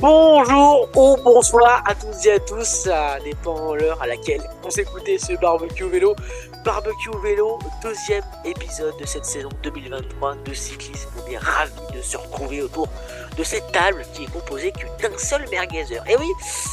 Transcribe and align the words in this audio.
Bonjour 0.00 0.88
ou 0.96 1.18
bonsoir 1.22 1.82
à 1.86 1.94
toutes 1.94 2.24
et 2.24 2.32
à 2.32 2.38
tous, 2.40 2.64
ça 2.64 3.18
dépend 3.22 3.74
l'heure 3.74 4.00
à 4.00 4.06
laquelle 4.06 4.40
on 4.64 4.70
s'écoutait 4.70 5.18
ce 5.18 5.34
barbecue 5.34 5.90
vélo. 5.90 6.16
Barbecue 6.64 7.10
vélo, 7.22 7.58
deuxième 7.82 8.24
épisode 8.46 8.96
de 8.98 9.04
cette 9.04 9.26
saison 9.26 9.50
2023 9.62 10.36
de 10.36 10.54
cyclisme. 10.54 11.10
On 11.22 11.30
est 11.30 11.36
ravis 11.36 11.74
de 11.94 12.00
se 12.00 12.16
retrouver 12.16 12.62
autour 12.62 12.88
de 13.36 13.44
cette 13.44 13.70
table 13.72 14.06
qui 14.14 14.24
est 14.24 14.32
composée 14.32 14.72
d'un 15.02 15.18
seul 15.18 15.46
merguezer. 15.50 16.02
Et 16.08 16.16
oui, 16.16 16.32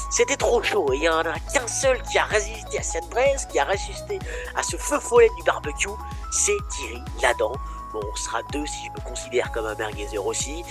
c'était 0.09 0.38
trop 0.38 0.63
chaud, 0.63 0.85
il 0.94 1.04
y 1.04 1.09
en 1.09 1.20
a 1.20 1.38
qu'un 1.54 1.68
seul 1.68 2.02
qui 2.04 2.18
a 2.18 2.23
résisté 2.23 2.80
à 2.80 2.84
cette 2.84 3.09
braise, 3.09 3.46
qui 3.52 3.59
a 3.59 3.66
résisté 3.66 4.20
à 4.55 4.63
ce 4.63 4.77
feu 4.77 5.02
follet 5.02 5.30
du 5.38 5.44
barbecue, 5.44 5.90
c'est 6.32 6.55
Thierry 6.70 7.02
Ladan. 7.21 7.52
Bon, 7.91 7.99
on 8.09 8.16
sera 8.16 8.40
deux 8.54 8.66
si 8.66 8.85
je 8.85 9.02
me 9.02 9.05
considère 9.05 9.52
comme 9.52 9.66
un 9.66 9.76
merguezer 9.76 10.26
aussi. 10.26 10.63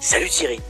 Salut 0.00 0.28
Thierry 0.28 0.60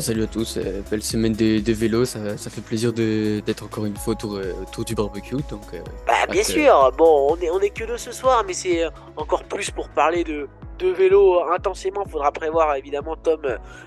salut 0.00 0.24
à 0.24 0.26
tous, 0.26 0.56
euh, 0.56 0.82
belle 0.90 1.02
semaine 1.02 1.32
de, 1.32 1.72
vélo, 1.72 2.04
ça, 2.04 2.20
fait 2.36 2.60
plaisir 2.60 2.92
d'être 2.92 3.64
encore 3.64 3.86
une 3.86 3.96
fois 3.96 4.14
autour, 4.14 4.36
euh, 4.36 4.52
du 4.84 4.94
barbecue. 4.94 5.36
Donc, 5.48 5.62
euh, 5.74 5.78
bah, 6.06 6.26
bien 6.30 6.42
sûr, 6.42 6.92
bon, 6.96 7.28
on 7.30 7.36
est, 7.40 7.50
on 7.50 7.60
est 7.60 7.70
que 7.70 7.84
deux 7.84 7.96
ce 7.96 8.12
soir, 8.12 8.44
mais 8.46 8.52
c'est 8.52 8.84
encore 9.16 9.44
plus 9.44 9.70
pour 9.70 9.88
parler 9.88 10.24
de, 10.24 10.48
de 10.78 10.88
vélo 10.88 11.42
intensément. 11.50 12.04
Faudra 12.04 12.32
prévoir 12.32 12.74
évidemment 12.76 13.16
Tom, 13.16 13.40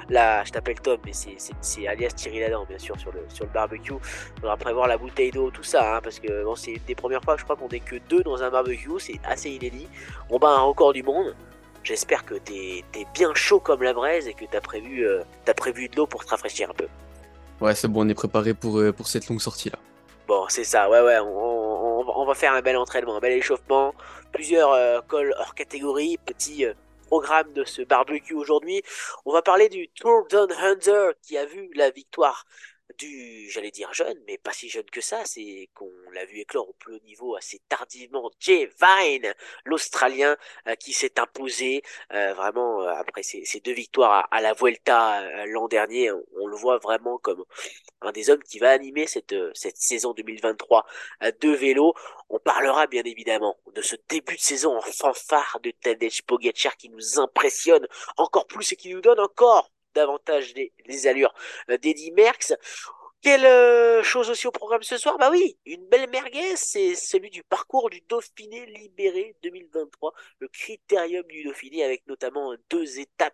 la, 0.09 0.43
je 0.43 0.51
t'appelle 0.51 0.79
Tom, 0.81 0.97
mais 1.05 1.11
c'est 1.13 1.87
alias 1.87 2.09
Thierry 2.09 2.39
Ladan, 2.39 2.65
bien 2.67 2.79
sûr, 2.79 2.99
sur 2.99 3.11
le, 3.11 3.19
sur 3.29 3.45
le 3.45 3.51
barbecue. 3.51 3.93
Faudra 4.39 4.57
prévoir 4.57 4.87
la 4.87 4.97
bouteille 4.97 5.31
d'eau, 5.31 5.51
tout 5.51 5.63
ça, 5.63 5.97
hein, 5.97 5.99
parce 6.03 6.19
que 6.19 6.43
bon, 6.43 6.55
c'est 6.55 6.71
une 6.71 6.81
des 6.87 6.95
premières 6.95 7.23
fois, 7.23 7.35
je 7.37 7.43
crois 7.43 7.55
qu'on 7.55 7.69
est 7.69 7.79
que 7.79 7.97
deux 8.09 8.23
dans 8.23 8.41
un 8.41 8.49
barbecue, 8.49 8.99
c'est 8.99 9.19
assez 9.25 9.49
inédit. 9.49 9.87
On 10.29 10.39
bat 10.39 10.49
un 10.49 10.61
record 10.61 10.93
du 10.93 11.03
monde. 11.03 11.35
J'espère 11.83 12.25
que 12.25 12.35
t'es 12.35 12.83
es 12.93 13.05
bien 13.13 13.33
chaud 13.33 13.59
comme 13.59 13.83
la 13.83 13.93
braise 13.93 14.27
et 14.27 14.33
que 14.33 14.45
t'as 14.45 14.61
prévu, 14.61 15.07
euh, 15.07 15.23
as 15.47 15.53
prévu 15.53 15.87
de 15.87 15.95
l'eau 15.95 16.07
pour 16.07 16.23
te 16.25 16.29
rafraîchir 16.29 16.69
un 16.69 16.73
peu. 16.73 16.87
Ouais, 17.61 17.75
c'est 17.75 17.87
bon, 17.87 18.05
on 18.05 18.09
est 18.09 18.13
préparé 18.13 18.53
pour, 18.53 18.79
euh, 18.79 18.91
pour 18.91 19.07
cette 19.07 19.27
longue 19.27 19.41
sortie 19.41 19.69
là. 19.69 19.79
Bon, 20.27 20.45
c'est 20.47 20.63
ça, 20.63 20.89
ouais, 20.89 21.01
ouais, 21.01 21.17
on, 21.19 22.07
on, 22.07 22.25
va 22.25 22.35
faire 22.35 22.53
un 22.53 22.61
bel 22.61 22.77
entraînement, 22.77 23.15
un 23.15 23.19
bel 23.19 23.33
échauffement, 23.33 23.95
plusieurs 24.31 24.71
euh, 24.73 24.99
cols 25.07 25.33
hors 25.39 25.55
catégorie, 25.55 26.19
petit 26.23 26.65
programme 27.07 27.51
de 27.53 27.63
ce 27.63 27.81
barbecue 27.81 28.35
aujourd'hui. 28.35 28.83
On 29.25 29.33
va 29.33 29.41
parler 29.41 29.67
du 29.69 29.89
Tour 29.89 30.27
Down 30.29 30.51
Hunter 30.51 31.11
qui 31.23 31.37
a 31.37 31.45
vu 31.45 31.71
la 31.73 31.89
victoire 31.89 32.45
du, 32.99 33.49
j'allais 33.49 33.71
dire 33.71 33.93
jeune, 33.93 34.17
mais 34.27 34.37
pas 34.37 34.51
si 34.51 34.69
jeune 34.69 34.89
que 34.91 35.01
ça, 35.01 35.23
c'est 35.25 35.69
qu'on 35.73 35.91
l'a 36.13 36.25
vu 36.25 36.39
éclore 36.39 36.69
au 36.69 36.73
plus 36.73 36.95
haut 36.95 36.99
niveau 37.05 37.35
assez 37.35 37.59
tardivement, 37.69 38.29
Jay 38.39 38.69
Vine, 38.79 39.33
l'Australien, 39.65 40.37
euh, 40.67 40.75
qui 40.75 40.93
s'est 40.93 41.19
imposé 41.19 41.81
euh, 42.13 42.33
vraiment 42.33 42.81
euh, 42.83 42.89
après 42.89 43.23
ses, 43.23 43.61
deux 43.63 43.71
victoires 43.71 44.27
à, 44.31 44.41
la 44.41 44.53
Vuelta 44.53 45.45
l'an 45.47 45.67
dernier, 45.67 46.11
on, 46.11 46.47
le 46.47 46.55
voit 46.55 46.77
vraiment 46.77 47.17
comme 47.17 47.43
un 48.01 48.11
des 48.11 48.29
hommes 48.29 48.43
qui 48.43 48.59
va 48.59 48.71
animer 48.71 49.07
cette, 49.07 49.35
cette 49.53 49.77
saison 49.77 50.13
2023 50.13 50.85
de 51.41 51.49
vélo. 51.49 51.93
On 52.29 52.39
parlera 52.39 52.87
bien 52.87 53.03
évidemment 53.03 53.57
de 53.73 53.81
ce 53.81 53.95
début 54.09 54.35
de 54.35 54.41
saison 54.41 54.77
en 54.77 54.81
fanfare 54.81 55.59
de 55.63 55.71
Tadej 55.71 56.23
Pogacar 56.23 56.75
qui 56.77 56.89
nous 56.89 57.19
impressionne 57.19 57.87
encore 58.17 58.47
plus 58.47 58.71
et 58.71 58.75
qui 58.75 58.93
nous 58.93 59.01
donne 59.01 59.19
encore 59.19 59.71
davantage 59.93 60.53
les, 60.85 61.07
allures 61.07 61.33
euh, 61.69 61.77
d'Eddie 61.77 62.11
Merckx. 62.11 62.53
Quelle 63.21 63.45
euh, 63.45 64.01
chose 64.01 64.29
aussi 64.29 64.47
au 64.47 64.51
programme 64.51 64.81
ce 64.81 64.97
soir? 64.97 65.17
Bah 65.17 65.29
oui, 65.29 65.57
une 65.65 65.85
belle 65.87 66.09
merguez, 66.09 66.55
c'est 66.55 66.95
celui 66.95 67.29
du 67.29 67.43
parcours 67.43 67.89
du 67.89 68.01
Dauphiné 68.07 68.65
libéré 68.67 69.35
2023, 69.43 70.13
le 70.39 70.47
critérium 70.47 71.25
du 71.27 71.43
Dauphiné 71.43 71.83
avec 71.83 72.07
notamment 72.07 72.55
deux 72.69 72.97
étapes 73.01 73.33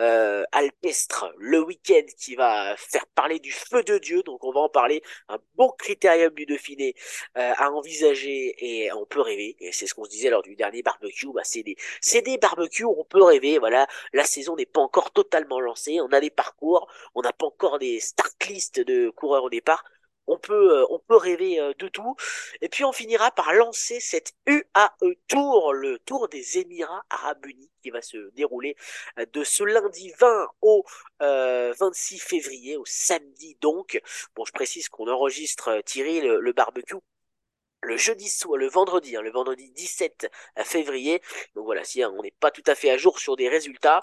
euh, 0.00 0.42
alpestres 0.50 1.32
le 1.38 1.62
week-end 1.62 2.02
qui 2.18 2.34
va 2.34 2.74
faire 2.76 3.06
parler 3.14 3.38
du 3.38 3.52
feu 3.52 3.84
de 3.84 3.98
Dieu, 3.98 4.24
donc 4.24 4.42
on 4.42 4.50
va 4.50 4.62
en 4.62 4.68
parler, 4.68 5.00
un 5.28 5.38
bon 5.54 5.70
critérium 5.78 6.34
du 6.34 6.44
Dauphiné 6.44 6.94
euh, 7.38 7.52
à 7.56 7.70
envisager 7.70 8.56
et 8.58 8.92
on 8.92 9.06
peut 9.06 9.20
rêver, 9.20 9.56
et 9.60 9.70
c'est 9.70 9.86
ce 9.86 9.94
qu'on 9.94 10.04
se 10.04 10.10
disait 10.10 10.30
lors 10.30 10.42
du 10.42 10.56
dernier 10.56 10.82
barbecue, 10.82 11.28
bah 11.32 11.42
c'est 11.44 11.62
des, 11.62 11.76
c'est 12.00 12.22
des 12.22 12.36
barbecues, 12.36 12.84
on 12.84 13.04
peut 13.04 13.22
rêver, 13.22 13.58
voilà, 13.58 13.86
la 14.12 14.24
saison 14.24 14.56
n'est 14.56 14.66
pas 14.66 14.80
encore 14.80 15.12
totalement 15.12 15.60
lancée, 15.60 16.00
on 16.00 16.08
a 16.08 16.20
des 16.20 16.30
parcours, 16.30 16.88
on 17.14 17.22
n'a 17.22 17.32
pas 17.32 17.46
encore 17.46 17.78
des 17.78 18.00
start 18.00 18.34
list 18.48 18.80
de 18.80 19.10
coureur 19.20 19.44
au 19.44 19.50
départ. 19.50 19.84
On 20.26 20.38
peut, 20.38 20.86
euh, 20.88 21.16
rêver 21.16 21.60
euh, 21.60 21.72
de 21.78 21.88
tout. 21.88 22.14
Et 22.60 22.68
puis 22.68 22.84
on 22.84 22.92
finira 22.92 23.32
par 23.32 23.52
lancer 23.52 23.98
cette 24.00 24.32
UAE 24.46 25.14
Tour, 25.26 25.74
le 25.74 25.98
Tour 25.98 26.28
des 26.28 26.58
Émirats 26.58 27.04
Arabes 27.10 27.44
Unis, 27.46 27.70
qui 27.82 27.90
va 27.90 28.00
se 28.00 28.30
dérouler 28.34 28.76
euh, 29.18 29.26
de 29.32 29.42
ce 29.42 29.64
lundi 29.64 30.12
20 30.18 30.48
au 30.62 30.84
26 31.20 32.18
février, 32.20 32.76
au 32.76 32.84
samedi 32.86 33.56
donc. 33.60 34.00
Bon, 34.36 34.44
je 34.44 34.52
précise 34.52 34.88
qu'on 34.88 35.08
enregistre 35.08 35.80
Thierry 35.84 36.20
le 36.20 36.52
barbecue 36.52 36.96
le 37.82 37.96
jeudi 37.96 38.28
soit 38.28 38.58
le 38.58 38.68
vendredi, 38.68 39.16
hein, 39.16 39.22
le 39.22 39.30
vendredi 39.30 39.70
17 39.70 40.30
février. 40.64 41.22
Donc 41.54 41.64
voilà, 41.64 41.82
si 41.84 42.02
hein, 42.02 42.12
on 42.16 42.22
n'est 42.22 42.34
pas 42.38 42.50
tout 42.50 42.62
à 42.66 42.74
fait 42.74 42.90
à 42.90 42.96
jour 42.96 43.18
sur 43.18 43.36
des 43.36 43.48
résultats, 43.48 44.00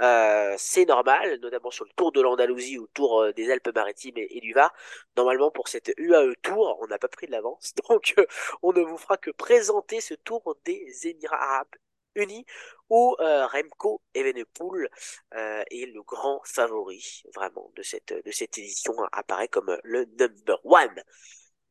euh, 0.00 0.54
c'est 0.58 0.86
normal, 0.86 1.38
notamment 1.40 1.70
sur 1.70 1.84
le 1.84 1.90
Tour 1.96 2.12
de 2.12 2.20
l'Andalousie 2.20 2.78
ou 2.78 2.86
Tour 2.88 3.22
euh, 3.22 3.32
des 3.32 3.50
Alpes-Maritimes 3.50 4.16
et, 4.16 4.40
du 4.40 4.52
Var. 4.52 4.72
Normalement, 5.16 5.50
pour 5.50 5.68
cette 5.68 5.92
UAE 5.98 6.34
Tour, 6.42 6.78
on 6.80 6.86
n'a 6.86 6.98
pas 6.98 7.08
pris 7.08 7.26
de 7.26 7.32
l'avance, 7.32 7.74
donc 7.88 8.14
euh, 8.18 8.26
on 8.62 8.72
ne 8.72 8.80
vous 8.82 8.96
fera 8.96 9.16
que 9.16 9.30
présenter 9.30 10.00
ce 10.00 10.14
Tour 10.14 10.56
des 10.64 11.06
Émirats 11.06 11.36
Arabes 11.42 11.74
Unis 12.16 12.44
où 12.88 13.14
Remco 13.20 14.02
Evenepoel 14.14 14.90
est 15.32 15.86
le 15.86 16.02
grand 16.02 16.40
favori 16.44 17.22
vraiment 17.36 17.70
de 17.76 17.82
cette 17.82 18.12
de 18.12 18.30
cette 18.32 18.58
édition 18.58 18.94
apparaît 19.12 19.46
comme 19.46 19.78
le 19.84 20.06
number 20.18 20.58
one. 20.64 21.00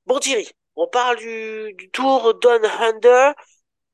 Bon 0.06 0.18
Thierry, 0.20 0.50
on 0.78 0.88
parle 0.88 1.18
du, 1.18 1.90
Tour 1.92 2.40
Down 2.40 2.66
Under. 2.66 3.34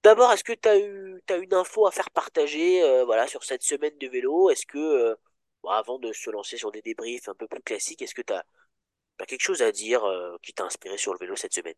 D'abord, 0.05 0.31
est-ce 0.31 0.43
que 0.43 0.53
tu 0.53 0.69
as 0.69 0.77
eu 0.77 1.19
as 1.29 1.38
une 1.38 1.55
info 1.55 1.88
à 1.88 1.91
faire 1.91 2.11
partager 2.11 2.83
euh, 2.83 3.05
voilà, 3.05 3.25
sur 3.25 3.43
cette 3.43 3.63
semaine 3.63 3.97
de 3.99 4.07
vélo? 4.07 4.51
Est-ce 4.51 4.67
que, 4.67 4.77
euh, 4.77 5.16
avant 5.67 5.97
de 5.97 6.13
se 6.13 6.29
lancer 6.29 6.57
sur 6.57 6.71
des 6.71 6.83
débriefs 6.83 7.27
un 7.27 7.33
peu 7.33 7.47
plus 7.47 7.63
classiques, 7.63 8.03
est-ce 8.03 8.13
que 8.13 8.21
tu 8.21 8.31
as, 8.31 8.45
quelque 9.25 9.41
chose 9.41 9.63
à 9.63 9.71
dire 9.71 10.03
euh, 10.03 10.38
qui 10.43 10.53
t'a 10.53 10.63
inspiré 10.63 10.99
sur 10.99 11.11
le 11.11 11.17
vélo 11.17 11.35
cette 11.35 11.55
semaine? 11.55 11.73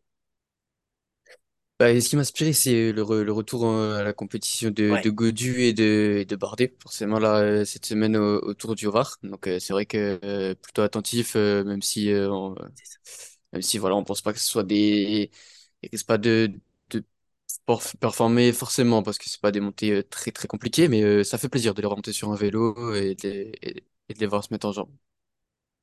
Bah, 1.78 1.98
ce 1.98 2.06
qui 2.06 2.16
m'a 2.16 2.20
inspiré, 2.20 2.52
c'est 2.52 2.92
le, 2.92 3.02
retour 3.32 3.66
à 3.66 4.02
la 4.02 4.12
compétition 4.12 4.68
de, 4.68 5.02
de 5.02 5.08
Godu 5.08 5.62
et 5.62 5.72
de, 5.72 6.26
de 6.28 6.36
Bardet, 6.36 6.76
forcément 6.82 7.18
là, 7.18 7.64
cette 7.64 7.86
semaine 7.86 8.14
au, 8.18 8.52
Tour 8.52 8.74
du 8.74 8.88
Var. 8.88 9.16
Donc 9.22 9.44
c'est 9.46 9.72
vrai 9.72 9.86
que 9.86 10.52
plutôt 10.52 10.82
attentif, 10.82 11.34
même 11.34 11.80
si 11.80 12.12
même 12.12 13.62
si 13.62 13.78
voilà, 13.78 13.96
on 13.96 14.04
pense 14.04 14.20
pas 14.20 14.34
que 14.34 14.38
ce 14.38 14.46
soit 14.46 14.64
des. 14.64 15.30
Pas 16.06 16.18
de, 16.18 16.52
de 17.48 17.98
performer 17.98 18.52
forcément 18.52 19.02
parce 19.02 19.18
que 19.18 19.28
c'est 19.28 19.40
pas 19.40 19.50
des 19.52 19.60
montées 19.60 19.92
euh, 19.92 20.02
très 20.02 20.30
très 20.30 20.48
compliquées, 20.48 20.88
mais 20.88 21.02
euh, 21.02 21.24
ça 21.24 21.38
fait 21.38 21.48
plaisir 21.48 21.74
de 21.74 21.80
les 21.80 21.86
remonter 21.88 22.12
sur 22.12 22.30
un 22.30 22.36
vélo 22.36 22.94
et 22.94 23.14
de 23.14 23.28
les, 23.28 23.52
et 24.08 24.14
de 24.14 24.18
les 24.20 24.26
voir 24.26 24.44
se 24.44 24.52
mettre 24.52 24.66
en 24.66 24.72
jambe. 24.72 24.90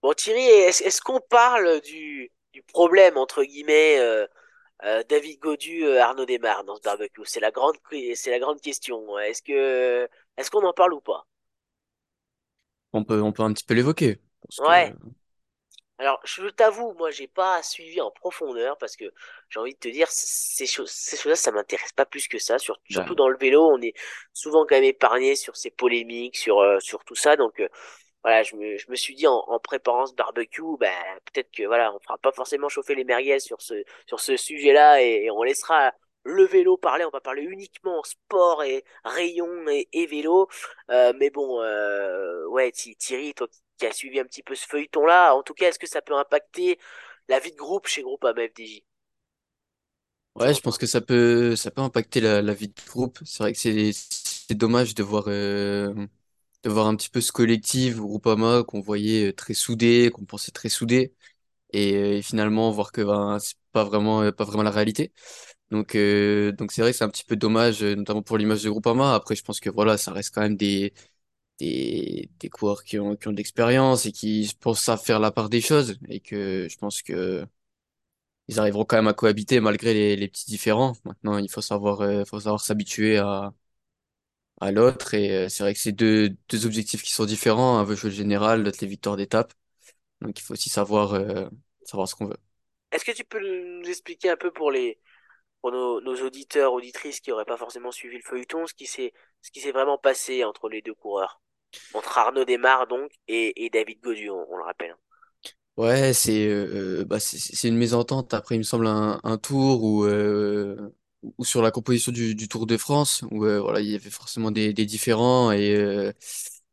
Bon 0.02 0.14
Thierry, 0.14 0.42
est-ce 0.44 1.02
qu'on 1.02 1.20
parle 1.20 1.82
du, 1.82 2.32
du 2.54 2.62
problème 2.64 3.18
entre 3.18 3.44
guillemets 3.44 3.98
euh, 4.00 4.28
David 5.10 5.40
Godu, 5.40 5.88
Arnaud 5.98 6.26
Desmar 6.26 6.64
dans 6.64 6.76
ce 6.76 6.82
barbecue? 6.82 7.22
C'est 7.26 7.40
la 7.40 7.52
grande 7.52 7.78
c'est 8.16 8.32
la 8.32 8.40
grande 8.40 8.62
question. 8.62 9.18
Est-ce 9.20 9.42
que 9.42 10.08
est-ce 10.38 10.52
qu'on 10.52 10.66
en 10.66 10.74
parle 10.74 10.94
ou 10.94 11.02
pas? 11.02 11.28
On 12.94 13.04
peut 13.04 13.22
on 13.22 13.32
peut 13.32 13.44
un 13.44 13.54
petit 13.54 13.64
peu 13.64 13.74
l'évoquer. 13.74 14.20
Ouais. 14.60 14.94
Alors, 15.98 16.20
je 16.26 16.48
t'avoue, 16.50 16.94
moi, 16.94 17.10
j'ai 17.10 17.28
pas 17.28 17.64
suivi 17.64 18.02
en 18.02 18.12
profondeur 18.12 18.78
parce 18.78 18.98
que 18.98 19.06
j'ai 19.50 19.60
envie 19.62 19.74
de 19.74 19.80
te 19.80 19.88
dire, 19.88 20.08
ces 20.10 20.66
choses, 20.68 20.92
ces 20.92 21.16
choses-là, 21.16 21.38
ça 21.38 21.52
m'intéresse 21.52 21.94
pas 21.94 22.06
plus 22.06 22.28
que 22.28 22.38
ça. 22.38 22.60
Surtout, 22.60 22.84
surtout 22.90 23.16
dans 23.16 23.30
le 23.30 23.38
vélo, 23.38 23.70
on 23.72 23.82
est 23.82 23.94
souvent 24.34 24.66
quand 24.66 24.76
même 24.76 24.84
épargné 24.84 25.36
sur 25.36 25.56
ces 25.56 25.72
polémiques, 25.72 26.36
sur 26.36 26.60
euh, 26.60 26.80
sur 26.82 27.06
tout 27.06 27.16
ça. 27.16 27.38
Donc, 27.38 27.62
euh, 27.62 27.70
voilà, 28.24 28.44
je 28.44 28.56
me, 28.58 28.78
je 28.78 28.90
me 28.92 28.96
suis 28.96 29.16
dit 29.16 29.28
en, 29.28 29.38
en 29.38 29.60
préparant 29.60 30.06
ce 30.06 30.14
barbecue, 30.16 30.64
ben 30.80 30.92
peut-être 31.32 31.52
que 31.52 31.64
voilà, 31.64 31.94
on 31.94 32.00
fera 32.00 32.18
pas 32.18 32.32
forcément 32.34 32.70
chauffer 32.70 32.96
les 32.96 33.06
merguez 33.06 33.40
sur 33.40 33.62
ce 33.62 33.84
sur 34.08 34.20
ce 34.20 34.36
sujet-là 34.38 35.02
et, 35.02 35.30
on 35.32 35.44
laissera 35.44 35.94
le 36.24 36.44
vélo 36.46 36.78
parler. 36.78 37.06
On 37.06 37.10
va 37.12 37.22
parler 37.22 37.44
uniquement 37.44 38.04
sport 38.04 38.64
et 38.64 38.84
rayon 39.06 39.68
et, 39.70 39.88
et 39.94 40.08
vélo. 40.08 40.50
Euh, 40.90 41.14
mais 41.18 41.30
bon, 41.30 41.62
euh, 41.62 42.46
ouais, 42.48 42.72
Thierry, 42.72 43.34
toi 43.34 43.48
qui 43.78 43.86
a 43.86 43.92
suivi 43.94 44.20
un 44.20 44.26
petit 44.26 44.44
peu 44.44 44.56
ce 44.56 44.68
feuilleton-là. 44.68 45.34
En 45.36 45.44
tout 45.44 45.54
cas, 45.54 45.70
est-ce 45.70 45.80
que 45.80 45.88
ça 45.88 46.02
peut 46.02 46.16
impacter 46.16 46.80
la 47.28 47.40
vie 47.40 47.52
de 47.52 47.58
groupe 47.58 47.88
chez 47.88 48.02
Groupe 48.02 48.26
FDJ 48.26 48.84
Ouais, 50.36 50.54
je 50.54 50.60
pense 50.60 50.78
que 50.78 50.86
ça 50.86 51.00
peut, 51.00 51.56
ça 51.56 51.72
peut 51.72 51.82
impacter 51.82 52.20
la, 52.20 52.42
vie 52.54 52.68
de 52.68 52.74
groupe. 52.90 53.20
C'est 53.24 53.42
vrai 53.42 53.54
que 53.54 53.58
c'est, 53.60 53.94
dommage 54.54 54.94
de 54.94 55.02
voir, 55.02 55.26
euh, 55.28 55.94
de 56.64 56.70
voir 56.70 56.88
un 56.88 56.96
petit 56.98 57.10
peu 57.10 57.22
ce 57.22 57.32
collectif 57.32 57.98
Groupama 57.98 58.64
qu'on 58.64 58.82
voyait 58.82 59.30
euh, 59.30 59.34
très 59.34 59.54
soudé, 59.54 60.12
qu'on 60.14 60.26
pensait 60.26 60.52
très 60.52 60.68
soudé, 60.68 61.14
et, 61.74 61.96
euh, 62.20 62.22
finalement 62.22 62.72
voir 62.72 62.92
que 62.92 63.02
ben, 63.02 63.40
c'est 63.40 63.56
pas 63.72 63.86
vraiment, 63.86 64.32
pas 64.34 64.44
vraiment 64.46 64.64
la 64.64 64.72
réalité. 64.72 65.14
Donc, 65.72 65.96
donc 65.96 66.72
c'est 66.72 66.82
vrai 66.82 66.92
que 66.92 66.98
c'est 66.98 67.04
un 67.04 67.10
petit 67.10 67.26
peu 67.26 67.36
dommage, 67.38 67.84
notamment 67.84 68.22
pour 68.22 68.38
l'image 68.38 68.64
de 68.64 68.70
Groupama. 68.70 69.16
Après, 69.16 69.36
je 69.36 69.44
pense 69.44 69.60
que 69.60 69.70
voilà, 69.70 69.98
ça 69.98 70.12
reste 70.12 70.34
quand 70.34 70.42
même 70.42 70.58
des, 70.58 70.94
des, 71.60 72.30
des 72.40 72.50
coureurs 72.50 72.84
qui 72.84 73.00
ont, 73.00 73.16
qui 73.16 73.28
ont 73.28 73.32
de 73.32 73.38
l'expérience 73.38 74.06
et 74.06 74.12
qui 74.12 74.52
pensent 74.60 74.90
à 74.90 74.98
faire 74.98 75.20
la 75.20 75.32
part 75.32 75.50
des 75.50 75.62
choses 75.62 75.98
et 76.10 76.20
que 76.22 76.68
je 76.70 76.78
pense 76.78 77.02
que 77.02 77.46
ils 78.48 78.60
arriveront 78.60 78.86
quand 78.86 78.98
même 78.98 79.08
à 79.08 79.14
cohabiter 79.14 79.60
malgré 79.60 79.94
les, 79.94 80.16
les 80.16 80.28
petits 80.28 80.46
différends. 80.50 80.94
Maintenant, 81.06 81.38
il 81.38 81.50
faut 81.50 81.62
savoir, 81.62 82.02
euh, 82.02 82.24
faut 82.26 82.40
savoir 82.40 82.62
s'habituer 82.62 83.18
à, 83.18 83.54
à 84.62 84.72
l'autre 84.72 85.14
et 85.14 85.32
euh, 85.46 85.50
c'est 85.50 85.64
vrai 85.64 85.74
que 85.74 85.80
c'est 85.80 85.92
deux, 85.92 86.36
deux 86.50 86.66
objectifs 86.66 87.04
qui 87.04 87.12
sont 87.12 87.26
différents. 87.26 87.78
Un 87.80 87.84
veut 87.84 87.96
jouer 87.96 88.10
le 88.10 88.16
général, 88.16 88.64
l'autre 88.64 88.78
les 88.82 88.88
victoires 88.88 89.18
d'étape. 89.18 89.54
Donc, 90.22 90.40
il 90.40 90.44
faut 90.44 90.54
aussi 90.54 90.70
savoir, 90.70 91.14
euh, 91.16 91.48
savoir 91.86 92.08
ce 92.10 92.16
qu'on 92.16 92.28
veut. 92.28 92.38
Est-ce 92.92 93.06
que 93.06 93.12
tu 93.12 93.24
peux 93.24 93.40
nous 93.40 93.88
expliquer 93.88 94.32
un 94.32 94.38
peu 94.38 94.52
pour 94.52 94.72
les 94.72 95.00
pour 95.62 95.72
nos, 95.72 96.02
nos 96.02 96.16
auditeurs, 96.26 96.74
auditrices 96.74 97.20
qui 97.22 97.32
n'auraient 97.32 97.46
pas 97.46 97.58
forcément 97.58 97.92
suivi 97.92 98.18
le 98.18 98.24
feuilleton, 98.24 98.68
ce 98.68 98.74
qui 98.76 98.88
s'est 98.88 99.14
ce 99.42 99.52
qui 99.52 99.62
s'est 99.62 99.72
vraiment 99.74 99.98
passé 100.00 100.44
entre 100.46 100.70
les 100.70 100.82
deux 100.82 100.96
coureurs? 100.96 101.42
Entre 101.94 102.18
Arnaud 102.18 102.46
Desmar 102.46 102.88
donc 102.88 103.12
et, 103.28 103.66
et 103.66 103.70
David 103.70 104.02
Gaudu, 104.02 104.30
on, 104.30 104.46
on 104.52 104.58
le 104.58 104.64
rappelle. 104.64 104.96
Ouais, 105.78 106.14
c'est 106.14 106.48
euh, 106.48 107.02
euh, 107.02 107.06
bah 107.06 107.20
c'est 107.20 107.68
une 107.68 107.76
mésentente. 107.76 108.34
Après, 108.34 108.56
il 108.56 108.60
me 108.60 108.64
semble 108.64 108.88
un, 108.88 109.20
un 109.26 109.38
tour 109.38 109.84
où 109.84 110.06
euh, 110.06 110.90
ou 111.38 111.44
sur 111.44 111.62
la 111.62 111.70
composition 111.72 112.14
du, 112.14 112.34
du 112.34 112.48
Tour 112.48 112.66
de 112.66 112.78
France 112.78 113.26
où 113.32 113.44
euh, 113.46 113.60
voilà 113.60 113.82
il 113.82 113.90
y 113.90 113.96
avait 113.96 114.10
forcément 114.10 114.52
des, 114.52 114.72
des 114.74 114.86
différends 114.86 115.52
et 115.52 115.76
euh, 115.76 116.14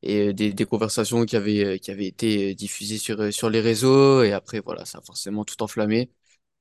et 0.02 0.32
des, 0.32 0.52
des 0.52 0.64
conversations 0.66 1.24
qui 1.24 1.34
avaient 1.36 1.80
qui 1.80 1.90
avaient 1.90 2.06
été 2.06 2.54
diffusées 2.54 2.98
sur 2.98 3.32
sur 3.32 3.50
les 3.50 3.60
réseaux 3.60 4.22
et 4.22 4.32
après 4.32 4.60
voilà 4.60 4.84
ça 4.84 4.98
a 4.98 5.02
forcément 5.02 5.44
tout 5.44 5.60
enflammé. 5.64 6.12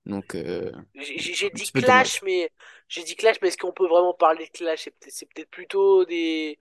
Donc 0.07 0.35
euh, 0.35 0.71
J'ai 0.95 1.49
dit 1.49 1.71
clash, 1.71 2.21
dommage. 2.21 2.23
mais 2.23 2.51
j'ai 2.89 3.03
dit 3.03 3.15
clash, 3.15 3.37
mais 3.41 3.47
est-ce 3.47 3.57
qu'on 3.57 3.71
peut 3.71 3.87
vraiment 3.87 4.13
parler 4.13 4.45
de 4.45 4.51
clash? 4.51 4.89
C'est 5.07 5.25
peut-être 5.33 5.49
plutôt 5.49 6.05
des 6.05 6.59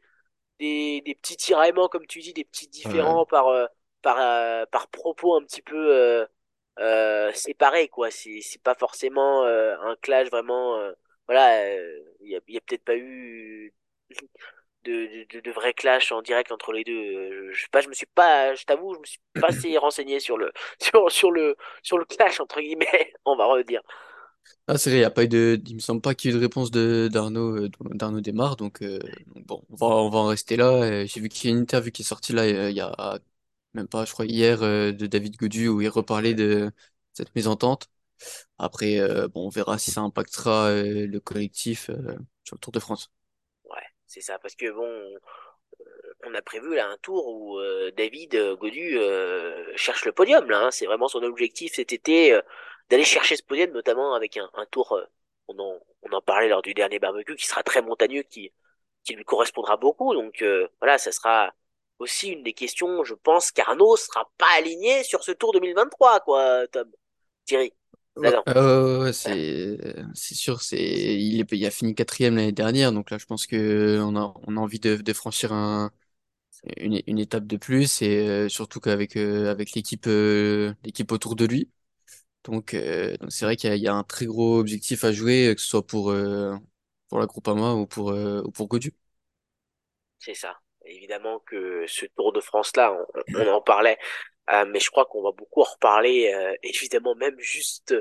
des, 0.60 1.02
des 1.02 1.16
petits 1.16 1.36
tiraillements, 1.38 1.88
comme 1.88 2.06
tu 2.06 2.20
dis, 2.20 2.34
des 2.34 2.44
petits 2.44 2.68
Ouais. 2.84 3.06
différends 3.08 3.26
par, 3.26 3.48
euh, 3.48 3.66
par, 4.02 4.18
euh, 4.20 4.66
par 4.72 4.88
propos 4.90 5.36
un 5.36 5.42
petit 5.44 5.62
peu 5.62 6.26
euh, 6.80 7.32
séparés, 7.34 7.88
quoi. 7.88 8.10
C'est, 8.10 8.40
c'est 8.42 8.62
pas 8.62 8.74
forcément 8.74 9.44
un 9.46 9.96
clash 10.02 10.28
vraiment. 10.30 10.78
voilà, 11.28 11.74
il 12.20 12.28
y 12.28 12.36
a, 12.36 12.40
y 12.48 12.56
a 12.58 12.60
peut-être 12.60 12.84
pas 12.84 12.96
eu 12.96 13.74
de, 14.84 15.26
de, 15.32 15.40
de 15.40 15.50
vrai 15.52 15.74
clash 15.74 16.12
en 16.12 16.22
direct 16.22 16.52
entre 16.52 16.72
les 16.72 16.84
deux. 16.84 17.52
Je 17.52 17.62
sais 17.62 17.68
pas, 17.70 17.80
je 17.82 17.88
me 17.88 17.94
suis 17.94 18.06
pas, 18.06 18.54
je 18.54 18.64
t'avoue, 18.64 18.94
je 18.94 19.00
me 19.00 19.04
suis 19.06 19.20
pas 19.40 19.48
assez 19.48 19.76
renseigné 19.78 20.20
sur 20.20 20.38
le, 20.38 20.52
sur, 20.82 21.10
sur 21.12 21.30
le, 21.32 21.56
sur 21.82 21.98
le 21.98 22.04
clash, 22.04 22.40
entre 22.40 22.60
guillemets, 22.60 23.12
on 23.24 23.36
va 23.36 23.46
redire. 23.46 23.82
Ah, 24.66 24.78
c'est 24.78 24.90
vrai, 24.90 24.98
il 25.00 25.02
y 25.02 25.04
a 25.04 25.10
pas 25.10 25.24
eu 25.24 25.28
de 25.28 25.60
il 25.66 25.74
me 25.76 25.80
semble 25.80 26.00
pas 26.00 26.14
qu'il 26.14 26.30
y 26.30 26.32
ait 26.32 26.36
eu 26.36 26.38
de 26.40 26.44
réponse 26.44 26.70
de 26.70 27.08
d'Arnaud 27.12 27.68
d'Arnaud 27.90 28.20
Desmar 28.20 28.56
donc, 28.56 28.82
euh, 28.82 28.98
donc 29.34 29.39
bon 29.50 29.64
on 29.70 29.76
va 29.76 29.86
on 29.86 30.08
va 30.10 30.18
en 30.18 30.26
rester 30.28 30.56
là. 30.56 30.66
Euh, 30.82 31.06
J'ai 31.06 31.20
vu 31.20 31.28
qu'il 31.28 31.50
y 31.50 31.52
a 31.52 31.56
une 31.56 31.62
interview 31.62 31.90
qui 31.92 32.02
est 32.02 32.04
sortie 32.04 32.32
là 32.32 32.42
euh, 32.42 32.70
il 32.70 32.76
y 32.76 32.80
a 32.80 33.18
même 33.74 33.88
pas 33.88 34.04
je 34.04 34.12
crois 34.12 34.26
hier 34.26 34.62
euh, 34.62 34.92
de 34.92 35.06
David 35.06 35.36
Godu 35.36 35.68
où 35.68 35.80
il 35.82 35.88
reparlait 35.88 36.34
de 36.34 36.72
cette 37.12 37.34
mésentente. 37.34 37.88
Après, 38.58 39.00
bon, 39.28 39.46
on 39.46 39.50
verra 39.50 39.78
si 39.78 39.90
ça 39.92 40.02
impactera 40.02 40.70
le 40.72 41.18
collectif 41.20 41.86
sur 42.44 42.56
le 42.56 42.60
Tour 42.60 42.72
de 42.72 42.80
France. 42.80 43.10
Ouais, 43.64 43.82
c'est 44.06 44.20
ça, 44.20 44.38
parce 44.38 44.54
que 44.54 44.70
bon, 44.70 45.18
on 46.24 46.34
a 46.34 46.42
prévu 46.42 46.74
là 46.74 46.88
un 46.88 46.96
tour 46.98 47.26
où 47.28 47.58
David 47.96 48.36
Godu 48.58 48.98
cherche 49.76 50.04
le 50.04 50.12
podium 50.12 50.48
là. 50.50 50.66
hein. 50.66 50.70
C'est 50.70 50.86
vraiment 50.86 51.08
son 51.08 51.22
objectif 51.22 51.74
cet 51.74 51.92
été 51.92 52.38
d'aller 52.90 53.04
chercher 53.04 53.36
ce 53.36 53.42
podium, 53.42 53.70
notamment 53.72 54.14
avec 54.14 54.36
un, 54.36 54.48
un 54.54 54.66
tour. 54.66 54.98
on 55.48 55.58
en, 55.58 55.78
on 56.02 56.12
en 56.12 56.20
parlait 56.22 56.48
lors 56.48 56.62
du 56.62 56.74
dernier 56.74 56.98
barbecue, 56.98 57.36
qui 57.36 57.46
sera 57.46 57.62
très 57.62 57.82
montagneux, 57.82 58.22
qui 59.04 59.14
lui 59.14 59.24
correspondra 59.24 59.76
beaucoup. 59.76 60.14
Donc 60.14 60.42
euh, 60.42 60.68
voilà, 60.80 60.98
ça 60.98 61.12
sera 61.12 61.52
aussi 61.98 62.30
une 62.30 62.42
des 62.42 62.52
questions. 62.54 63.04
Je 63.04 63.14
pense 63.14 63.50
qu'Arnaud 63.52 63.96
sera 63.96 64.30
pas 64.38 64.46
aligné 64.56 65.02
sur 65.04 65.22
ce 65.24 65.32
Tour 65.32 65.52
2023, 65.52 66.20
quoi, 66.20 66.66
Tom. 66.68 66.90
Thierry. 67.46 67.72
Ouais, 68.16 68.34
euh, 68.48 69.12
c'est 69.12 69.78
c'est 70.14 70.34
sûr, 70.34 70.60
c'est 70.62 70.78
il 70.78 71.40
est, 71.40 71.52
il 71.52 71.64
a 71.66 71.70
fini 71.70 71.94
quatrième 71.94 72.36
l'année 72.36 72.52
dernière, 72.52 72.92
donc 72.92 73.10
là 73.10 73.18
je 73.18 73.24
pense 73.24 73.46
que 73.46 73.98
on 74.02 74.16
a 74.16 74.34
on 74.46 74.56
a 74.56 74.60
envie 74.60 74.80
de, 74.80 74.96
de 74.96 75.12
franchir 75.12 75.52
un 75.52 75.90
une, 76.78 77.02
une 77.06 77.18
étape 77.18 77.46
de 77.46 77.56
plus 77.56 78.02
et 78.02 78.28
euh, 78.28 78.48
surtout 78.48 78.80
qu'avec 78.80 79.16
euh, 79.16 79.50
avec 79.50 79.72
l'équipe 79.74 80.06
l'équipe 80.84 81.12
autour 81.12 81.36
de 81.36 81.46
lui. 81.46 81.70
Donc 82.44 82.74
donc 82.74 83.30
c'est 83.32 83.44
vrai 83.46 83.56
qu'il 83.56 83.70
y 83.70 83.72
a, 83.74 83.76
il 83.76 83.82
y 83.82 83.88
a 83.88 83.94
un 83.94 84.04
très 84.04 84.26
gros 84.26 84.58
objectif 84.60 85.04
à 85.04 85.12
jouer, 85.12 85.54
que 85.56 85.60
ce 85.62 85.68
soit 85.68 85.86
pour 85.86 86.12
pour 87.10 87.20
la 87.20 87.26
Groupama 87.26 87.74
ou 87.74 87.86
pour 87.88 88.12
euh, 88.12 88.42
ou 88.46 88.52
pour 88.52 88.68
Godu. 88.68 88.92
C'est 90.18 90.34
ça. 90.34 90.58
Évidemment 90.84 91.40
que 91.40 91.84
ce 91.86 92.06
Tour 92.06 92.32
de 92.32 92.40
France-là, 92.40 92.92
on, 92.92 93.06
on 93.44 93.48
en 93.48 93.60
parlait, 93.60 93.98
euh, 94.50 94.64
mais 94.66 94.80
je 94.80 94.90
crois 94.90 95.04
qu'on 95.06 95.22
va 95.22 95.32
beaucoup 95.32 95.60
en 95.62 95.64
reparler, 95.64 96.32
euh, 96.34 96.54
évidemment, 96.62 97.14
même 97.14 97.38
juste, 97.38 97.94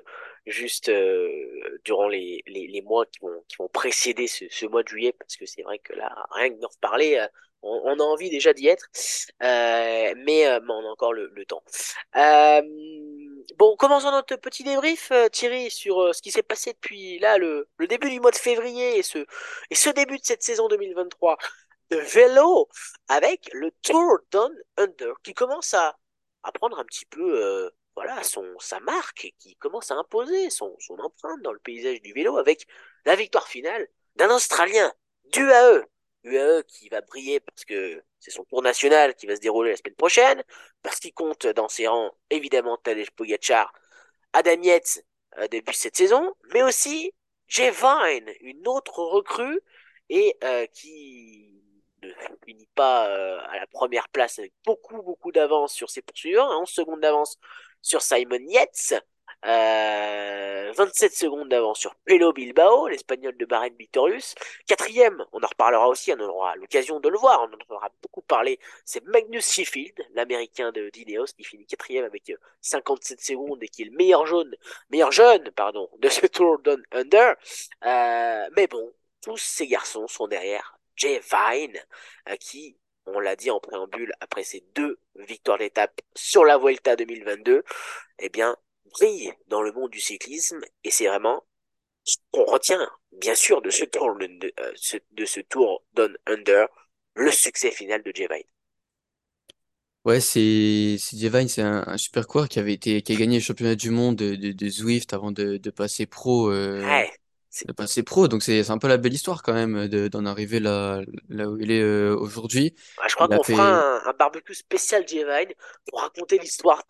juste 0.45 0.89
euh, 0.89 1.79
durant 1.85 2.07
les, 2.07 2.43
les, 2.47 2.67
les 2.67 2.81
mois 2.81 3.05
qui 3.07 3.19
vont, 3.21 3.43
qui 3.47 3.57
vont 3.59 3.69
précéder 3.69 4.27
ce, 4.27 4.45
ce 4.49 4.65
mois 4.65 4.83
de 4.83 4.87
juillet, 4.89 5.13
parce 5.13 5.37
que 5.37 5.45
c'est 5.45 5.61
vrai 5.63 5.79
que 5.79 5.93
là, 5.93 6.13
rien 6.31 6.49
que 6.51 6.59
d'en 6.59 6.69
reparler, 6.69 7.17
euh, 7.17 7.27
on, 7.61 7.81
on 7.85 7.99
a 7.99 8.03
envie 8.03 8.29
déjà 8.29 8.53
d'y 8.53 8.67
être, 8.67 8.87
euh, 9.43 10.13
mais, 10.17 10.45
mais 10.61 10.69
on 10.69 10.85
a 10.87 10.91
encore 10.91 11.13
le, 11.13 11.29
le 11.35 11.45
temps. 11.45 11.63
Bon, 13.57 13.75
commençons 13.75 14.11
notre 14.11 14.35
petit 14.35 14.63
débrief, 14.63 15.11
euh, 15.11 15.27
Thierry, 15.29 15.71
sur 15.71 16.01
euh, 16.01 16.13
ce 16.13 16.21
qui 16.21 16.31
s'est 16.31 16.43
passé 16.43 16.73
depuis 16.73 17.19
là, 17.19 17.37
le, 17.37 17.67
début 17.87 18.09
du 18.09 18.19
mois 18.19 18.31
de 18.31 18.35
février 18.35 18.97
et 18.97 19.03
ce, 19.03 19.25
et 19.69 19.75
ce 19.75 19.89
début 19.89 20.17
de 20.19 20.25
cette 20.25 20.43
saison 20.43 20.67
2023 20.67 21.37
de 21.89 21.97
vélo 21.97 22.69
avec 23.07 23.49
le 23.53 23.71
Tour 23.81 24.19
Down 24.31 24.51
Under 24.77 25.13
qui 25.23 25.33
commence 25.33 25.73
à, 25.73 25.97
à 26.43 26.51
prendre 26.51 26.77
un 26.79 26.85
petit 26.85 27.05
peu 27.05 27.43
euh, 27.43 27.69
voilà 27.95 28.23
son 28.23 28.45
sa 28.59 28.79
marque 28.81 29.25
et 29.25 29.35
qui 29.39 29.55
commence 29.55 29.89
à 29.91 29.95
imposer 29.95 30.49
son, 30.51 30.75
son 30.79 30.99
empreinte 30.99 31.41
dans 31.41 31.53
le 31.53 31.59
paysage 31.59 32.01
du 32.01 32.13
vélo 32.13 32.37
avec 32.37 32.67
la 33.05 33.15
victoire 33.15 33.47
finale 33.47 33.87
d'un 34.15 34.29
Australien 34.33 34.93
d'UAE. 35.31 35.83
Qui 36.67 36.89
va 36.89 37.01
briller 37.01 37.39
parce 37.39 37.65
que 37.65 38.03
c'est 38.19 38.31
son 38.31 38.43
tour 38.45 38.61
national 38.61 39.15
qui 39.15 39.25
va 39.25 39.35
se 39.35 39.41
dérouler 39.41 39.71
la 39.71 39.77
semaine 39.77 39.95
prochaine, 39.95 40.43
parce 40.83 40.99
qu'il 40.99 41.13
compte 41.13 41.47
dans 41.47 41.67
ses 41.67 41.87
rangs 41.87 42.11
évidemment 42.29 42.77
Tadej 42.77 43.11
Pogacar, 43.11 43.73
Adam 44.33 44.61
Yates 44.61 45.03
euh, 45.39 45.47
début 45.47 45.71
de 45.71 45.75
cette 45.75 45.95
saison, 45.97 46.35
mais 46.53 46.61
aussi 46.63 47.13
Jay 47.47 47.71
Vine, 47.71 48.29
une 48.41 48.67
autre 48.67 48.99
recrue 48.99 49.59
et 50.09 50.37
euh, 50.43 50.65
qui 50.67 51.63
ne 52.03 52.11
finit 52.45 52.69
pas 52.75 53.09
euh, 53.09 53.39
à 53.49 53.59
la 53.59 53.67
première 53.67 54.09
place 54.09 54.39
avec 54.39 54.53
beaucoup 54.65 55.01
beaucoup 55.01 55.31
d'avance 55.31 55.73
sur 55.73 55.89
ses 55.89 56.01
poursuivants, 56.01 56.61
11 56.61 56.69
secondes 56.69 57.01
d'avance 57.01 57.37
sur 57.81 58.01
Simon 58.01 58.39
Yates, 58.47 58.93
euh, 59.45 60.71
27 60.75 61.13
secondes 61.13 61.49
d'avance 61.49 61.79
sur 61.79 61.95
Pelo 61.95 62.33
Bilbao, 62.33 62.87
l'espagnol 62.87 63.35
de 63.37 63.45
Bahreïn 63.45 63.73
Victorious. 63.77 64.35
Quatrième, 64.67 65.25
on 65.31 65.41
en 65.41 65.47
reparlera 65.47 65.87
aussi, 65.87 66.11
on 66.13 66.19
aura 66.19 66.55
l'occasion 66.55 66.99
de 66.99 67.09
le 67.09 67.17
voir, 67.17 67.41
on 67.49 67.53
en 67.53 67.75
aura 67.75 67.89
beaucoup 68.01 68.21
parlé, 68.21 68.59
c'est 68.85 69.03
Magnus 69.05 69.51
Sheffield, 69.51 69.95
l'américain 70.13 70.71
de 70.71 70.89
d'Ineos, 70.89 71.27
qui 71.37 71.43
finit 71.43 71.65
quatrième 71.65 72.05
avec 72.05 72.31
57 72.61 73.21
secondes 73.21 73.63
et 73.63 73.67
qui 73.67 73.83
est 73.83 73.85
le 73.85 73.95
meilleur 73.95 74.25
jaune, 74.25 74.55
meilleur 74.89 75.11
jeune, 75.11 75.51
pardon, 75.51 75.89
de 75.99 76.09
ce 76.09 76.25
Tour 76.25 76.59
Down 76.59 76.81
Under. 76.91 77.35
Euh, 77.85 78.49
mais 78.55 78.67
bon, 78.67 78.93
tous 79.21 79.37
ces 79.37 79.67
garçons 79.67 80.07
sont 80.07 80.27
derrière 80.27 80.77
Jay 80.95 81.21
Vine, 81.31 81.79
euh, 82.29 82.35
qui, 82.35 82.77
on 83.05 83.19
l'a 83.19 83.35
dit 83.35 83.51
en 83.51 83.59
préambule, 83.59 84.13
après 84.19 84.43
ses 84.43 84.63
deux 84.75 84.99
victoires 85.15 85.57
d'étape 85.57 86.01
sur 86.15 86.45
la 86.45 86.57
Vuelta 86.57 86.95
2022, 86.95 87.63
eh 88.19 88.29
bien, 88.29 88.55
brille 88.93 89.33
dans 89.47 89.61
le 89.61 89.71
monde 89.71 89.91
du 89.91 89.99
cyclisme 90.01 90.61
et 90.83 90.91
c'est 90.91 91.07
vraiment 91.07 91.45
ce 92.05 92.17
qu'on 92.31 92.45
retient, 92.45 92.89
bien 93.13 93.35
sûr, 93.35 93.61
de 93.61 93.69
ce 93.71 93.85
tour, 93.85 94.15
de, 94.17 94.53
euh, 94.59 94.73
de 95.11 95.25
ce 95.25 95.41
tour 95.41 95.83
Down 95.93 96.17
Under, 96.27 96.67
le 97.15 97.31
succès 97.31 97.71
final 97.71 98.03
de 98.03 98.11
Jay 98.15 98.27
Vine. 98.31 98.43
Ouais, 100.05 100.21
c'est 100.21 100.95
c'est 100.97 101.17
Devine, 101.17 101.47
c'est 101.49 101.61
un, 101.61 101.83
un 101.85 101.97
super 101.97 102.25
coureur 102.25 102.47
qui 102.47 102.57
avait 102.59 102.73
été 102.73 103.01
qui 103.01 103.11
a 103.11 103.15
gagné 103.15 103.37
le 103.37 103.43
championnat 103.43 103.75
du 103.75 103.89
monde 103.89 104.15
de, 104.15 104.35
de, 104.35 104.53
de 104.53 104.69
Zwift 104.69 105.13
avant 105.13 105.31
de, 105.31 105.57
de 105.57 105.69
passer 105.71 106.05
pro 106.05 106.49
euh, 106.49 106.95
Ouais, 106.95 107.11
de 107.67 107.73
passer 107.73 108.03
pro. 108.03 108.27
Donc 108.29 108.43
c'est 108.43 108.63
c'est 108.63 108.71
un 108.71 108.77
peu 108.79 108.87
la 108.87 108.97
belle 108.97 109.13
histoire 109.13 109.43
quand 109.43 109.53
même 109.53 109.87
de 109.89 110.07
d'en 110.07 110.25
arriver 110.25 110.59
là 110.61 111.01
là 111.29 111.49
où 111.49 111.57
il 111.59 111.71
est 111.71 111.81
euh, 111.81 112.15
aujourd'hui. 112.17 112.75
Je 113.07 113.15
crois 113.15 113.27
qu'on 113.27 113.43
fera 113.43 114.03
un, 114.05 114.09
un 114.09 114.13
barbecue 114.13 114.53
spécial 114.53 115.07
J-Vine 115.07 115.53
pour 115.87 116.01
raconter 116.01 116.37
l'histoire 116.37 116.85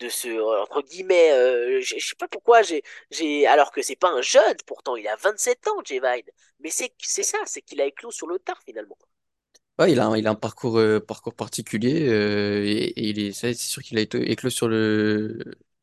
de, 0.00 0.08
ce, 0.08 0.28
euh, 0.28 0.62
entre 0.62 0.82
guillemets, 0.82 1.32
euh, 1.32 1.80
je 1.82 1.98
sais 1.98 2.14
pas 2.16 2.28
pourquoi 2.28 2.62
j'ai, 2.62 2.82
j'ai, 3.10 3.46
alors 3.46 3.72
que 3.72 3.82
c'est 3.82 3.96
pas 3.96 4.10
un 4.10 4.22
jeune, 4.22 4.56
pourtant 4.66 4.96
il 4.96 5.06
a 5.08 5.16
27 5.16 5.66
ans, 5.68 5.82
J-Vine. 5.84 6.22
Mais 6.60 6.70
c'est, 6.70 6.92
c'est 6.98 7.22
ça, 7.22 7.38
c'est 7.46 7.62
qu'il 7.62 7.80
a 7.80 7.86
éclos 7.86 8.10
sur 8.12 8.26
le 8.26 8.38
tard 8.38 8.60
finalement. 8.64 8.98
ouais, 9.78 9.92
il 9.92 10.00
a 10.00 10.06
un, 10.06 10.16
il 10.16 10.26
a 10.26 10.30
un 10.30 10.34
parcours 10.34 10.78
euh, 10.78 11.00
parcours 11.00 11.34
particulier 11.34 12.08
euh, 12.08 12.64
et, 12.64 12.84
et 12.90 13.08
il 13.10 13.18
est 13.18 13.32
c'est 13.32 13.54
sûr 13.54 13.82
qu'il 13.82 13.98
a 13.98 14.00
été 14.00 14.30
éclos 14.30 14.50
sur 14.50 14.68
le 14.68 15.38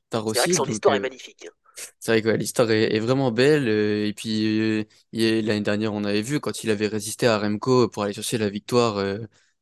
tard 0.09 0.27
C'est 0.31 0.37
vrai 0.37 0.47
que 0.49 0.53
aussi. 0.53 0.55
son 0.55 0.65
Donc 0.65 0.69
histoire 0.69 0.93
est 0.93 0.99
magnifique. 0.99 1.47
hein. 1.47 1.55
c'est 1.99 2.11
vrai 2.11 2.21
que 2.21 2.27
ouais, 2.29 2.37
l'histoire 2.37 2.71
est, 2.71 2.95
est 2.95 2.99
vraiment 2.99 3.31
belle. 3.31 3.67
et 3.67 4.13
puis 4.15 4.85
l'année 5.13 5.61
dernière 5.61 5.93
on 5.93 6.03
avait 6.03 6.21
vu 6.21 6.39
quand 6.39 6.63
il 6.63 6.69
avait 6.69 6.87
résisté 6.87 7.27
à 7.27 7.37
Remco 7.39 7.87
pour 7.89 8.03
aller 8.03 8.13
chercher 8.13 8.37
la 8.37 8.49
victoire. 8.49 8.97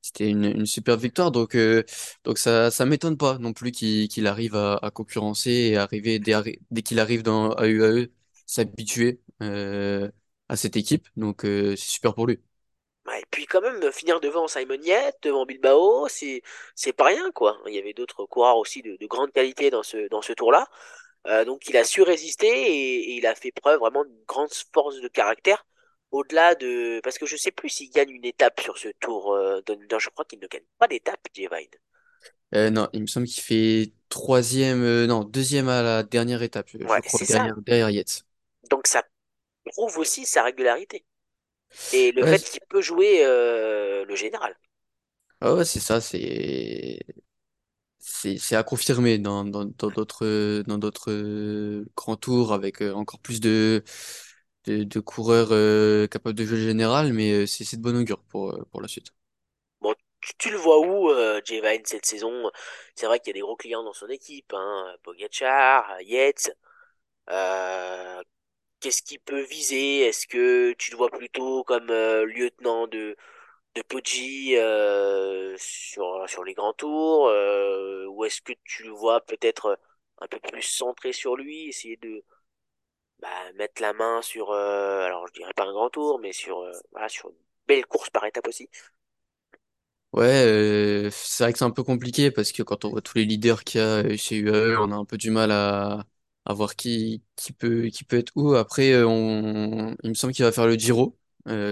C'était 0.04 0.30
une, 0.30 0.46
une 0.46 0.68
super 0.68 0.98
victoire. 0.98 1.32
Donc, 1.32 1.56
euh, 1.56 1.84
donc 2.26 2.38
ça, 2.40 2.72
ça 2.72 2.86
m'étonne 2.86 3.18
pas 3.18 3.40
non 3.40 3.54
plus 3.54 3.72
qu'il 3.72 4.28
arrive 4.28 4.56
à, 4.56 4.76
à 4.84 4.92
concurrencer 4.92 5.52
et 5.52 5.78
arriver 5.78 6.20
dès, 6.20 6.36
dès 6.72 6.84
qu'il 6.84 7.00
arrive 7.02 7.24
dans 7.24 7.52
AUAE, 7.58 8.10
s'habituer 8.48 9.22
euh, 9.44 10.12
à 10.50 10.58
cette 10.58 10.78
équipe. 10.78 11.10
Donc, 11.18 11.46
euh, 11.46 11.76
c'est 11.78 11.90
super 11.92 12.16
pour 12.16 12.28
lui. 12.28 12.40
Ouais, 13.06 13.20
et 13.22 13.26
puis 13.32 13.46
quand 13.46 13.60
même, 13.62 13.92
finir 13.92 14.22
devant 14.22 14.48
Simon 14.48 14.82
Yates, 14.82 15.18
devant 15.24 15.46
Bilbao, 15.46 16.08
c'est 16.08 16.42
c'est 16.76 16.94
pas 16.94 17.06
rien, 17.06 17.32
quoi. 17.34 17.60
Il 17.68 17.74
y 17.74 17.80
avait 17.80 17.94
d'autres 17.94 18.26
coureurs 18.26 18.58
aussi 18.58 18.82
de, 18.82 18.96
de 18.96 19.08
grande 19.08 19.32
qualité 19.34 19.70
dans 19.70 19.84
ce, 19.84 20.08
dans 20.10 20.22
ce 20.22 20.32
tour-là. 20.34 20.68
Donc 21.46 21.68
il 21.70 21.78
a 21.78 21.84
su 21.86 22.02
résister 22.04 22.48
et, 22.48 23.12
et 23.14 23.18
il 23.18 23.28
a 23.28 23.36
fait 23.36 23.52
preuve 23.52 23.80
vraiment 23.80 24.06
d'une 24.06 24.24
grande 24.28 24.54
force 24.74 25.02
de 25.02 25.08
caractère. 25.10 25.66
Au-delà 26.14 26.56
de... 26.56 27.02
Parce 27.04 27.18
que 27.20 27.26
je 27.26 27.36
sais 27.36 27.52
plus 27.52 27.70
s'il 27.70 27.92
gagne 27.92 28.12
une 28.12 28.24
étape 28.26 28.62
sur 28.62 28.78
ce 28.78 28.88
tour. 29.02 29.34
Euh, 29.34 29.62
je 30.00 30.10
crois 30.12 30.26
qu'il 30.26 30.40
ne 30.40 30.48
gagne 30.48 30.64
pas 30.80 30.88
d'étape, 30.88 31.28
Jevine. 31.36 31.68
Euh, 32.56 32.70
non, 32.70 32.88
il 32.94 33.02
me 33.02 33.08
semble 33.08 33.26
qu'il 33.28 33.42
fait 33.44 33.94
troisième, 34.10 34.82
euh, 34.84 35.08
non, 35.08 35.24
deuxième 35.24 35.70
à 35.70 35.82
la 35.82 36.04
dernière 36.04 36.44
étape, 36.44 36.70
je 36.72 36.78
Ouais, 36.88 37.02
crois, 37.02 37.20
derrière, 37.28 37.56
derrière 37.62 37.90
Yates. 37.90 38.24
Donc 38.70 38.88
ça 38.88 39.04
prouve 39.66 39.98
aussi 40.00 40.26
sa 40.26 40.44
régularité. 40.44 41.06
Et 41.92 42.12
le 42.14 42.24
Ouais, 42.24 42.28
fait 42.28 42.44
qu'il 42.44 42.62
peut 42.70 42.82
jouer 42.82 43.26
euh, 43.26 44.06
le 44.06 44.16
général. 44.16 44.58
ouais, 45.42 45.52
ouais, 45.54 45.66
c'est 45.66 45.80
ça, 45.80 46.02
c'est 46.02 47.00
c'est 48.00 48.56
à 48.56 48.64
confirmer 48.64 49.18
dans 49.18 49.44
d'autres 49.46 50.64
dans 50.68 50.78
d'autres 50.78 51.12
euh, 51.12 51.86
grands 51.96 52.18
tours 52.18 52.54
avec 52.54 52.82
encore 52.82 53.20
plus 53.20 53.40
de 53.40 53.84
de, 54.66 54.84
de 54.84 55.00
coureurs 55.00 55.50
euh, 55.52 56.08
capables 56.08 56.36
de 56.38 56.46
jouer 56.46 56.58
le 56.60 56.66
général, 56.66 57.14
mais 57.14 57.32
euh, 57.34 57.46
c'est 57.48 57.78
de 57.78 57.82
bon 57.82 57.96
augure 57.98 58.20
pour 58.24 58.52
euh, 58.54 58.64
pour 58.72 58.82
la 58.82 58.88
suite. 58.88 59.14
Bon, 59.82 59.94
tu, 60.22 60.34
tu 60.38 60.50
le 60.52 60.58
vois 60.58 60.80
où, 60.80 61.10
euh, 61.12 61.42
Jevine, 61.46 61.82
cette 61.86 62.06
saison? 62.06 62.50
C'est 62.96 63.06
vrai 63.08 63.20
qu'il 63.20 63.30
y 63.30 63.32
a 63.32 63.34
des 63.36 63.42
gros 63.42 63.56
clients 63.56 63.84
dans 63.84 63.94
son 63.94 64.08
équipe, 64.10 64.54
hein. 64.54 64.96
Pogacar, 65.04 66.02
Yates. 66.02 66.52
Euh, 67.30 68.24
qu'est-ce 68.80 69.04
qu'il 69.04 69.20
peut 69.22 69.42
viser? 69.44 70.02
Est-ce 70.08 70.28
que 70.28 70.74
tu 70.74 70.92
le 70.92 70.98
vois 70.98 71.10
plutôt 71.12 71.64
comme 71.66 71.90
euh, 71.92 72.26
lieutenant 72.26 72.88
de, 72.88 73.18
de 73.76 73.82
Poggi 73.84 74.56
euh, 74.58 75.56
sur, 75.60 76.30
sur 76.30 76.44
les 76.46 76.54
grands 76.56 76.74
tours? 76.74 77.28
euh, 77.28 78.08
ou 78.08 78.26
est-ce 78.26 78.42
que 78.42 78.54
tu 78.66 78.84
le 78.84 78.92
vois 78.92 79.22
peut-être 79.22 79.80
un 80.20 80.28
peu 80.28 80.40
plus 80.40 80.62
centré 80.64 81.14
sur 81.14 81.36
lui, 81.38 81.70
essayer 81.70 81.98
de 81.98 82.24
bah, 83.24 83.54
mettre 83.56 83.82
la 83.82 83.94
main 83.94 84.22
sur, 84.24 84.52
euh, 84.52 85.06
alors 85.06 85.28
je 85.28 85.34
dirais 85.34 85.54
pas 85.56 85.66
un 85.66 85.74
grand 85.74 85.90
tour, 85.92 86.20
mais 86.20 86.34
sur, 86.34 86.60
euh, 86.62 86.74
voilà, 86.92 87.10
sur 87.10 87.30
une 87.32 87.38
belle 87.68 87.88
course 87.88 88.12
par 88.12 88.26
étape 88.26 88.48
aussi? 88.50 88.70
Ouais, 90.14 90.46
euh, 90.46 91.10
c'est 91.12 91.44
vrai 91.44 91.54
que 91.54 91.58
c'est 91.60 91.66
un 91.66 91.72
peu 91.72 91.84
compliqué 91.84 92.30
parce 92.30 92.52
que 92.52 92.62
quand 92.62 92.86
on 92.86 92.92
voit 92.92 93.02
tous 93.02 93.18
les 93.18 93.26
leaders 93.26 93.64
qu'il 93.64 93.82
y 93.82 93.84
a 93.84 94.16
chez 94.16 94.38
UAE, 94.38 94.78
on 94.80 94.92
a 94.92 94.96
un 94.96 95.06
peu 95.06 95.18
du 95.18 95.32
mal 95.32 95.50
à, 95.52 96.06
à 96.46 96.54
voir 96.54 96.76
qui, 96.76 97.24
qui 97.36 97.52
peut, 97.52 97.88
qui 97.88 98.04
peut 98.04 98.18
être 98.20 98.32
où. 98.36 98.54
Après, 98.54 99.04
on, 99.04 99.96
il 100.04 100.10
me 100.10 100.14
semble 100.14 100.34
qu'il 100.34 100.46
va 100.46 100.52
faire 100.52 100.68
le 100.68 100.76
Giro. 100.76 101.18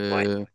Ouais, 0.10 0.25
Euh, 0.25 0.39
il 0.39 0.43
me 0.43 0.48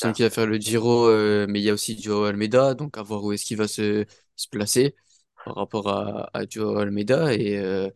semble 0.00 0.14
qu'il 0.14 0.24
va 0.24 0.30
faire 0.30 0.46
le 0.46 0.56
Giro, 0.56 1.06
euh, 1.06 1.44
mais 1.46 1.60
il 1.60 1.64
y 1.64 1.70
a 1.70 1.74
aussi 1.74 2.00
Joao 2.00 2.24
Almeida, 2.24 2.72
donc 2.74 2.96
à 2.96 3.02
voir 3.02 3.22
où 3.22 3.32
est-ce 3.32 3.44
qu'il 3.44 3.58
va 3.58 3.68
se, 3.68 4.06
se 4.36 4.48
placer 4.48 4.96
par 5.44 5.56
rapport 5.56 5.86
à, 5.88 6.30
à 6.32 6.46
Joao 6.48 6.78
Almeida. 6.78 7.34
Et 7.34 7.58
euh, 7.58 7.90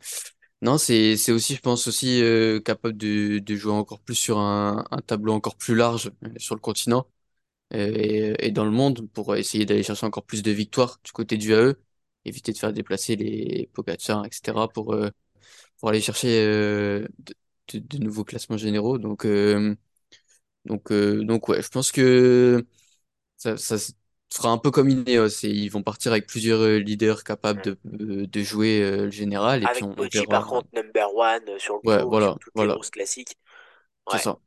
non, 0.60 0.76
c'est, 0.76 1.16
c'est 1.16 1.30
aussi, 1.32 1.54
je 1.54 1.60
pense 1.60 1.86
aussi 1.86 2.20
euh, 2.22 2.60
capable 2.60 2.96
de, 2.96 3.38
de 3.38 3.54
jouer 3.56 3.72
encore 3.72 4.00
plus 4.00 4.16
sur 4.16 4.38
un, 4.38 4.84
tableau 5.06 5.32
encore 5.32 5.56
plus 5.56 5.76
large 5.76 6.10
euh, 6.24 6.30
sur 6.38 6.56
le 6.56 6.60
continent 6.60 7.06
euh, 7.74 8.34
et, 8.40 8.52
dans 8.52 8.64
le 8.64 8.70
monde 8.72 9.08
pour 9.12 9.36
essayer 9.36 9.66
d'aller 9.66 9.82
chercher 9.84 10.06
encore 10.06 10.24
plus 10.24 10.42
de 10.42 10.50
victoires 10.52 10.98
du 11.04 11.12
côté 11.12 11.36
du 11.38 11.54
AE, 11.54 11.76
éviter 12.26 12.52
de 12.52 12.58
faire 12.58 12.72
déplacer 12.72 13.16
les 13.16 13.70
Pogacar, 13.74 14.24
etc. 14.26 14.68
pour, 14.68 14.96
pour 15.80 15.88
aller 15.90 16.00
chercher 16.02 16.44
de, 17.68 17.98
nouveaux 17.98 18.24
classements 18.24 18.56
généraux. 18.56 18.98
Donc, 18.98 19.26
donc, 20.64 20.92
donc 20.92 21.48
ouais, 21.48 21.62
je 21.62 21.68
pense 21.68 21.92
que 21.92 22.66
ça, 23.36 23.56
ça 23.56 23.76
fera 24.32 24.50
un 24.50 24.58
peu 24.58 24.70
comme 24.70 24.88
Ineos 24.90 25.28
et 25.44 25.48
ils 25.50 25.68
vont 25.70 25.82
partir 25.82 26.12
avec 26.12 26.26
plusieurs 26.26 26.60
euh, 26.60 26.78
leaders 26.78 27.24
capables 27.24 27.62
de, 27.62 27.78
euh, 28.00 28.26
de 28.26 28.42
jouer 28.42 28.82
euh, 28.82 29.04
le 29.06 29.10
général 29.10 29.62
et 29.64 29.68
puis 29.68 29.84
Avec 29.84 29.84
on, 29.84 29.94
on 29.98 30.06
par 30.26 30.48
contre, 30.48 30.66
number 30.72 31.14
one 31.14 31.60
sur 31.60 31.76
le 31.76 31.82
Ouais, 31.82 32.02
sur 32.08 32.08
voilà, 32.08 32.36
toutes 32.40 32.58
les 32.58 32.66
voilà, 32.66 32.76
grosses 32.76 32.90
classiques. 32.90 33.36
c'est 34.06 34.18
ça. 34.18 34.38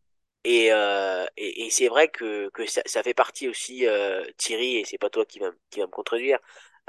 Et, 0.43 0.71
euh, 0.73 1.25
et, 1.37 1.65
et 1.67 1.69
c'est 1.69 1.87
vrai 1.87 2.07
que, 2.09 2.49
que 2.49 2.65
ça, 2.65 2.81
ça 2.85 3.03
fait 3.03 3.13
partie 3.13 3.47
aussi, 3.47 3.85
euh, 3.85 4.23
Thierry, 4.37 4.77
et 4.77 4.85
c'est 4.85 4.97
pas 4.97 5.09
toi 5.09 5.23
qui 5.25 5.37
va, 5.39 5.51
qui 5.69 5.79
va 5.79 5.85
me 5.85 5.91
contredire, 5.91 6.39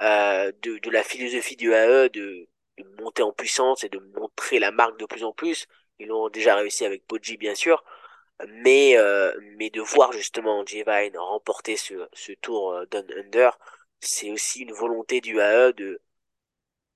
euh, 0.01 0.51
de, 0.63 0.79
de 0.79 0.91
la 0.91 1.03
philosophie 1.05 1.57
du 1.57 1.73
AE 1.75 2.09
de, 2.09 2.49
de 2.79 2.85
monter 3.03 3.23
en 3.23 3.33
puissance 3.33 3.85
et 3.85 3.91
de 3.91 3.99
montrer 4.19 4.59
la 4.59 4.71
marque 4.73 4.99
de 4.99 5.05
plus 5.07 5.23
en 5.25 5.33
plus. 5.33 5.67
Ils 5.99 6.09
l'ont 6.09 6.31
déjà 6.31 6.55
réussi 6.57 6.85
avec 6.87 7.07
Poggi, 7.07 7.37
bien 7.37 7.55
sûr, 7.55 7.85
mais, 8.49 8.97
euh, 8.99 9.33
mais 9.57 9.71
de 9.71 9.81
voir 9.81 10.13
justement 10.13 10.65
J-Vine 10.67 11.17
remporter 11.19 11.77
ce, 11.77 12.09
ce 12.13 12.33
tour 12.33 12.73
euh, 12.73 12.87
Down 12.87 13.07
Under, 13.19 13.59
c'est 14.01 14.31
aussi 14.33 14.63
une 14.63 14.73
volonté 14.73 15.21
du 15.21 15.41
AE 15.41 15.73
de 15.73 16.01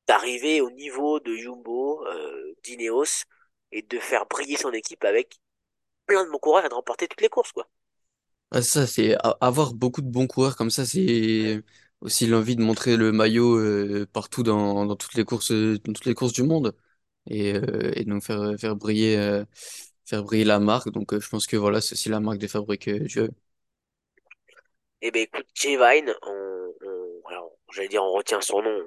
d'arriver 0.09 0.61
au 0.61 0.71
niveau 0.71 1.21
de 1.21 1.37
Jumbo, 1.37 2.05
euh, 2.07 2.55
d'Ineos, 2.65 3.25
et 3.73 3.83
de 3.83 3.99
faire 4.01 4.27
briller 4.27 4.57
son 4.57 4.73
équipe 4.73 5.05
avec 5.05 5.39
plein 6.07 6.25
de 6.25 6.31
bons 6.31 6.39
coureurs 6.39 6.67
et 6.67 6.69
de 6.71 6.75
remporter 6.75 7.09
toutes 7.09 7.23
les 7.23 7.29
courses, 7.31 7.53
quoi. 7.53 7.69
Ah, 8.53 8.63
ça, 8.63 8.87
c'est 8.87 9.17
avoir 9.41 9.75
beaucoup 9.75 10.01
de 10.03 10.09
bons 10.09 10.27
coureurs 10.29 10.57
comme 10.57 10.71
ça, 10.71 10.87
c'est 10.87 11.63
aussi 12.01 12.27
l'envie 12.27 12.55
de 12.57 12.63
montrer 12.63 12.97
le 12.97 13.11
maillot 13.13 13.57
euh, 13.59 14.07
partout 14.13 14.43
dans, 14.45 14.87
dans 14.87 14.95
toutes 14.97 15.15
les 15.15 15.25
courses, 15.25 15.51
dans 15.53 15.93
toutes 15.93 16.05
les 16.05 16.15
courses 16.15 16.33
du 16.33 16.45
monde 16.45 16.75
et, 17.29 17.55
euh, 17.55 17.93
et 17.97 18.05
donc 18.05 18.25
faire 18.25 18.55
faire 18.59 18.77
briller 18.77 19.17
euh, 19.19 19.45
faire 20.07 20.23
briller 20.25 20.45
la 20.45 20.59
marque. 20.61 20.91
Donc, 20.91 21.13
euh, 21.13 21.21
je 21.21 21.29
pense 21.29 21.47
que 21.47 21.57
voilà, 21.57 21.81
c'est 21.81 21.93
aussi 21.95 22.09
la 22.09 22.21
marque 22.21 22.39
de 22.39 22.47
fabrique 22.49 22.89
euh, 22.89 23.01
du 23.01 23.21
Eh 25.03 25.11
ben 25.11 25.23
écoute, 25.23 25.47
J-Vine, 25.55 26.15
on, 26.23 26.73
on- 26.85 27.23
alors, 27.29 27.53
j'allais 27.73 27.89
dire 27.89 28.03
on 28.03 28.13
retient 28.13 28.41
son 28.41 28.63
nom, 28.63 28.85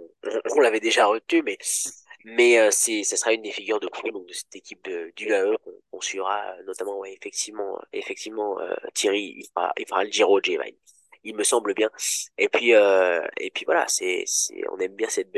on, 0.56 0.60
l'avait 0.60 0.80
déjà 0.80 1.06
retenu, 1.06 1.42
mais 1.44 1.58
mais 2.26 2.60
euh, 2.60 2.70
c'est, 2.72 3.04
ça 3.04 3.16
sera 3.18 3.34
une 3.34 3.42
des 3.44 3.52
figures 3.52 3.80
de 3.80 3.88
proue 3.88 4.12
donc 4.12 4.28
de 4.28 4.34
cette 4.34 4.56
équipe 4.56 4.84
de, 4.86 5.12
du 5.16 5.32
AE 5.32 5.58
qu'on 5.64 5.72
qu'on 5.92 6.02
suivra, 6.02 6.42
euh, 6.60 6.64
notamment 6.64 6.98
ouais, 7.00 7.14
effectivement, 7.14 7.80
effectivement 7.94 8.60
euh, 8.60 8.74
Thierry, 8.94 9.36
il 9.38 9.46
fera, 9.54 9.72
il 9.78 9.88
fera 9.88 10.04
le 10.04 10.12
Giro 10.12 10.40
J-Vine, 10.42 10.76
il 11.24 11.36
me 11.36 11.44
semble 11.44 11.74
bien. 11.74 11.90
Et 12.38 12.50
puis 12.50 12.74
euh, 12.74 13.26
et 13.38 13.52
puis 13.52 13.66
voilà, 13.66 13.86
c'est 13.88 14.24
c'est, 14.26 14.62
on 14.72 14.78
aime 14.80 14.96
bien 14.96 15.10
cette 15.10 15.30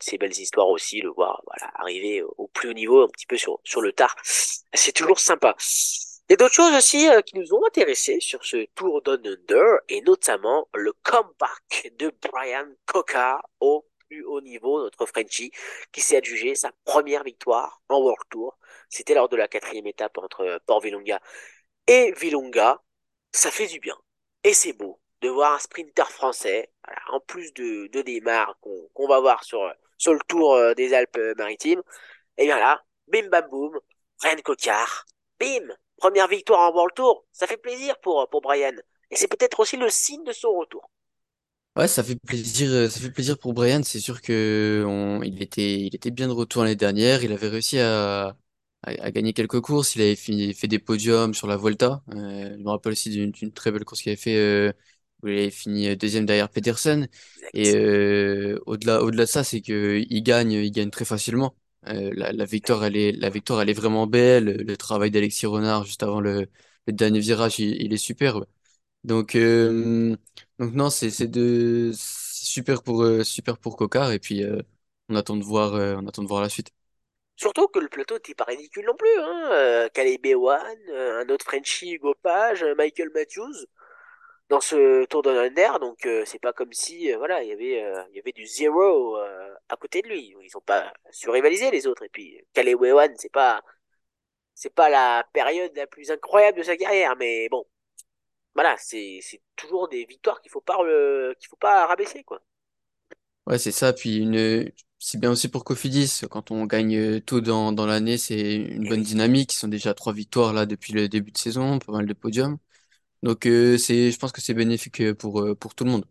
ces 0.00 0.18
belles 0.18 0.38
histoires 0.38 0.68
aussi, 0.68 1.00
le 1.00 1.10
voir 1.10 1.42
voilà 1.46 1.70
arriver 1.76 2.22
au 2.22 2.48
plus 2.48 2.70
haut 2.70 2.72
niveau, 2.74 3.02
un 3.02 3.08
petit 3.08 3.26
peu 3.26 3.36
sur 3.36 3.60
sur 3.64 3.80
le 3.80 3.92
tard, 3.92 4.14
c'est 4.22 4.92
toujours 4.92 5.18
sympa. 5.20 5.56
Il 6.28 6.32
y 6.32 6.34
a 6.34 6.36
d'autres 6.36 6.54
choses 6.54 6.74
aussi 6.74 7.06
euh, 7.08 7.20
qui 7.20 7.36
nous 7.38 7.52
ont 7.52 7.64
intéressés 7.66 8.18
sur 8.20 8.44
ce 8.44 8.64
Tour 8.74 9.02
Down 9.02 9.26
Under, 9.26 9.80
et 9.88 10.00
notamment 10.02 10.68
le 10.74 10.92
comeback 11.02 11.92
de 11.98 12.10
Brian 12.22 12.66
Coca 12.86 13.42
au 13.60 13.84
plus 14.08 14.24
haut 14.24 14.40
niveau, 14.40 14.82
notre 14.82 15.04
Frenchie, 15.06 15.52
qui 15.92 16.00
s'est 16.00 16.16
adjugé 16.16 16.54
sa 16.54 16.72
première 16.84 17.24
victoire 17.24 17.82
en 17.90 18.00
World 18.00 18.26
Tour. 18.30 18.56
C'était 18.88 19.14
lors 19.14 19.28
de 19.28 19.36
la 19.36 19.48
quatrième 19.48 19.86
étape 19.86 20.16
entre 20.18 20.60
Port 20.66 20.80
Villonga 20.80 21.20
et 21.86 22.12
Villonga. 22.12 22.82
Ça 23.32 23.50
fait 23.50 23.66
du 23.66 23.78
bien. 23.80 23.96
Et 24.44 24.54
c'est 24.54 24.72
beau 24.72 25.00
de 25.24 25.30
voir 25.30 25.54
un 25.54 25.58
sprinter 25.58 26.08
français, 26.10 26.70
en 27.10 27.20
plus 27.20 27.52
de, 27.54 27.88
de 27.88 28.02
Neymar 28.02 28.58
qu'on 28.60 29.08
va 29.08 29.20
voir 29.20 29.42
sur, 29.42 29.60
sur 29.96 30.12
le 30.12 30.20
Tour 30.28 30.54
euh, 30.54 30.74
des 30.74 30.92
Alpes-Maritimes. 30.92 31.82
Et 32.36 32.44
bien 32.44 32.58
là, 32.58 32.84
bim 33.08 33.28
bam 33.30 33.46
boum, 33.50 33.72
Brian 34.20 34.42
Cocard, 34.44 35.06
bim, 35.40 35.66
première 35.96 36.28
victoire 36.28 36.60
en 36.60 36.74
World 36.74 36.94
Tour. 36.94 37.24
Ça 37.32 37.46
fait 37.46 37.56
plaisir 37.56 37.98
pour, 38.00 38.28
pour 38.30 38.42
Brian. 38.42 38.76
Et 39.10 39.16
c'est 39.16 39.28
peut-être 39.28 39.60
aussi 39.60 39.76
le 39.78 39.88
signe 39.88 40.24
de 40.24 40.32
son 40.32 40.52
retour. 40.52 40.90
Ouais, 41.76 41.88
ça 41.88 42.04
fait 42.04 42.16
plaisir, 42.16 42.70
euh, 42.70 42.88
ça 42.88 43.00
fait 43.00 43.10
plaisir 43.10 43.38
pour 43.38 43.52
Brian. 43.52 43.82
C'est 43.82 44.00
sûr 44.00 44.20
que 44.20 44.84
il 45.24 45.42
était, 45.42 45.80
il 45.80 45.94
était 45.94 46.10
bien 46.10 46.28
de 46.28 46.32
retour 46.32 46.62
l'année 46.62 46.76
dernière. 46.76 47.24
Il 47.24 47.32
avait 47.32 47.48
réussi 47.48 47.78
à, 47.80 48.36
à 48.82 49.10
gagner 49.10 49.32
quelques 49.32 49.60
courses. 49.60 49.96
Il 49.96 50.02
avait 50.02 50.16
fini- 50.16 50.54
fait 50.54 50.68
des 50.68 50.78
podiums 50.78 51.34
sur 51.34 51.46
la 51.48 51.56
Volta. 51.56 52.02
Euh, 52.10 52.56
je 52.56 52.62
me 52.62 52.70
rappelle 52.70 52.92
aussi 52.92 53.10
d'une 53.10 53.52
très 53.52 53.72
belle 53.72 53.84
course 53.84 54.02
qu'il 54.02 54.10
avait 54.10 54.20
fait 54.20 54.36
euh, 54.36 54.72
où 55.24 55.28
il 55.28 55.38
avait 55.38 55.50
fini 55.50 55.88
euh, 55.88 55.96
deuxième 55.96 56.26
derrière 56.26 56.50
Peterson. 56.50 57.06
Et 57.54 57.74
euh, 57.76 58.58
au-delà, 58.66 59.02
au-delà 59.02 59.24
de 59.24 59.30
ça, 59.30 59.44
c'est 59.44 59.62
que 59.62 60.02
il 60.08 60.22
gagne, 60.22 60.52
il 60.52 60.70
gagne 60.72 60.90
très 60.90 61.04
facilement. 61.04 61.56
Euh, 61.88 62.10
la, 62.14 62.32
la 62.32 62.44
victoire, 62.46 62.84
elle 62.84 62.96
est, 62.96 63.12
la 63.12 63.30
victoire, 63.30 63.60
elle 63.62 63.70
est 63.70 63.74
vraiment 63.74 64.06
belle. 64.06 64.44
Le 64.66 64.76
travail 64.76 65.10
d'Alexis 65.10 65.46
Renard 65.46 65.84
juste 65.84 66.02
avant 66.02 66.20
le, 66.20 66.48
le 66.86 66.92
dernier 66.92 67.20
virage, 67.20 67.58
il, 67.60 67.82
il 67.82 67.92
est 67.92 67.96
superbe. 67.98 68.46
Donc, 69.04 69.36
euh, 69.36 70.16
donc 70.58 70.74
non, 70.74 70.90
c'est 70.90 71.10
c'est 71.10 71.28
de 71.28 71.92
super 71.94 72.82
pour 72.82 73.06
super 73.24 73.58
pour 73.58 73.76
Cocard 73.76 74.12
et 74.12 74.18
puis 74.20 74.42
on 75.08 75.16
attend 75.16 75.36
de 75.36 75.44
voir 75.44 75.74
on 75.74 76.06
attend 76.08 76.22
de 76.22 76.28
voir 76.28 76.42
la 76.42 76.48
suite. 76.48 76.70
Surtout 77.36 77.66
que 77.68 77.80
le 77.80 77.88
plateau 77.88 78.14
n'était 78.14 78.34
pas 78.34 78.44
ridicule 78.44 78.86
non 78.86 78.94
plus. 78.96 79.08
Hein. 79.18 79.88
Caleb 79.92 80.24
Ewan, 80.26 80.76
euh, 80.90 81.22
un 81.24 81.28
autre 81.28 81.44
Frenchie, 81.44 81.92
Hugo 81.94 82.14
Page, 82.22 82.64
Michael 82.76 83.10
Matthews. 83.14 83.66
Dans 84.48 84.60
ce 84.60 85.04
Tour 85.06 85.22
de 85.22 85.30
Under, 85.30 85.80
donc 85.80 86.06
euh, 86.06 86.24
c'est 86.26 86.38
pas 86.38 86.52
comme 86.52 86.72
si 86.72 87.12
euh, 87.12 87.18
voilà 87.18 87.42
il 87.42 87.48
y 87.48 87.52
avait 87.52 87.82
euh, 87.82 88.02
il 88.10 88.16
y 88.16 88.20
avait 88.20 88.32
du 88.32 88.46
zéro 88.46 89.16
euh, 89.18 89.54
à 89.68 89.76
côté 89.76 90.02
de 90.02 90.08
lui. 90.08 90.34
Ils 90.42 90.56
ont 90.56 90.60
pas 90.60 90.92
surrivalisé 91.10 91.70
les 91.70 91.86
autres. 91.86 92.04
Et 92.04 92.08
puis 92.10 92.40
Calais 92.52 92.74
Wewan, 92.74 93.14
c'est 93.18 93.32
pas 93.32 93.62
c'est 94.54 94.74
pas 94.74 94.88
la 94.90 95.26
période 95.32 95.72
la 95.76 95.86
plus 95.86 96.10
incroyable 96.10 96.58
de 96.58 96.64
sa 96.64 96.76
carrière, 96.76 97.16
mais 97.18 97.48
bon, 97.50 97.66
voilà, 98.54 98.76
c'est 98.78 99.20
c'est 99.22 99.42
toujours 99.56 99.88
des 99.88 100.04
victoires 100.06 100.40
qu'il 100.42 100.52
faut 100.52 100.60
pas 100.62 100.78
qu'il 101.40 101.48
faut 101.48 101.56
pas 101.56 101.86
rabaisser 101.86 102.24
quoi. 102.24 102.42
Ouais, 103.46 103.58
c'est 103.58 103.72
ça. 103.72 103.92
Puis 103.92 104.16
une, 104.18 104.72
c'est 104.98 105.20
bien 105.20 105.30
aussi 105.30 105.48
pour 105.48 105.64
Cofidis. 105.64 106.22
Quand 106.30 106.50
on 106.50 106.64
gagne 106.64 107.20
tôt 107.20 107.40
dans, 107.42 107.72
dans 107.72 107.84
l'année, 107.86 108.16
c'est 108.16 108.54
une 108.56 108.88
bonne 108.88 109.02
dynamique. 109.02 109.52
Ils 109.54 109.56
sont 109.58 109.68
déjà 109.68 109.92
trois 109.94 110.12
victoires 110.14 110.52
là 110.54 110.64
depuis 110.66 110.92
le 110.94 111.08
début 111.08 111.30
de 111.32 111.38
saison, 111.38 111.78
pas 111.78 111.92
mal 111.92 112.06
de 112.06 112.12
podiums. 112.14 112.58
Donc 113.24 113.46
euh, 113.46 113.76
c'est, 113.78 114.12
je 114.12 114.18
pense 114.20 114.30
que 114.32 114.40
c'est 114.40 114.54
bénéfique 114.54 115.00
euh, 115.00 115.14
pour 115.16 115.40
euh, 115.42 115.54
pour 115.56 115.74
tout 115.74 115.84
le 115.84 115.90
monde. 115.90 116.06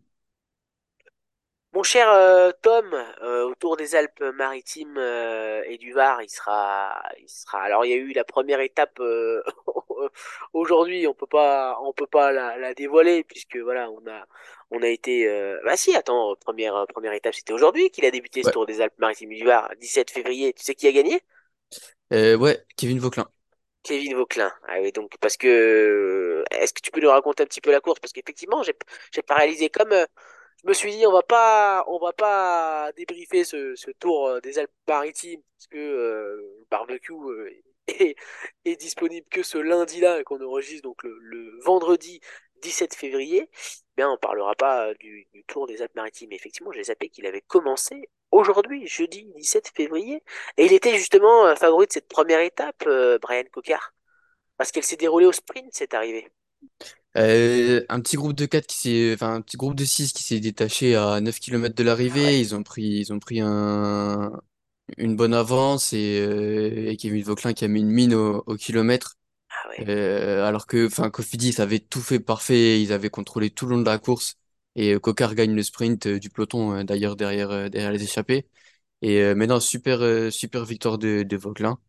Mon 1.73 1.81
cher 1.83 2.07
euh, 2.11 2.51
Tom, 2.61 2.93
euh, 3.23 3.45
autour 3.49 3.77
des 3.77 3.95
Alpes-Maritimes 3.95 4.95
euh, 4.97 5.63
et 5.65 5.77
du 5.79 5.91
Var, 5.91 6.21
il 6.21 6.29
sera, 6.29 7.01
il 7.19 7.27
sera. 7.27 7.61
Alors 7.63 7.83
il 7.83 7.89
y 7.89 7.93
a 7.93 7.95
eu 7.97 8.13
la 8.13 8.23
première 8.23 8.59
étape 8.59 8.99
aujourd'hui, 10.53 11.07
on 11.07 11.13
peut 11.15 11.25
pas, 11.27 11.79
on 11.81 11.91
peut 11.93 12.05
pas 12.07 12.31
la, 12.31 12.57
la 12.57 12.73
dévoiler 12.75 13.23
puisque 13.23 13.57
voilà, 13.57 13.89
on 13.89 14.05
a, 14.07 14.25
on 14.71 14.83
a 14.83 14.87
été. 14.87 15.27
Bah 15.65 15.75
si, 15.77 15.95
attends, 15.95 16.35
première 16.35 16.85
première 16.87 17.13
étape, 17.13 17.33
c'était 17.33 17.53
aujourd'hui 17.53 17.89
qu'il 17.89 18.05
a 18.05 18.11
débuté 18.11 18.43
ce 18.43 18.51
Tour 18.51 18.65
des 18.67 18.79
Alpes-Maritimes 18.81 19.31
et 19.31 19.37
du 19.39 19.45
Var, 19.45 19.69
17 19.79 20.11
février. 20.11 20.53
Tu 20.53 20.63
sais 20.63 20.75
qui 20.75 20.87
a 20.87 20.91
gagné? 20.91 21.21
Euh, 22.11 22.37
ouais, 22.37 22.65
Kevin 22.77 22.99
Vauquelin. 22.99 23.29
Kevin 23.83 24.15
Vauquelin. 24.15 24.51
Ah 24.67 24.79
donc 24.91 25.17
parce 25.19 25.37
que 25.37 25.47
euh, 25.47 26.43
est-ce 26.51 26.73
que 26.73 26.81
tu 26.81 26.91
peux 26.91 27.01
nous 27.01 27.09
raconter 27.09 27.43
un 27.43 27.45
petit 27.45 27.61
peu 27.61 27.71
la 27.71 27.81
course? 27.81 27.99
Parce 27.99 28.13
qu'effectivement, 28.13 28.63
j'ai 28.63 28.73
j'ai 29.11 29.21
pas 29.21 29.35
réalisé 29.35 29.69
comme 29.69 29.91
euh, 29.91 30.05
je 30.63 30.69
me 30.69 30.73
suis 30.73 30.91
dit 30.91 31.05
on 31.07 31.11
va 31.11 31.23
pas 31.23 31.83
on 31.87 31.99
va 31.99 32.13
pas 32.13 32.91
débriefer 32.93 33.43
ce, 33.43 33.75
tour 33.99 34.27
euh, 34.27 34.41
des 34.41 34.59
Alpes-Maritimes 34.59 35.41
parce 35.57 35.67
que 35.67 35.77
le 35.77 36.65
barbecue 36.71 37.13
est, 38.65 38.75
disponible 38.79 39.27
que 39.29 39.43
ce 39.43 39.57
lundi-là 39.57 40.23
qu'on 40.23 40.41
enregistre 40.41 40.83
donc 40.83 41.03
le 41.03 41.59
vendredi 41.63 42.21
17 42.61 42.95
février. 42.95 43.49
Bien, 43.97 44.09
on 44.09 44.17
parlera 44.17 44.55
pas 44.55 44.87
euh, 44.89 44.93
du, 44.99 45.27
du 45.33 45.43
tour 45.45 45.67
des 45.67 45.81
Alpes-Maritimes. 45.81 46.29
Mais 46.29 46.35
Effectivement, 46.35 46.71
j'ai 46.71 46.83
zappé 46.85 47.09
qu'il 47.09 47.25
avait 47.27 47.41
commencé 47.41 48.09
aujourd'hui, 48.31 48.87
jeudi 48.87 49.25
17 49.35 49.69
février. 49.75 50.23
Et 50.57 50.65
il 50.65 50.73
était 50.73 50.97
justement 50.97 51.45
euh, 51.45 51.55
favori 51.55 51.87
de 51.87 51.91
cette 51.93 52.07
première 52.07 52.39
étape, 52.41 52.83
euh, 52.87 53.19
Brian 53.19 53.43
Cocard, 53.51 53.93
parce 54.57 54.71
qu'elle 54.71 54.83
s'est 54.85 54.97
déroulée 54.97 55.27
au 55.27 55.33
sprint, 55.33 55.73
cette 55.73 55.93
arrivée. 55.95 56.31
Euh, 57.17 57.85
un 57.89 58.01
petit 58.01 58.15
groupe 58.15 58.33
de 58.33 58.45
4 58.47 58.65
qui 58.67 58.77
s'est, 58.77 59.11
enfin 59.13 59.35
un 59.35 59.41
petit 59.41 59.57
groupe 59.57 59.75
de 59.75 59.85
6 59.85 60.13
qui 60.13 60.23
s'est 60.23 60.39
détaché 60.39 60.95
à 60.95 61.21
9 61.21 61.39
kilomètres 61.39 61.75
de 61.75 61.83
Ah 62.07 62.17
ouais, 62.21 62.33
l'arrivée. 62.33 62.39
Ils 62.39 62.55
ont 62.55 62.63
pris, 62.63 62.83
ils 62.83 63.13
ont 63.13 63.19
pris 63.19 63.39
un, 63.41 64.31
une 64.97 65.15
bonne 65.15 65.33
avance 65.33 65.93
et, 65.93 66.19
euh, 66.21 66.89
et 66.91 66.97
Kevin 66.97 67.23
Vauquelin 67.23 67.53
qui 67.53 67.65
a 67.65 67.67
mis 67.69 67.81
une 67.81 67.89
mine 67.91 68.15
au, 68.15 68.43
au 68.47 68.55
kilomètre. 68.57 69.17
Ah 69.77 69.81
ouais, 69.81 69.87
Euh, 69.87 70.45
alors 70.45 70.67
que, 70.67 70.87
enfin, 70.87 71.09
Cofidis 71.09 71.59
avait 71.61 71.79
tout 71.79 72.01
fait 72.01 72.19
parfait, 72.19 72.81
ils 72.81 72.93
avaient 72.93 73.09
contrôlé 73.09 73.49
tout 73.49 73.65
le 73.65 73.75
long 73.75 73.81
de 73.81 73.85
la 73.89 73.99
course 73.99 74.35
et 74.75 74.93
euh, 74.93 74.99
Cocard 74.99 75.35
gagne 75.35 75.55
le 75.55 75.63
sprint 75.63 76.05
euh, 76.07 76.19
du 76.19 76.29
peloton 76.29 76.73
euh, 76.73 76.83
d'ailleurs 76.83 77.15
derrière 77.15 77.69
derrière 77.69 77.91
les 77.91 78.03
échappés. 78.03 78.47
Et 79.03 79.33
non, 79.35 79.59
super 79.61 80.31
super 80.33 80.65
victoire 80.65 80.97
de 80.97 81.23
de 81.23 81.37
Vauquelin. 81.37 81.79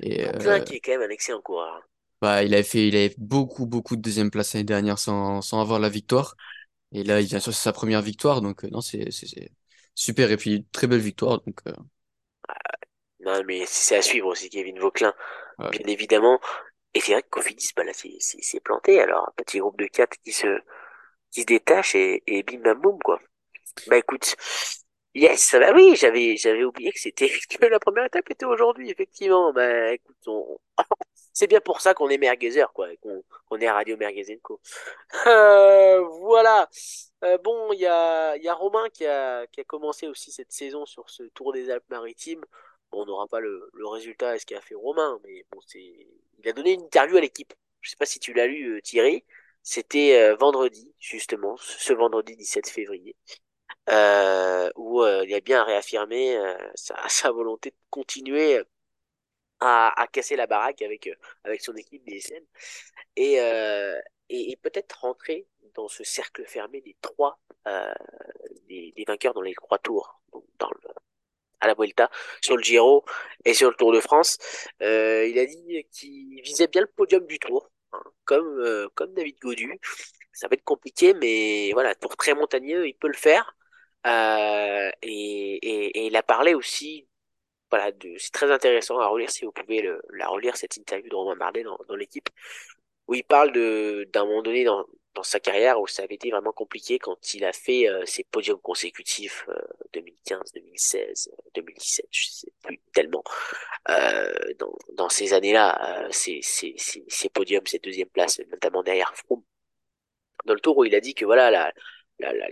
Et 0.00 0.26
Vauquelin 0.26 0.60
qui 0.60 0.74
est 0.74 0.80
quand 0.80 0.90
même 0.90 1.02
un 1.02 1.08
excellent 1.08 1.40
coureur. 1.40 1.88
bah 2.20 2.42
il 2.44 2.54
avait 2.54 2.62
fait 2.62 2.88
il 2.88 2.96
avait 2.96 3.14
beaucoup 3.18 3.66
beaucoup 3.66 3.96
de 3.96 4.00
deuxième 4.02 4.30
place 4.30 4.54
l'année 4.54 4.64
dernière 4.64 4.98
sans 4.98 5.42
sans 5.42 5.60
avoir 5.60 5.78
la 5.80 5.88
victoire. 5.88 6.36
Et 6.92 7.04
là, 7.04 7.20
il 7.20 7.26
vient 7.28 7.40
sur 7.40 7.54
sa 7.54 7.72
première 7.72 8.02
victoire, 8.02 8.42
donc 8.42 8.64
non, 8.64 8.80
c'est 8.82 9.10
super. 9.94 10.30
Et 10.32 10.36
puis 10.38 10.66
très 10.72 10.86
belle 10.88 11.00
victoire, 11.00 11.40
donc 11.42 11.60
euh, 11.68 11.72
Non, 13.20 13.42
mais 13.46 13.64
c'est 13.66 13.96
à 13.96 14.02
suivre 14.02 14.28
aussi, 14.28 14.48
Kevin 14.50 14.78
Vauquelin, 14.78 15.14
ouais. 15.58 15.72
bien 15.72 15.86
évidemment. 15.86 16.40
Et 16.94 17.00
c'est 17.00 17.12
vrai 17.12 17.22
que 17.22 17.28
Cofidis, 17.30 17.70
bah 17.76 17.84
là, 17.84 17.92
c'est 17.94 18.60
planté. 18.60 19.00
Alors, 19.00 19.28
un 19.28 19.32
petit 19.36 19.58
groupe 19.58 19.78
de 19.78 19.86
quatre 19.86 20.16
qui 20.22 20.32
se, 20.32 20.46
qui 21.32 21.42
se 21.42 21.46
détache 21.46 21.94
et, 21.96 22.22
et 22.26 22.42
bim 22.42 22.60
bam 22.60 22.80
boum, 22.80 22.98
quoi. 23.04 23.20
Bah 23.88 23.98
écoute, 23.98 24.36
yes, 25.14 25.54
bah 25.54 25.72
oui, 25.74 25.96
j'avais 25.96 26.36
j'avais 26.36 26.64
oublié 26.64 26.92
que 26.92 27.00
c'était 27.00 27.30
que 27.50 27.66
la 27.66 27.80
première 27.80 28.06
étape 28.06 28.30
était 28.30 28.46
aujourd'hui, 28.46 28.90
effectivement. 28.90 29.52
Bah 29.52 29.92
écoute, 29.94 30.16
on- 30.26 30.58
c'est 31.34 31.46
bien 31.48 31.60
pour 31.60 31.80
ça 31.80 31.94
qu'on 31.94 32.08
est 32.10 32.18
merguezer, 32.18 32.72
quoi, 32.74 32.88
qu'on 33.48 33.58
est 33.60 33.70
Radio 33.70 33.96
Merguez 33.96 34.38
Co. 34.42 34.60
Euh, 35.28 36.00
voilà. 36.22 36.68
Euh, 37.24 37.38
bon, 37.38 37.72
il 37.72 37.80
y 37.80 37.86
a, 37.86 38.36
y 38.38 38.48
a 38.48 38.54
Romain 38.54 38.88
qui 38.90 39.06
a, 39.06 39.46
qui 39.48 39.60
a 39.60 39.64
commencé 39.64 40.08
aussi 40.08 40.32
cette 40.32 40.52
saison 40.52 40.86
sur 40.86 41.08
ce 41.10 41.22
Tour 41.34 41.52
des 41.52 41.70
Alpes-Maritimes. 41.70 42.44
On 42.96 43.06
n'aura 43.06 43.26
pas 43.28 43.40
le, 43.40 43.70
résultat 43.86 44.36
et 44.36 44.38
ce 44.38 44.46
qu'a 44.46 44.60
fait 44.60 44.74
Romain, 44.74 45.20
mais 45.24 45.44
bon, 45.52 45.60
c'est, 45.66 45.80
il 46.38 46.48
a 46.48 46.52
donné 46.52 46.72
une 46.72 46.82
interview 46.82 47.16
à 47.16 47.20
l'équipe. 47.20 47.52
Je 47.80 47.90
sais 47.90 47.96
pas 47.96 48.06
si 48.06 48.18
tu 48.20 48.32
l'as 48.32 48.46
lu, 48.46 48.76
euh, 48.76 48.80
Thierry. 48.80 49.24
C'était 49.62 50.18
euh, 50.18 50.36
vendredi, 50.36 50.94
justement, 50.98 51.56
ce 51.58 51.92
vendredi 51.92 52.36
17 52.36 52.68
février, 52.68 53.16
euh, 53.90 54.70
où 54.76 55.04
il 55.04 55.34
a 55.34 55.40
bien 55.40 55.64
réaffirmé 55.64 56.38
sa, 56.74 57.30
volonté 57.30 57.70
de 57.70 57.76
continuer 57.90 58.60
à, 59.60 60.00
à 60.00 60.06
casser 60.06 60.36
la 60.36 60.46
baraque 60.46 60.82
avec, 60.82 61.10
avec 61.44 61.62
son 61.62 61.74
équipe 61.76 62.04
DSM 62.04 62.44
et, 63.16 63.34
et, 63.36 64.52
et 64.52 64.56
peut-être 64.56 65.00
rentrer 65.00 65.46
dans 65.74 65.88
ce 65.88 66.04
cercle 66.04 66.44
fermé 66.46 66.80
des 66.82 66.96
trois 67.00 67.38
des, 68.68 69.04
vainqueurs 69.06 69.34
dans 69.34 69.42
les 69.42 69.54
trois 69.54 69.78
tours, 69.78 70.20
à 71.64 71.68
la 71.68 71.74
Vuelta, 71.74 72.10
sur 72.42 72.56
le 72.56 72.62
Giro 72.62 73.04
et 73.44 73.54
sur 73.54 73.68
le 73.70 73.76
Tour 73.76 73.92
de 73.92 74.00
France. 74.00 74.38
Euh, 74.82 75.26
il 75.26 75.38
a 75.38 75.46
dit 75.46 75.86
qu'il 75.92 76.40
visait 76.42 76.68
bien 76.68 76.82
le 76.82 76.86
podium 76.86 77.26
du 77.26 77.38
Tour, 77.38 77.70
hein, 77.92 78.02
comme 78.24 78.58
euh, 78.60 78.88
comme 78.94 79.12
David 79.14 79.38
Gaudu. 79.40 79.80
Ça 80.32 80.48
va 80.48 80.54
être 80.54 80.64
compliqué, 80.64 81.14
mais 81.14 81.72
voilà, 81.72 81.94
tour 81.94 82.16
très 82.16 82.34
montagneux, 82.34 82.88
il 82.88 82.94
peut 82.94 83.08
le 83.08 83.14
faire. 83.14 83.56
Euh, 84.06 84.90
et, 85.02 86.06
il 86.06 86.16
a 86.16 86.22
parlé 86.22 86.54
aussi 86.54 87.08
voilà, 87.70 87.90
c'est 88.18 88.32
très 88.32 88.50
intéressant 88.52 88.98
à 89.00 89.06
relire 89.08 89.30
si 89.30 89.44
vous 89.44 89.52
pouvez 89.52 89.82
la 90.12 90.28
relire 90.28 90.56
cette 90.56 90.76
interview 90.76 91.08
de 91.08 91.16
Romain 91.16 91.36
Bardet 91.36 91.64
dans, 91.64 91.96
l'équipe 91.96 92.28
où 93.08 93.14
il 93.14 93.24
parle 93.24 93.52
d'un 93.52 94.24
moment 94.24 94.42
donné 94.42 94.64
dans, 94.64 94.86
dans 95.14 95.22
sa 95.22 95.40
carrière 95.40 95.80
où 95.80 95.86
ça 95.86 96.02
avait 96.02 96.16
été 96.16 96.30
vraiment 96.30 96.52
compliqué 96.52 96.98
quand 96.98 97.34
il 97.34 97.44
a 97.44 97.52
fait 97.52 97.88
ses 98.04 98.24
podiums 98.24 98.60
consécutifs 98.60 99.46
euh, 99.48 99.54
2015, 99.94 100.52
2016, 100.54 101.30
2017, 101.54 102.06
je 102.10 102.26
sais 102.28 102.48
tellement. 102.92 103.24
Euh, 103.90 104.32
dans, 104.96 105.08
ces 105.08 105.34
années-là, 105.34 106.06
euh, 106.06 106.08
ces, 106.10 106.40
podiums, 107.32 107.66
ces 107.66 107.78
deuxièmes 107.78 108.08
places, 108.08 108.40
notamment 108.50 108.82
derrière 108.82 109.14
Froome, 109.14 109.42
dans 110.46 110.54
le 110.54 110.60
tour 110.60 110.78
où 110.78 110.84
il 110.84 110.94
a 110.94 111.00
dit 111.00 111.14
que 111.14 111.24
voilà 111.24 111.50
la 111.50 111.72
la, 112.20 112.32
la, 112.32 112.46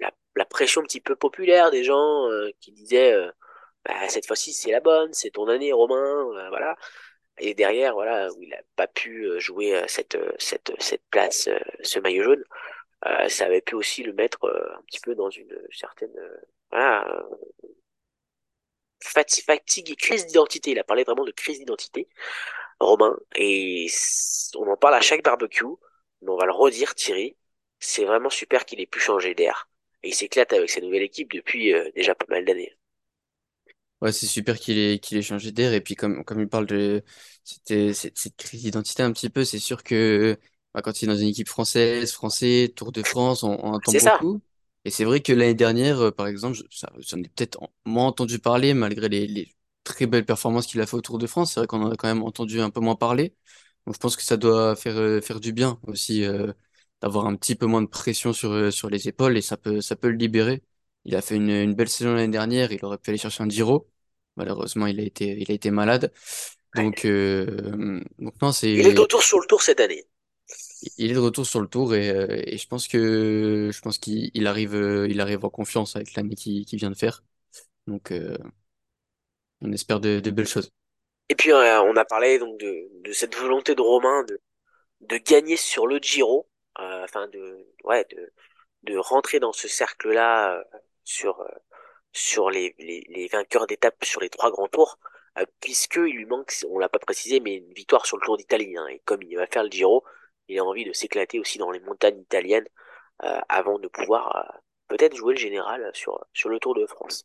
la, 0.00 0.10
la, 0.34 0.44
pression 0.46 0.80
un 0.80 0.84
petit 0.84 1.00
peu 1.00 1.14
populaire 1.14 1.70
des 1.70 1.84
gens 1.84 2.28
euh, 2.30 2.50
qui 2.60 2.72
disaient 2.72 3.14
bah, 3.84 4.08
cette 4.08 4.26
fois-ci 4.26 4.52
c'est 4.52 4.72
la 4.72 4.80
bonne, 4.80 5.12
c'est 5.12 5.30
ton 5.30 5.48
année 5.48 5.72
Romain, 5.72 6.48
voilà 6.48 6.76
et 7.38 7.54
derrière, 7.54 7.94
voilà, 7.94 8.32
où 8.32 8.42
il 8.44 8.50
n'a 8.50 8.60
pas 8.76 8.86
pu 8.86 9.28
jouer 9.40 9.82
cette, 9.88 10.16
cette, 10.38 10.72
cette 10.78 11.02
place, 11.10 11.48
ce 11.82 11.98
maillot 11.98 12.22
jaune, 12.22 12.44
ça 13.28 13.46
avait 13.46 13.60
pu 13.60 13.74
aussi 13.74 14.04
le 14.04 14.12
mettre 14.12 14.46
un 14.46 14.82
petit 14.86 15.00
peu 15.00 15.16
dans 15.16 15.30
une 15.30 15.52
certaine 15.72 16.14
fatigue, 19.04 19.90
et 19.90 19.96
crise 19.96 20.26
d'identité. 20.26 20.72
Il 20.72 20.78
a 20.78 20.84
parlé 20.84 21.04
vraiment 21.04 21.24
de 21.24 21.32
crise 21.32 21.58
d'identité, 21.58 22.08
Romain, 22.80 23.16
et 23.36 23.88
on 24.56 24.68
en 24.70 24.76
parle 24.76 24.94
à 24.94 25.00
chaque 25.00 25.24
barbecue, 25.24 25.66
mais 26.22 26.30
on 26.30 26.36
va 26.36 26.46
le 26.46 26.52
redire, 26.52 26.94
Thierry, 26.94 27.36
c'est 27.80 28.04
vraiment 28.04 28.30
super 28.30 28.64
qu'il 28.66 28.80
ait 28.80 28.86
pu 28.86 29.00
changer 29.00 29.34
d'air. 29.34 29.68
Et 30.02 30.08
il 30.08 30.14
s'éclate 30.14 30.52
avec 30.52 30.70
sa 30.70 30.80
nouvelle 30.80 31.02
équipe 31.02 31.32
depuis 31.32 31.72
euh, 31.74 31.90
déjà 31.96 32.14
pas 32.14 32.26
mal 32.28 32.44
d'années. 32.44 32.76
Ouais, 34.00 34.12
c'est 34.12 34.26
super 34.26 34.58
qu'il 34.58 34.76
ait 34.78 34.98
qu'il 34.98 35.16
ait 35.16 35.22
changé 35.22 35.52
d'air. 35.52 35.72
Et 35.72 35.80
puis 35.80 35.94
comme 35.94 36.24
comme 36.24 36.40
il 36.40 36.48
parle 36.48 36.66
de 36.66 37.02
cette 37.44 37.94
cette, 37.94 38.18
cette 38.18 38.36
crise 38.36 38.62
d'identité 38.62 39.02
un 39.02 39.12
petit 39.12 39.30
peu, 39.30 39.44
c'est 39.44 39.58
sûr 39.58 39.82
que 39.82 40.38
bah, 40.74 40.82
quand 40.82 41.00
il 41.00 41.04
est 41.06 41.12
dans 41.12 41.16
une 41.18 41.28
équipe 41.28 41.48
française, 41.48 42.12
français, 42.12 42.72
Tour 42.76 42.92
de 42.92 43.02
France, 43.02 43.42
on, 43.42 43.50
on 43.62 43.72
entend 43.74 43.94
ça. 43.94 44.28
Et 44.84 44.90
c'est 44.90 45.04
vrai 45.04 45.20
que 45.22 45.32
l'année 45.32 45.54
dernière, 45.54 46.00
euh, 46.00 46.10
par 46.10 46.26
exemple, 46.26 46.58
j'en 46.98 47.18
ai 47.18 47.28
peut-être 47.28 47.58
moins 47.84 48.06
entendu 48.08 48.38
parler 48.38 48.74
malgré 48.74 49.08
les, 49.08 49.26
les 49.26 49.54
très 49.84 50.06
belles 50.06 50.26
performances 50.26 50.66
qu'il 50.66 50.80
a 50.80 50.86
fait 50.86 50.96
au 50.96 51.00
Tour 51.00 51.18
de 51.18 51.26
France. 51.26 51.54
C'est 51.54 51.60
vrai 51.60 51.66
qu'on 51.66 51.82
en 51.82 51.90
a 51.92 51.96
quand 51.96 52.08
même 52.08 52.22
entendu 52.22 52.60
un 52.60 52.70
peu 52.70 52.80
moins 52.80 52.96
parler. 52.96 53.34
Donc 53.86 53.94
je 53.94 54.00
pense 54.00 54.16
que 54.16 54.22
ça 54.22 54.36
doit 54.36 54.76
faire 54.76 54.96
euh, 54.96 55.20
faire 55.20 55.40
du 55.40 55.52
bien 55.52 55.78
aussi 55.86 56.24
euh, 56.24 56.52
d'avoir 57.02 57.26
un 57.26 57.36
petit 57.36 57.54
peu 57.54 57.66
moins 57.66 57.82
de 57.82 57.86
pression 57.88 58.32
sur 58.32 58.50
euh, 58.52 58.70
sur 58.70 58.88
les 58.90 59.08
épaules 59.08 59.36
et 59.36 59.42
ça 59.42 59.56
peut 59.56 59.80
ça 59.80 59.96
peut 59.96 60.08
le 60.08 60.16
libérer. 60.16 60.62
Il 61.04 61.16
a 61.16 61.22
fait 61.22 61.36
une, 61.36 61.50
une 61.50 61.74
belle 61.74 61.88
saison 61.90 62.14
l'année 62.14 62.28
dernière. 62.32 62.72
Il 62.72 62.84
aurait 62.84 62.98
pu 62.98 63.10
aller 63.10 63.18
chercher 63.18 63.42
un 63.44 63.48
Giro. 63.48 63.88
Malheureusement, 64.36 64.86
il 64.86 65.00
a 65.00 65.02
été 65.04 65.38
il 65.40 65.50
a 65.50 65.54
été 65.54 65.70
malade. 65.70 66.12
Donc 66.74 67.04
euh, 67.04 68.00
donc 68.18 68.34
non, 68.42 68.52
Il 68.74 68.86
est 68.86 68.92
de 68.92 69.00
c'est 69.00 69.00
retour 69.00 69.22
sur 69.22 69.40
le 69.40 69.46
tour 69.46 69.62
cette 69.62 69.80
année. 69.80 70.06
Il 70.98 71.10
est 71.10 71.14
de 71.14 71.18
retour 71.18 71.46
sur 71.46 71.60
le 71.60 71.68
tour 71.68 71.94
et, 71.94 72.10
euh, 72.10 72.42
je 72.56 72.66
pense 72.66 72.88
que 72.88 73.70
je 73.72 73.80
pense 73.80 73.98
qu'il 73.98 74.30
il 74.34 74.46
arrive 74.46 74.74
euh, 74.74 75.06
il 75.08 75.20
arrive 75.20 75.44
en 75.44 75.50
confiance 75.50 75.96
avec 75.96 76.14
l'année 76.14 76.34
qu'il 76.34 76.78
vient 76.78 76.90
de 76.90 76.96
faire. 76.96 77.22
Donc 77.86 78.10
euh, 78.10 78.36
on 79.60 79.72
espère 79.72 80.00
de, 80.00 80.20
belles 80.30 80.46
choses. 80.46 80.70
Et 81.28 81.34
puis 81.34 81.52
on 81.52 81.96
a 81.96 82.04
parlé 82.04 82.38
donc 82.38 82.58
de, 82.60 82.88
de 83.02 83.12
cette 83.12 83.34
volonté 83.36 83.74
de 83.74 83.80
Romain 83.80 84.24
de, 84.24 84.40
de 85.00 85.16
gagner 85.18 85.56
sur 85.56 85.86
le 85.86 85.98
Giro, 85.98 86.48
enfin 86.78 87.28
de 87.28 87.66
ouais 87.84 88.06
de, 88.10 88.32
de 88.82 88.96
rentrer 88.98 89.40
dans 89.40 89.52
ce 89.52 89.68
cercle-là 89.68 90.58
euh, 90.58 90.64
sur 91.04 91.44
sur 92.12 92.50
les, 92.50 92.74
les, 92.78 93.28
vainqueurs 93.28 93.66
d'étapes 93.66 94.04
sur 94.04 94.20
les 94.20 94.28
trois 94.30 94.50
grands 94.52 94.68
tours, 94.68 94.98
puisque 95.60 95.96
il 95.96 96.14
lui 96.14 96.26
manque, 96.26 96.52
on 96.68 96.78
l'a 96.78 96.88
pas 96.88 97.00
précisé, 97.00 97.40
mais 97.40 97.56
une 97.56 97.72
victoire 97.72 98.06
sur 98.06 98.16
le 98.16 98.24
Tour 98.24 98.36
d'Italie. 98.36 98.76
hein. 98.76 98.86
et 98.86 99.00
comme 99.04 99.20
il 99.22 99.36
va 99.36 99.48
faire 99.48 99.64
le 99.64 99.70
Giro, 99.70 100.04
il 100.48 100.58
a 100.58 100.64
envie 100.64 100.84
de 100.84 100.92
s'éclater 100.92 101.38
aussi 101.40 101.58
dans 101.58 101.70
les 101.70 101.80
montagnes 101.80 102.20
italiennes 102.20 102.66
euh, 103.24 103.40
avant 103.48 103.78
de 103.78 103.88
pouvoir 103.88 104.36
euh, 104.36 104.58
peut-être 104.88 105.16
jouer 105.16 105.34
le 105.34 105.40
général 105.40 105.90
sur 105.94 106.24
sur 106.32 106.48
le 106.48 106.58
Tour 106.58 106.74
de 106.74 106.86
France. 106.86 107.24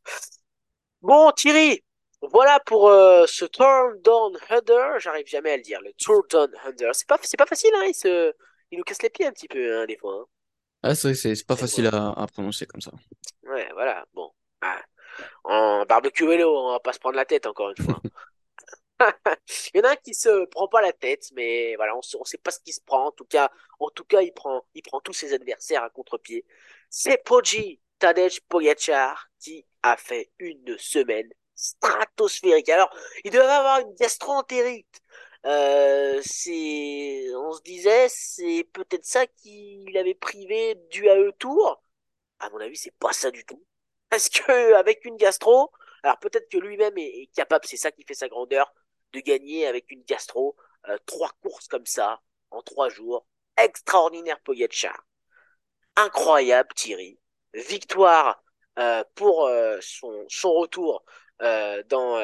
Bon, 1.02 1.32
Thierry, 1.32 1.84
voilà 2.22 2.60
pour 2.66 2.90
euh, 2.90 3.26
ce 3.28 3.46
Tour 3.46 3.94
Down 4.04 4.38
Under. 4.50 5.00
J'arrive 5.00 5.28
jamais 5.28 5.52
à 5.52 5.58
le 5.58 5.64
dire, 5.64 5.80
le 5.82 5.94
Tour 5.94 6.24
Down 6.30 6.52
Under. 6.66 6.94
C'est 6.94 7.08
pas, 7.08 7.18
c'est 7.22 7.38
pas 7.38 7.46
facile, 7.46 7.72
hein. 7.76 7.86
Il 7.88 7.94
se, 7.94 8.34
il 8.72 8.78
nous 8.78 8.84
casse 8.84 9.02
les 9.02 9.10
pieds 9.10 9.26
un 9.26 9.32
petit 9.32 9.48
peu, 9.48 9.78
hein, 9.78 9.86
des 9.86 9.98
fois. 9.98 10.16
Hein. 10.22 10.26
Ah 10.82 10.96
c'est 10.96 11.10
vrai 11.10 11.16
c'est 11.16 11.36
c'est 11.36 11.46
pas 11.48 11.58
facile 11.58 11.88
à 11.88 12.26
prononcer 12.34 12.66
comme 12.66 12.82
ça. 12.82 12.92
Ouais, 13.44 13.70
voilà. 13.74 14.06
Bon, 14.14 14.32
Ah. 14.62 14.82
en 15.44 15.86
barbecue 15.86 16.28
vélo, 16.28 16.56
on 16.58 16.72
va 16.72 16.80
pas 16.80 16.94
se 16.94 17.00
prendre 17.00 17.16
la 17.16 17.26
tête 17.26 17.46
encore 17.48 17.72
une 17.72 17.84
fois. 17.86 18.02
Il 19.74 19.78
y 19.78 19.82
en 19.82 19.90
a 19.90 19.92
un 19.94 19.96
qui 19.96 20.14
se 20.14 20.46
prend 20.46 20.68
pas 20.68 20.82
la 20.82 20.94
tête, 20.94 21.30
mais 21.34 21.76
voilà, 21.76 21.96
on, 21.96 22.02
on 22.20 22.24
sait 22.26 22.38
pas 22.38 22.52
ce 22.52 22.60
qui 22.60 22.74
se 22.74 22.82
prend. 22.82 23.08
En 23.08 23.12
tout 23.12 23.26
cas, 23.26 23.52
en 23.80 23.90
tout 23.90 24.04
cas, 24.06 24.22
il 24.22 24.34
prend, 24.34 24.66
il 24.74 24.82
prend 24.82 25.00
tous 25.02 25.14
ses 25.14 25.34
adversaires 25.34 25.84
à 25.84 25.90
contre-pied. 25.90 26.46
C'est 26.90 27.24
Poggi 27.24 27.80
Tadej 28.00 28.42
Pogacar 28.48 29.28
qui 29.40 29.66
a 29.84 29.98
fait 29.98 30.32
une 30.40 30.78
semaine 30.78 31.30
stratosphérique. 31.56 32.70
Alors, 32.70 32.90
il 33.24 33.32
devait 33.32 33.44
avoir 33.46 33.80
une 33.82 33.94
gastro-entérite. 33.96 35.02
Euh, 35.46 36.20
c'est, 36.24 37.28
on 37.36 37.54
se 37.54 37.62
disait, 37.62 38.08
c'est 38.10 38.66
peut-être 38.74 39.06
ça 39.06 39.26
qui 39.28 39.86
l'avait 39.94 40.14
privé 40.16 40.76
du 40.92 41.08
AE 41.08 41.32
Tour. 41.40 41.82
À 42.40 42.50
mon 42.50 42.60
avis, 42.60 42.78
c'est 42.78 42.96
pas 43.00 43.14
ça 43.14 43.32
du 43.32 43.46
tout. 43.46 43.64
Parce 44.10 44.30
que 44.30 44.74
avec 44.76 45.06
une 45.06 45.18
gastro, 45.18 45.72
alors 46.04 46.20
peut-être 46.20 46.50
que 46.50 46.58
lui-même 46.58 46.98
est, 46.98 47.24
est 47.24 47.28
capable, 47.36 47.66
c'est 47.68 47.78
ça 47.78 47.92
qui 47.92 48.04
fait 48.04 48.14
sa 48.14 48.28
grandeur, 48.30 48.74
de 49.14 49.20
gagner 49.20 49.68
avec 49.68 49.92
une 49.92 50.04
gastro 50.04 50.56
euh, 50.88 50.98
trois 51.06 51.32
courses 51.42 51.68
comme 51.68 51.86
ça 51.86 52.22
en 52.52 52.62
trois 52.62 52.90
jours. 52.90 53.26
Extraordinaire 53.58 54.40
Pogacar, 54.40 55.06
incroyable 55.98 56.70
Thierry, 56.76 57.20
victoire 57.54 58.42
euh, 58.80 59.04
pour 59.16 59.48
euh, 59.48 59.78
son, 59.82 60.54
retour 60.54 61.04
euh, 61.42 61.84
dans, 61.90 62.18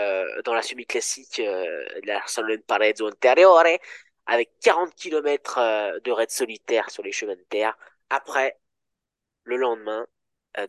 dans 0.43 0.53
la 0.53 0.61
semi-classique 0.61 1.41
de 1.41 2.07
la 2.07 2.21
San 2.27 2.45
Parezo 2.65 3.07
Anteriore 3.07 3.63
avec 4.25 4.51
40 4.61 4.95
km 4.95 5.99
de 6.03 6.11
raid 6.11 6.31
solitaire 6.31 6.89
sur 6.89 7.03
les 7.03 7.11
chemins 7.11 7.35
de 7.35 7.45
terre. 7.49 7.77
Après, 8.09 8.57
le 9.43 9.57
lendemain, 9.57 10.07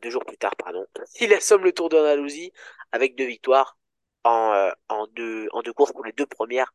deux 0.02 0.10
jours 0.10 0.24
plus 0.24 0.36
tard, 0.36 0.56
pardon, 0.56 0.84
il 1.20 1.32
assomme 1.32 1.64
le 1.64 1.72
Tour 1.72 1.88
d'Andalousie 1.88 2.52
avec 2.92 3.16
deux 3.16 3.26
victoires 3.26 3.78
en, 4.26 4.52
euh, 4.52 4.70
en, 4.88 5.06
deux, 5.08 5.48
en 5.52 5.62
deux 5.62 5.72
courses 5.72 5.92
pour 5.92 6.04
les 6.04 6.12
deux 6.12 6.26
premières, 6.26 6.72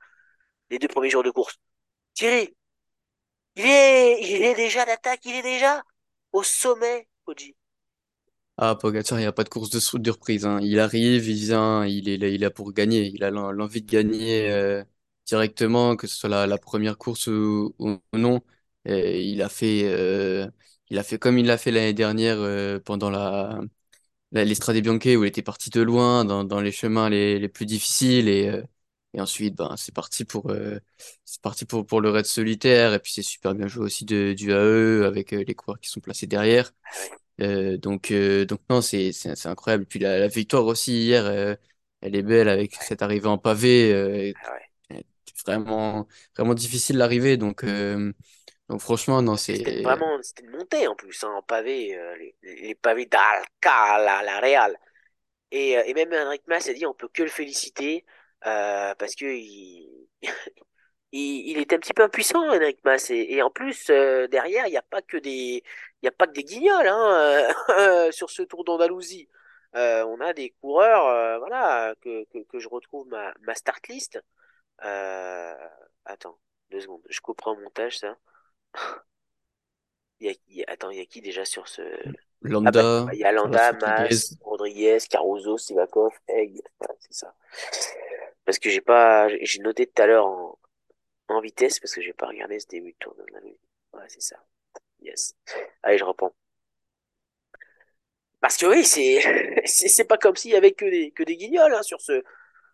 les 0.72 0.80
deux 0.80 0.88
premiers 0.90 1.10
jours 1.12 1.24
de 1.24 1.32
course. 1.32 1.58
Thierry, 2.16 2.56
il 3.56 3.66
est, 3.66 4.22
il 4.24 4.44
est 4.44 4.56
déjà 4.56 4.86
d'attaque, 4.86 5.22
il 5.26 5.36
est 5.36 5.42
déjà 5.42 5.84
au 6.34 6.44
sommet, 6.44 7.08
Oji. 7.28 7.56
Ah, 8.58 8.76
Pogacar, 8.76 9.18
il 9.18 9.22
n'y 9.24 9.28
a 9.28 9.32
pas 9.32 9.44
de 9.44 9.50
course 9.50 9.70
de, 9.72 9.98
de 10.00 10.12
reprise. 10.12 10.46
hein. 10.46 10.60
Il 10.62 10.80
arrive, 10.80 11.28
il 11.28 11.36
vient, 11.46 11.84
il 11.86 12.08
est 12.10 12.18
là, 12.18 12.28
il 12.28 12.42
là 12.42 12.52
pour 12.52 12.74
gagner. 12.74 13.08
Il 13.14 13.24
a 13.24 13.32
l'en- 13.32 13.52
l'envie 13.52 13.82
de 13.82 13.90
gagner 13.92 14.50
euh, 14.52 14.84
directement, 15.26 15.96
que 15.96 16.06
ce 16.08 16.16
soit 16.16 16.30
la, 16.30 16.58
première 16.60 16.98
course 16.98 17.28
ou, 17.28 17.74
non. 18.14 18.42
Il 18.86 19.42
a 19.42 19.50
fait, 19.50 19.84
euh, 19.86 20.48
il 20.90 21.00
a 21.00 21.04
fait 21.04 21.18
comme 21.18 21.38
il 21.40 21.48
l'a 21.48 21.58
fait 21.58 21.72
l'année 21.72 21.94
dernière 21.94 22.38
pendant 22.84 23.10
la 23.10 23.60
l'Estrade 24.32 24.78
Bianche 24.78 25.06
où 25.06 25.24
il 25.24 25.28
était 25.28 25.42
parti 25.42 25.70
de 25.70 25.82
loin 25.82 26.26
dans, 26.26 26.44
dans 26.44 26.62
les 26.62 26.72
chemins 26.72 27.10
les, 27.10 27.40
les 27.40 27.50
plus 27.50 27.66
difficiles 27.66 28.28
et, 28.30 28.50
euh, 28.50 28.64
et 29.14 29.22
ensuite 29.22 29.56
ben 29.56 29.76
c'est 29.78 29.94
parti 29.94 30.26
pour 30.26 30.52
euh, 30.52 30.80
c'est 31.26 31.42
parti 31.42 31.66
pour 31.66 31.86
pour 31.86 32.02
le 32.02 32.10
raid 32.10 32.26
solitaire 32.26 32.94
et 32.94 33.00
puis 33.00 33.12
c'est 33.14 33.24
super 33.24 33.54
bien 33.56 33.68
joué 33.68 33.86
aussi 33.86 34.06
de, 34.06 34.34
du 34.34 34.52
AE 34.52 35.06
avec 35.06 35.34
euh, 35.34 35.44
les 35.46 35.56
coureurs 35.56 35.80
qui 35.80 35.90
sont 35.90 36.00
placés 36.02 36.28
derrière. 36.28 36.72
Ah 36.86 37.06
Euh, 37.42 37.78
donc, 37.78 38.12
euh, 38.12 38.46
donc 38.46 38.60
non, 38.70 38.82
c'est 38.82 39.12
c'est 39.14 39.36
c'est 39.36 39.50
incroyable. 39.50 39.86
Puis 39.86 40.00
la, 40.00 40.20
la 40.20 40.28
victoire 40.28 40.66
aussi 40.68 40.94
hier, 41.06 41.58
elle 42.02 42.16
est 42.16 42.24
belle 42.24 42.50
avec 42.50 42.76
cette 42.76 43.02
arrivée 43.02 43.28
en 43.28 43.38
pavé. 43.38 43.94
Euh, 43.94 44.34
ah 44.44 44.52
ouais. 44.92 45.06
vraiment 45.46 46.08
vraiment 46.36 46.54
difficile 46.54 46.98
l'arrivée. 46.98 47.38
Donc 47.38 47.64
euh, 47.64 48.14
donc 48.72 48.80
franchement, 48.80 49.22
non, 49.22 49.36
que 49.36 49.56
c'était 49.58 49.82
c'est 49.82 49.82
vraiment, 49.82 50.18
c'était 50.24 50.44
une 50.46 50.52
montée 50.52 50.88
en 50.88 50.96
plus, 50.96 51.22
hein, 51.26 51.32
en 51.36 51.42
pavé, 51.42 51.94
euh, 51.98 52.16
les, 52.16 52.36
les 52.44 52.76
pavés 52.76 53.06
d'Alcalá, 53.06 54.24
la 54.24 54.40
Real. 54.40 54.78
Et, 55.52 55.78
euh, 55.78 55.84
et 55.86 55.94
même 55.94 56.14
Enric 56.14 56.44
Mas 56.48 56.70
a 56.70 56.74
dit 56.74 56.86
on 56.86 56.94
peut 56.94 57.10
que 57.10 57.24
le 57.24 57.30
féliciter 57.30 58.06
euh, 58.48 58.96
parce 58.96 59.16
que 59.16 59.26
il, 59.26 60.08
il, 61.12 61.50
il 61.52 61.58
est 61.60 61.74
un 61.74 61.80
petit 61.80 61.94
peu 61.94 62.04
impuissant, 62.04 62.48
Enric 62.50 62.80
Mas. 62.86 63.10
Et, 63.12 63.34
et 63.34 63.42
en 63.44 63.52
plus, 63.52 63.90
euh, 63.90 64.28
derrière, 64.28 64.68
il 64.68 64.72
n'y 64.72 64.78
a 64.78 64.82
pas 64.84 65.02
que 65.02 65.18
des, 65.18 65.64
il 66.02 66.08
a 66.08 66.12
pas 66.12 66.28
que 66.28 66.34
des 66.34 66.44
guignols 66.46 66.88
hein, 66.88 67.50
sur 68.12 68.30
ce 68.30 68.44
Tour 68.44 68.64
d'Andalousie. 68.64 69.30
On 69.74 70.22
a 70.22 70.34
des 70.34 70.52
coureurs, 70.62 71.40
voilà, 71.40 71.96
que, 72.02 72.26
que, 72.26 72.40
que 72.46 72.60
je 72.60 72.70
retrouve 72.70 73.08
ma, 73.10 73.34
ma 73.42 73.56
start 73.56 73.88
list. 73.90 74.20
Attends, 76.06 76.40
deux 76.72 76.82
secondes, 76.82 77.04
je 77.10 77.22
couperai 77.22 77.52
au 77.52 77.58
montage 77.58 78.00
ça. 78.00 78.18
Il 80.22 80.28
y 80.28 80.30
a, 80.30 80.34
il 80.48 80.56
y 80.58 80.64
a- 80.64 80.66
attends, 80.72 80.90
il 80.92 80.98
y 80.98 81.02
a 81.02 81.06
qui 81.06 81.22
déjà 81.22 81.44
sur 81.46 81.68
ce... 81.68 81.82
Ah 82.64 82.72
bah, 82.72 82.84
il 83.14 83.20
y 83.20 83.24
a 83.24 83.32
Landa. 83.32 83.74
Mas, 83.74 84.38
Rodriguez, 84.42 85.00
Caruso, 85.10 85.58
Sivakov, 85.58 86.14
Egg. 86.28 86.62
Voilà, 86.80 86.96
c'est 87.00 87.14
ça. 87.14 87.34
Parce 88.46 88.60
que 88.60 88.70
j'ai 88.70 88.82
pas, 88.82 89.28
j'ai 89.42 89.60
noté 89.62 89.88
tout 89.88 90.02
à 90.02 90.08
l'heure 90.08 90.26
en, 90.26 90.58
en 91.30 91.42
vitesse 91.42 91.80
parce 91.80 91.94
que 91.96 92.02
j'ai 92.02 92.14
pas 92.14 92.28
regardé 92.28 92.60
ce 92.60 92.68
début 92.68 92.94
de 92.94 92.98
tour 93.00 93.16
de 93.16 93.26
la 93.34 93.42
nuit. 93.42 93.60
Ouais, 93.94 94.06
c'est 94.10 94.22
ça. 94.22 94.38
Yes. 95.02 95.36
Allez, 95.84 95.98
je 96.00 96.06
reprends. 96.06 96.34
Parce 98.40 98.58
que 98.58 98.66
oui, 98.66 98.84
c'est, 98.84 99.22
c'est 99.66 99.88
c'est 99.88 100.06
pas 100.06 100.18
comme 100.18 100.36
s'il 100.36 100.52
y 100.52 100.56
avait 100.56 100.72
que 100.74 100.86
des, 100.86 101.12
que 101.12 101.24
des 101.24 101.38
guignols, 101.38 101.74
hein, 101.74 101.84
sur 101.84 102.02
ce, 102.02 102.24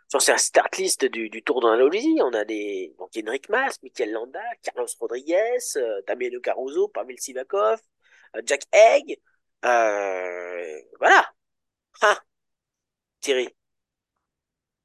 sur 0.10 0.22
cette 0.22 0.40
start 0.40 0.78
list 0.78 1.06
du, 1.06 1.30
Tour 1.44 1.62
d'Andalousie. 1.62 2.18
On 2.22 2.34
a 2.34 2.46
des, 2.46 2.94
donc 3.00 3.10
Henrik 3.18 3.50
Mas, 3.50 3.82
Mikel 3.84 4.12
Landa, 4.12 4.42
Carlos 4.64 4.88
Rodriguez, 5.00 5.58
euh, 5.78 6.02
Damiano 6.08 6.40
Caruso, 6.42 6.88
Pavel 6.90 7.20
Sivakov, 7.20 7.80
euh, 8.36 8.42
Jack 8.46 8.64
Egg. 8.72 9.18
Euh, 9.66 10.80
voilà. 11.00 11.28
Thierry. 13.22 13.54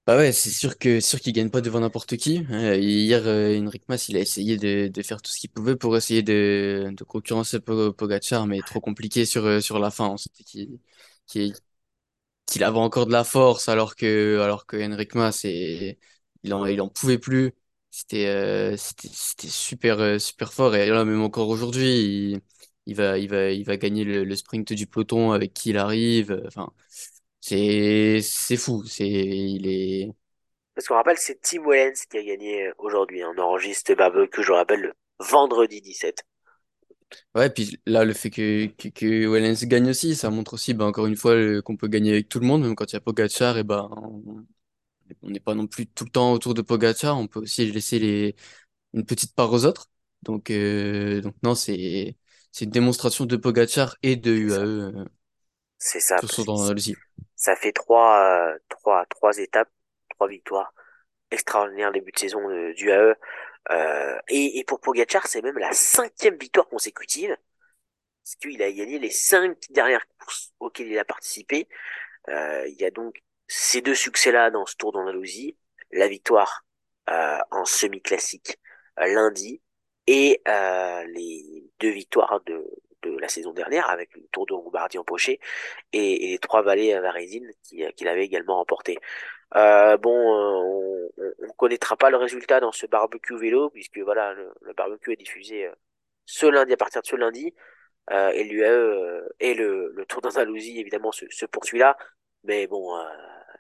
Bah 0.05 0.17
ouais, 0.17 0.33
c'est 0.33 0.51
sûr 0.51 0.79
que 0.79 0.99
c'est 0.99 1.09
sûr 1.11 1.21
qu'il 1.21 1.33
gagne 1.33 1.49
pas 1.49 1.61
devant 1.61 1.79
n'importe 1.79 2.17
qui. 2.17 2.45
Euh, 2.51 2.77
hier, 2.77 3.25
euh, 3.25 3.57
Enric 3.61 3.85
Mas, 3.89 4.09
il 4.09 4.17
a 4.17 4.21
essayé 4.21 4.57
de, 4.57 4.89
de 4.89 5.03
faire 5.03 5.23
tout 5.23 5.31
ce 5.31 5.39
qu'il 5.39 5.51
pouvait 5.51 5.77
pour 5.77 5.97
essayer 5.97 6.25
de, 6.25 6.91
de 6.93 7.05
concurrencer 7.05 7.61
Po- 7.61 7.93
Pogacar, 7.93 8.49
mais 8.49 8.61
trop 8.63 8.81
compliqué 8.81 9.25
sur 9.25 9.45
euh, 9.47 9.61
sur 9.61 9.79
la 9.79 9.93
fin. 9.93 10.09
On 10.09 10.17
qu'il 11.27 11.55
qu'il 12.47 12.65
avait 12.65 12.79
encore 12.79 13.07
de 13.07 13.13
la 13.13 13.25
force, 13.25 13.69
alors 13.69 13.97
que 13.97 14.41
alors 14.41 14.67
que 14.67 14.77
Enric 14.77 15.15
Mas, 15.15 15.45
il 16.45 16.53
en 16.55 16.89
pouvait 16.89 17.19
plus. 17.19 17.53
C'était 17.93 18.27
euh, 18.27 18.77
c'était 18.79 19.49
super 19.49 20.01
euh, 20.01 20.19
super 20.19 20.53
fort. 20.53 20.75
Et 20.75 20.87
là, 20.89 21.05
même 21.05 21.21
encore 21.23 21.49
aujourd'hui, 21.51 22.41
il, 22.87 22.97
va 22.97 23.77
gagner 23.77 24.05
le, 24.05 24.35
sprint 24.37 24.73
du 24.73 24.87
peloton 24.87 25.33
avec 25.33 25.53
qui 25.53 25.71
il 25.71 25.79
arrive. 25.79 26.43
Enfin, 26.47 26.73
c'est 27.41 28.23
fou. 28.57 28.85
C'est 28.87 29.09
il 29.09 29.69
est 29.69 30.11
Parce 30.75 30.89
qu'on 30.89 30.95
rappelle, 30.95 31.19
c'est 31.19 31.41
Tim 31.43 31.65
Wellens 31.67 32.07
qui 32.11 32.17
a 32.19 32.23
gagné 32.23 32.69
euh, 32.69 32.73
aujourd'hui. 32.79 33.23
On 33.25 33.39
enregistre 33.39 33.95
que 34.27 34.43
je 34.43 34.53
rappelle, 34.53 34.81
le 34.81 34.95
vendredi 35.21 35.83
17. 35.83 36.25
Ouais, 37.35 37.51
puis 37.51 37.81
là, 37.87 38.05
le 38.05 38.13
fait 38.13 38.31
que, 38.31 38.67
que, 38.67 38.89
que 38.89 39.27
Wellens 39.29 39.67
gagne 39.67 39.89
aussi, 39.91 40.15
ça 40.15 40.31
montre 40.31 40.55
aussi, 40.55 40.75
bah, 40.75 40.85
encore 40.87 41.07
une 41.07 41.17
fois, 41.17 41.35
le- 41.35 41.63
qu'on 41.63 41.77
peut 41.77 41.89
gagner 41.89 42.13
avec 42.13 42.29
tout 42.29 42.41
le 42.41 42.47
monde, 42.47 42.63
même 42.63 42.75
quand 42.77 42.91
il 42.93 42.95
y 42.95 42.97
a 42.97 43.01
Pogacar, 43.01 43.57
et 43.59 43.65
ben 43.65 43.89
on 43.97 44.47
on 45.23 45.31
n'est 45.31 45.41
pas 45.41 45.55
non 45.55 45.67
plus 45.69 45.87
tout 45.89 46.05
le 46.05 46.11
temps 46.11 46.33
autour 46.33 46.55
de 46.55 46.63
Pogacar, 46.63 47.19
on 47.19 47.29
peut 47.29 47.41
aussi 47.41 47.71
laisser 47.73 47.99
les, 47.99 48.37
une 48.95 49.05
petite 49.07 49.35
part 49.35 49.53
aux 49.53 49.65
autres. 49.67 49.91
Donc, 50.23 50.51
euh, 50.51 51.21
donc 51.23 51.37
non, 51.43 51.55
c'est, 51.57 52.17
c'est 52.53 52.67
une 52.67 52.71
démonstration 52.73 53.27
de 53.27 53.37
Pogacar 53.37 53.97
et 54.03 54.17
de 54.17 54.33
C'est 54.47 54.51
ça. 54.51 54.67
UAE, 54.67 55.01
euh, 55.01 55.05
C'est 55.79 56.01
ça, 56.01 56.23
sur 56.23 56.31
parce 56.31 56.39
son 56.39 56.45
que 56.45 56.47
dans 56.47 56.55
Andalousie. 56.63 57.01
ça 57.37 57.57
fait 57.57 57.73
trois, 57.73 58.21
euh, 58.55 58.59
trois, 58.69 59.07
trois 59.07 59.39
étapes, 59.39 59.71
trois 60.11 60.29
victoires. 60.29 60.73
Extraordinaire 61.31 61.93
début 61.93 62.13
de 62.13 62.19
saison 62.19 62.49
de- 62.49 62.75
du 62.75 62.91
AE. 62.91 63.17
Et, 64.29 64.59
et, 64.59 64.65
pour 64.65 64.81
Pogacar, 64.81 65.27
c'est 65.27 65.43
même 65.43 65.59
la 65.59 65.73
cinquième 65.73 66.37
victoire 66.37 66.69
consécutive, 66.69 67.37
parce 68.23 68.37
qu'il 68.37 68.63
a 68.63 68.71
gagné 68.73 68.99
les 68.99 69.11
cinq 69.11 69.57
dernières 69.71 70.07
courses 70.19 70.53
auxquelles 70.61 70.89
il 70.89 70.99
a 70.99 71.05
participé. 71.05 71.69
il 72.29 72.77
y 72.79 72.85
a 72.85 72.91
donc 72.91 73.23
ces 73.49 73.81
deux 73.83 73.95
succès-là 73.95 74.51
dans 74.51 74.67
ce 74.67 74.77
Tour 74.77 74.93
d'Andalousie, 74.93 75.57
la 75.91 76.09
victoire 76.09 76.65
en 77.09 77.65
semi-classique 77.65 78.59
lundi 78.99 79.63
et 80.07 80.43
les 80.47 81.65
deux 81.81 81.91
victoires 81.91 82.41
de, 82.47 82.65
de 83.03 83.19
la 83.19 83.29
saison 83.29 83.53
dernière 83.53 83.91
avec 83.91 84.15
le 84.15 84.23
Tour 84.33 84.47
de 84.47 84.53
Lombardie 84.53 84.99
empoché 84.99 85.41
et, 85.93 86.27
et 86.27 86.31
les 86.31 86.39
trois 86.39 86.63
vallées 86.63 86.93
à 86.93 87.01
Varézine 87.01 87.51
qu'il 87.63 88.09
avait 88.09 88.25
également 88.25 88.57
remporté. 88.57 88.99
Euh, 89.57 89.97
bon, 89.99 90.17
euh, 90.17 91.09
on, 91.19 91.47
ne 91.47 91.53
connaîtra 91.57 91.97
pas 91.97 92.11
le 92.11 92.17
résultat 92.17 92.61
dans 92.61 92.73
ce 92.73 92.87
barbecue 92.87 93.37
vélo 93.37 93.71
puisque 93.71 93.99
voilà, 93.99 94.35
le, 94.35 94.53
barbecue 94.75 95.13
est 95.13 95.17
diffusé 95.17 95.67
euh, 95.67 95.73
ce 96.25 96.47
lundi 96.47 96.73
à 96.73 96.77
partir 96.77 97.03
de 97.03 97.07
ce 97.07 97.17
lundi 97.17 97.55
et 98.11 98.45
l'UAE 98.45 99.29
et 99.41 99.55
le, 99.55 99.93
le 99.95 100.07
Tour 100.07 100.23
d'Andalousie 100.23 100.81
évidemment 100.81 101.13
se, 101.13 101.25
se 101.31 101.47
poursuit 101.47 101.79
là, 101.79 101.97
mais 102.45 102.67
bon, 102.67 102.93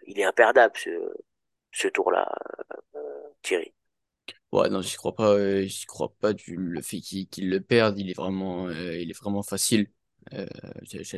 il 0.06 0.18
est 0.18 0.24
imperdable 0.24 0.74
ce, 0.76 0.90
ce 1.70 1.88
tour-là, 1.88 2.28
Thierry. 3.42 3.72
Ouais, 4.52 4.68
non, 4.68 4.82
j'y 4.82 4.96
crois 4.96 5.14
pas. 5.14 5.32
Euh, 5.32 5.62
j'y 5.66 5.86
crois 5.86 6.14
pas 6.20 6.34
du 6.34 6.56
le 6.56 6.82
fait 6.82 7.00
qu'il 7.00 7.48
le 7.48 7.60
perde. 7.60 7.98
Il 7.98 8.10
est 8.10 8.14
vraiment, 8.14 8.68
euh, 8.68 8.98
il 8.98 9.10
est 9.10 9.18
vraiment 9.18 9.42
facile. 9.42 9.90
Euh, 10.34 10.46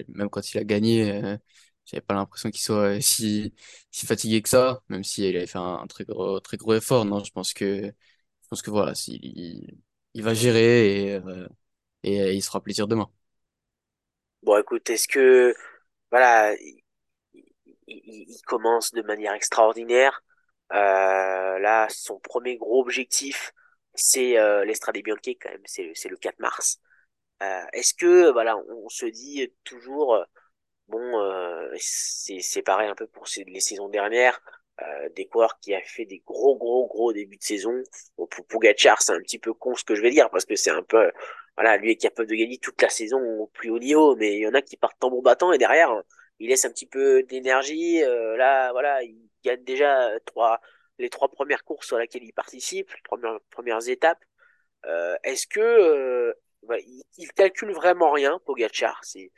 même 0.08 0.30
quand 0.30 0.52
il 0.54 0.58
a 0.58 0.64
gagné, 0.64 1.37
j'avais 1.84 2.00
pas 2.00 2.14
l'impression 2.14 2.50
qu'il 2.50 2.62
soit 2.62 3.00
si, 3.00 3.54
si 3.90 4.06
fatigué 4.06 4.42
que 4.42 4.48
ça, 4.48 4.82
même 4.88 5.04
s'il 5.04 5.36
avait 5.36 5.46
fait 5.46 5.58
un, 5.58 5.86
très 5.86 6.04
gros, 6.04 6.40
très 6.40 6.56
gros 6.56 6.74
effort. 6.74 7.04
Non, 7.04 7.22
je 7.22 7.32
pense 7.32 7.52
que, 7.52 7.86
je 7.86 8.48
pense 8.48 8.62
que 8.62 8.70
voilà, 8.70 8.92
il, 9.08 9.78
il 10.14 10.22
va 10.22 10.34
gérer 10.34 11.16
et, 11.16 11.20
et 12.02 12.34
il 12.34 12.42
se 12.42 12.48
fera 12.48 12.62
plaisir 12.62 12.88
demain. 12.88 13.10
Bon, 14.42 14.58
écoute, 14.58 14.90
est-ce 14.90 15.08
que 15.08 15.54
voilà, 16.10 16.54
il, 16.54 16.84
il, 17.86 18.42
commence 18.46 18.92
de 18.92 19.02
manière 19.02 19.32
extraordinaire. 19.34 20.22
Euh, 20.72 21.58
là, 21.58 21.88
son 21.90 22.18
premier 22.20 22.56
gros 22.56 22.80
objectif, 22.80 23.52
c'est 23.94 24.38
euh, 24.38 24.64
l'Estrade 24.64 24.98
Bianche 25.02 25.20
quand 25.40 25.50
même, 25.50 25.62
c'est 25.66 26.08
le 26.08 26.16
4 26.16 26.38
mars. 26.40 26.80
Euh, 27.42 27.64
est-ce 27.72 27.94
que 27.94 28.30
voilà, 28.32 28.56
on, 28.56 28.88
se 28.88 29.06
dit 29.06 29.52
toujours 29.64 30.14
euh, 30.14 30.24
bon, 30.88 31.20
euh, 31.20 31.74
c'est 31.78 32.62
pareil 32.62 32.88
un 32.88 32.94
peu 32.94 33.06
pour 33.06 33.26
les 33.46 33.60
saisons 33.60 33.88
dernières, 33.88 34.40
euh, 34.82 35.08
des 35.16 35.26
coureurs 35.26 35.58
qui 35.60 35.74
a 35.74 35.80
fait 35.82 36.04
des 36.04 36.22
gros 36.26 36.56
gros 36.56 36.86
gros 36.86 37.12
débuts 37.12 37.36
de 37.36 37.42
saison. 37.42 37.82
Bon, 38.18 38.26
pour 38.26 38.46
Pogacar, 38.46 39.02
c'est 39.02 39.12
un 39.12 39.20
petit 39.20 39.38
peu 39.38 39.52
con 39.54 39.74
ce 39.74 39.84
que 39.84 39.94
je 39.94 40.02
vais 40.02 40.10
dire 40.10 40.30
parce 40.30 40.44
que 40.44 40.56
c'est 40.56 40.70
un 40.70 40.82
peu 40.82 41.10
voilà, 41.56 41.76
lui 41.76 41.92
est 41.92 41.96
capable 41.96 42.28
de 42.28 42.34
gagner 42.34 42.58
toute 42.58 42.82
la 42.82 42.88
saison 42.88 43.20
au 43.40 43.46
plus 43.46 43.70
haut 43.70 43.78
niveau, 43.78 44.16
mais 44.16 44.34
il 44.36 44.40
y 44.40 44.46
en 44.48 44.54
a 44.54 44.62
qui 44.62 44.76
partent 44.76 44.98
tambour 44.98 45.22
battant 45.22 45.52
et 45.52 45.58
derrière 45.58 46.02
il 46.40 46.48
laisse 46.48 46.64
un 46.64 46.70
petit 46.70 46.86
peu 46.86 47.22
d'énergie. 47.24 48.00
là, 48.00 48.72
voilà, 48.72 49.02
il 49.04 49.28
gagne 49.44 49.62
déjà 49.62 50.10
trois, 50.26 50.60
les 50.98 51.10
trois 51.10 51.28
premières 51.28 51.64
courses 51.64 51.86
sur 51.86 51.98
lesquelles 51.98 52.24
il 52.24 52.32
participe, 52.32 52.90
les 52.92 53.02
premières, 53.02 53.40
premières 53.50 53.88
étapes. 53.88 54.22
Euh, 54.86 55.16
Est-ce 55.24 55.46
que 55.46 55.60
euh, 55.60 56.34
bah, 56.62 56.78
il, 56.78 57.02
il, 57.18 57.32
calcule 57.32 57.72
vraiment 57.72 58.10
rien, 58.10 58.38
Pogachar 58.44 59.00
C'est 59.04 59.30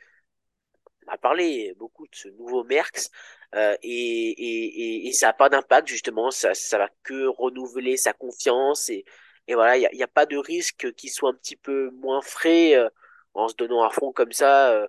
a 1.07 1.17
parlé 1.17 1.73
beaucoup 1.77 2.05
de 2.07 2.15
ce 2.15 2.29
nouveau 2.29 2.63
Merckx 2.63 3.09
euh, 3.55 3.75
et, 3.81 4.29
et, 4.29 5.07
et, 5.07 5.11
ça 5.13 5.27
n'a 5.27 5.33
pas 5.33 5.49
d'impact 5.49 5.87
justement, 5.87 6.31
ça, 6.31 6.53
ça 6.53 6.77
va 6.77 6.89
que 7.03 7.27
renouveler 7.27 7.95
sa 7.95 8.13
confiance 8.13 8.89
et, 8.89 9.05
et 9.47 9.55
voilà, 9.55 9.77
il 9.77 9.89
n'y 9.93 10.03
a, 10.03 10.07
pas 10.07 10.25
de 10.25 10.37
risque 10.37 10.93
qu'il 10.95 11.09
soit 11.09 11.29
un 11.29 11.33
petit 11.33 11.55
peu 11.55 11.89
moins 11.91 12.21
frais 12.21 12.75
euh, 12.75 12.89
en 13.33 13.47
se 13.47 13.55
donnant 13.55 13.83
à 13.83 13.89
fond 13.89 14.11
comme 14.11 14.33
ça. 14.33 14.73
Euh, 14.73 14.87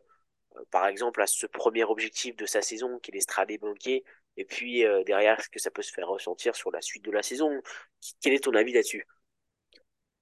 par 0.71 0.87
exemple, 0.89 1.23
à 1.23 1.27
ce 1.29 1.47
premier 1.47 1.85
objectif 1.85 2.35
de 2.35 2.45
sa 2.45 2.63
saison, 2.63 2.99
qui 2.99 3.13
est 3.13 3.15
l'Estrade 3.15 3.53
banquier, 3.61 4.05
et 4.37 4.45
puis 4.45 4.85
euh, 4.85 5.05
derrière, 5.05 5.41
ce 5.41 5.49
que 5.49 5.61
ça 5.61 5.71
peut 5.71 5.83
se 5.83 5.93
faire 5.93 6.09
ressentir 6.09 6.57
sur 6.57 6.73
la 6.73 6.83
suite 6.83 7.05
de 7.05 7.13
la 7.13 7.23
saison. 7.23 7.51
Quel 8.21 8.35
est 8.35 8.43
ton 8.43 8.55
avis 8.55 8.73
là-dessus? 8.73 9.07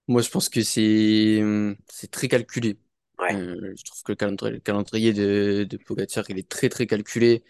Moi, 0.06 0.20
je 0.20 0.28
pense 0.28 0.50
que 0.50 0.62
c'est 0.62 1.42
c'est 1.88 2.10
très 2.10 2.28
calculé. 2.28 2.76
Ouais. 3.18 3.34
Euh, 3.34 3.74
je 3.76 3.84
trouve 3.84 4.02
que 4.02 4.12
le 4.12 4.16
calendrier, 4.16 4.54
le 4.54 4.60
calendrier 4.60 5.12
de, 5.12 5.66
de 5.68 5.76
Pogacar, 5.76 6.24
il 6.28 6.38
est 6.38 6.48
très 6.48 6.68
très 6.68 6.86
calculé. 6.86 7.44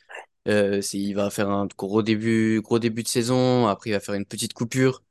Euh, 0.48 0.80
il 0.92 1.14
va 1.14 1.30
faire 1.30 1.50
un 1.50 1.66
gros 1.76 2.02
début, 2.02 2.60
gros 2.62 2.78
début 2.78 3.02
de 3.02 3.08
saison. 3.08 3.66
Après, 3.66 3.90
il 3.90 3.92
va 3.92 4.00
faire 4.00 4.14
une 4.14 4.26
petite 4.26 4.52
coupure. 4.52 5.02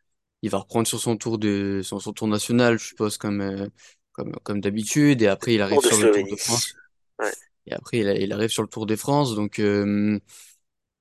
Il 0.41 0.49
va 0.49 0.59
reprendre 0.59 0.87
sur 0.87 0.99
son 0.99 1.17
tour 1.17 1.37
de, 1.37 1.81
son 1.83 1.99
tour 1.99 2.27
national, 2.27 2.77
je 2.77 2.87
suppose, 2.87 3.17
comme, 3.17 3.41
euh, 3.41 3.67
comme, 4.11 4.31
comme 4.43 4.61
d'habitude. 4.61 5.21
Et 5.21 5.27
après, 5.27 5.55
il 5.55 5.61
arrive 5.61 5.81
sur 5.81 5.97
le 5.99 6.11
Tour 6.11 6.29
de 6.29 6.35
France. 6.35 6.75
Ouais. 7.19 7.31
Et 7.65 7.73
après, 7.73 7.97
il, 7.97 8.07
il, 8.21 8.31
arrive 8.31 8.49
sur 8.49 8.61
le 8.61 8.69
Tour 8.69 8.85
de 8.85 8.95
France. 8.95 9.35
Donc, 9.35 9.59
euh, 9.59 10.19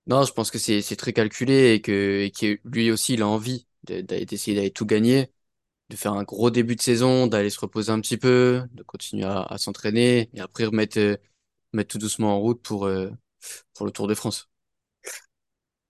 non, 0.06 0.22
je 0.24 0.32
pense 0.32 0.50
que 0.50 0.58
c'est 0.58 0.82
c'est 0.82 0.96
très 0.96 1.12
calculé 1.12 1.74
et 1.74 1.80
que, 1.80 2.22
et 2.22 2.30
que 2.30 2.58
lui 2.64 2.90
aussi, 2.90 3.14
il 3.14 3.22
a 3.22 3.28
envie 3.28 3.66
d'essayer 3.84 4.56
d'aller 4.56 4.70
tout 4.70 4.86
gagner, 4.86 5.30
de 5.94 5.98
faire 5.98 6.12
un 6.12 6.24
gros 6.24 6.50
début 6.50 6.74
de 6.74 6.82
saison, 6.82 7.26
d'aller 7.26 7.50
se 7.50 7.60
reposer 7.60 7.90
un 7.90 8.00
petit 8.00 8.16
peu, 8.16 8.62
de 8.72 8.82
continuer 8.82 9.24
à, 9.24 9.56
s'entraîner 9.58 10.28
et 10.34 10.40
après 10.40 10.64
remettre, 10.64 10.98
euh, 10.98 11.16
mettre 11.72 11.92
tout 11.92 11.98
doucement 11.98 12.34
en 12.34 12.40
route 12.40 12.60
pour, 12.62 12.86
euh, 12.86 13.10
pour 13.74 13.86
le 13.86 13.92
Tour 13.92 14.08
de 14.08 14.14
France. 14.14 14.50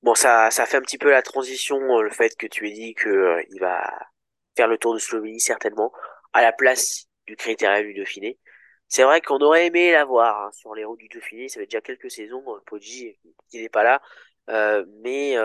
Bon, 0.02 0.14
ça, 0.14 0.50
ça 0.50 0.66
fait 0.66 0.76
un 0.76 0.82
petit 0.82 0.98
peu 0.98 1.10
la 1.10 1.22
transition, 1.22 1.78
euh, 1.78 2.02
le 2.02 2.10
fait 2.10 2.36
que 2.36 2.46
tu 2.46 2.68
aies 2.68 2.72
dit 2.72 2.94
que 2.94 3.42
il 3.50 3.60
va 3.60 3.90
faire 4.56 4.68
le 4.68 4.76
Tour 4.76 4.92
de 4.92 4.98
Slovénie 4.98 5.40
certainement 5.40 5.90
à 6.34 6.42
la 6.42 6.52
place 6.52 7.06
du 7.26 7.36
Critérium 7.36 7.86
du 7.86 7.94
Dauphiné. 7.94 8.38
C'est 8.88 9.04
vrai 9.04 9.22
qu'on 9.22 9.38
aurait 9.38 9.66
aimé 9.66 9.92
l'avoir 9.92 10.46
hein, 10.46 10.50
sur 10.52 10.74
les 10.74 10.84
routes 10.84 11.00
du 11.00 11.08
Dauphiné. 11.08 11.48
Ça 11.48 11.60
fait 11.60 11.66
déjà 11.66 11.80
quelques 11.80 12.10
saisons, 12.10 12.44
Poggi 12.66 13.16
qui 13.48 13.62
n'est 13.62 13.70
pas 13.70 13.82
là. 13.82 14.02
Mais, 15.00 15.36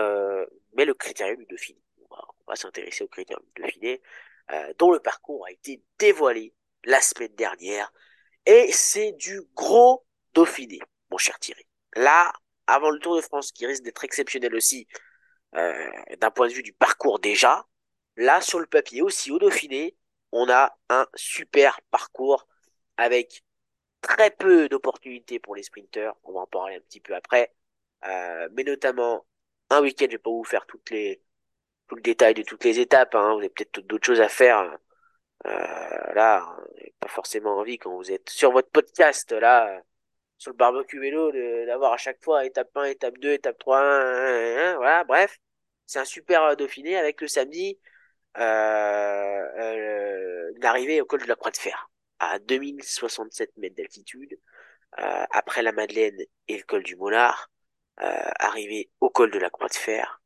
mais 0.74 0.84
le 0.84 0.92
critérium 0.92 1.38
du 1.38 1.46
Dauphiné, 1.46 1.80
on 2.10 2.16
va 2.46 2.56
s'intéresser 2.56 3.02
au 3.04 3.08
critérium 3.08 3.42
du 3.56 3.62
Dauphiné, 3.62 4.02
euh, 4.52 4.72
dont 4.78 4.90
le 4.90 5.00
parcours 5.00 5.46
a 5.46 5.52
été 5.52 5.82
dévoilé 5.98 6.54
la 6.84 7.00
semaine 7.00 7.34
dernière. 7.34 7.92
Et 8.46 8.72
c'est 8.72 9.12
du 9.12 9.42
gros 9.54 10.04
Dauphiné, 10.34 10.78
mon 11.10 11.18
cher 11.18 11.38
Thierry. 11.38 11.66
Là, 11.94 12.32
avant 12.66 12.90
le 12.90 12.98
Tour 12.98 13.16
de 13.16 13.20
France, 13.20 13.52
qui 13.52 13.66
risque 13.66 13.82
d'être 13.82 14.04
exceptionnel 14.04 14.54
aussi, 14.54 14.86
euh, 15.56 15.90
d'un 16.18 16.30
point 16.30 16.48
de 16.48 16.52
vue 16.52 16.62
du 16.62 16.72
parcours 16.72 17.18
déjà, 17.18 17.66
là, 18.16 18.40
sur 18.40 18.60
le 18.60 18.66
papier 18.66 19.02
aussi, 19.02 19.30
au 19.30 19.38
Dauphiné, 19.38 19.96
on 20.32 20.48
a 20.48 20.76
un 20.88 21.06
super 21.14 21.80
parcours 21.90 22.46
avec 22.96 23.44
très 24.00 24.30
peu 24.30 24.68
d'opportunités 24.68 25.38
pour 25.38 25.54
les 25.56 25.62
sprinteurs. 25.62 26.16
On 26.24 26.32
va 26.32 26.40
en 26.40 26.46
parler 26.46 26.76
un 26.76 26.80
petit 26.80 27.00
peu 27.00 27.14
après. 27.14 27.52
Euh, 28.06 28.48
mais 28.52 28.64
notamment, 28.64 29.26
un 29.70 29.82
week-end, 29.82 30.06
je 30.06 30.12
vais 30.12 30.18
pas 30.18 30.30
vous 30.30 30.44
faire 30.44 30.66
toutes 30.66 30.90
les, 30.90 31.22
tout 31.90 31.96
le 31.96 32.02
détail 32.02 32.34
de 32.34 32.42
toutes 32.42 32.64
les 32.64 32.78
étapes. 32.80 33.14
Hein. 33.16 33.32
Vous 33.34 33.40
avez 33.40 33.48
peut-être 33.50 33.80
d'autres 33.80 34.06
choses 34.06 34.20
à 34.20 34.28
faire. 34.28 34.78
Euh, 35.46 36.14
là, 36.14 36.46
pas 37.00 37.08
forcément 37.08 37.58
envie 37.58 37.78
quand 37.78 37.94
vous 37.96 38.12
êtes 38.12 38.30
sur 38.30 38.52
votre 38.52 38.70
podcast, 38.70 39.32
là, 39.32 39.82
sur 40.38 40.52
le 40.52 40.56
barbecue 40.56 41.00
vélo, 41.00 41.32
d'avoir 41.66 41.92
à 41.94 41.96
chaque 41.96 42.22
fois 42.22 42.46
étape 42.46 42.70
1, 42.76 42.84
étape 42.84 43.18
2, 43.18 43.32
étape 43.32 43.58
3, 43.58 43.80
1, 43.80 44.74
1, 44.74 44.76
voilà, 44.76 45.04
bref. 45.04 45.38
C'est 45.86 45.98
un 45.98 46.04
super 46.04 46.56
Dauphiné 46.56 46.96
avec 46.96 47.20
le 47.20 47.28
samedi, 47.28 47.80
euh, 48.38 48.40
euh, 49.58 51.00
au 51.02 51.04
col 51.06 51.22
de 51.22 51.26
la 51.26 51.34
Croix 51.36 51.50
de 51.50 51.56
Fer 51.56 51.90
à 52.20 52.38
2067 52.38 53.56
mètres 53.56 53.76
d'altitude, 53.76 54.38
euh, 54.98 55.24
après 55.30 55.62
la 55.62 55.72
Madeleine 55.72 56.18
et 56.48 56.56
le 56.58 56.62
col 56.64 56.82
du 56.84 56.96
Mollard, 56.96 57.50
euh, 58.02 58.30
arrivé 58.38 58.90
au 59.00 59.10
col 59.10 59.30
de 59.30 59.38
la 59.38 59.50
Croix 59.50 59.68
de 59.68 59.74
Fer, 59.74 60.19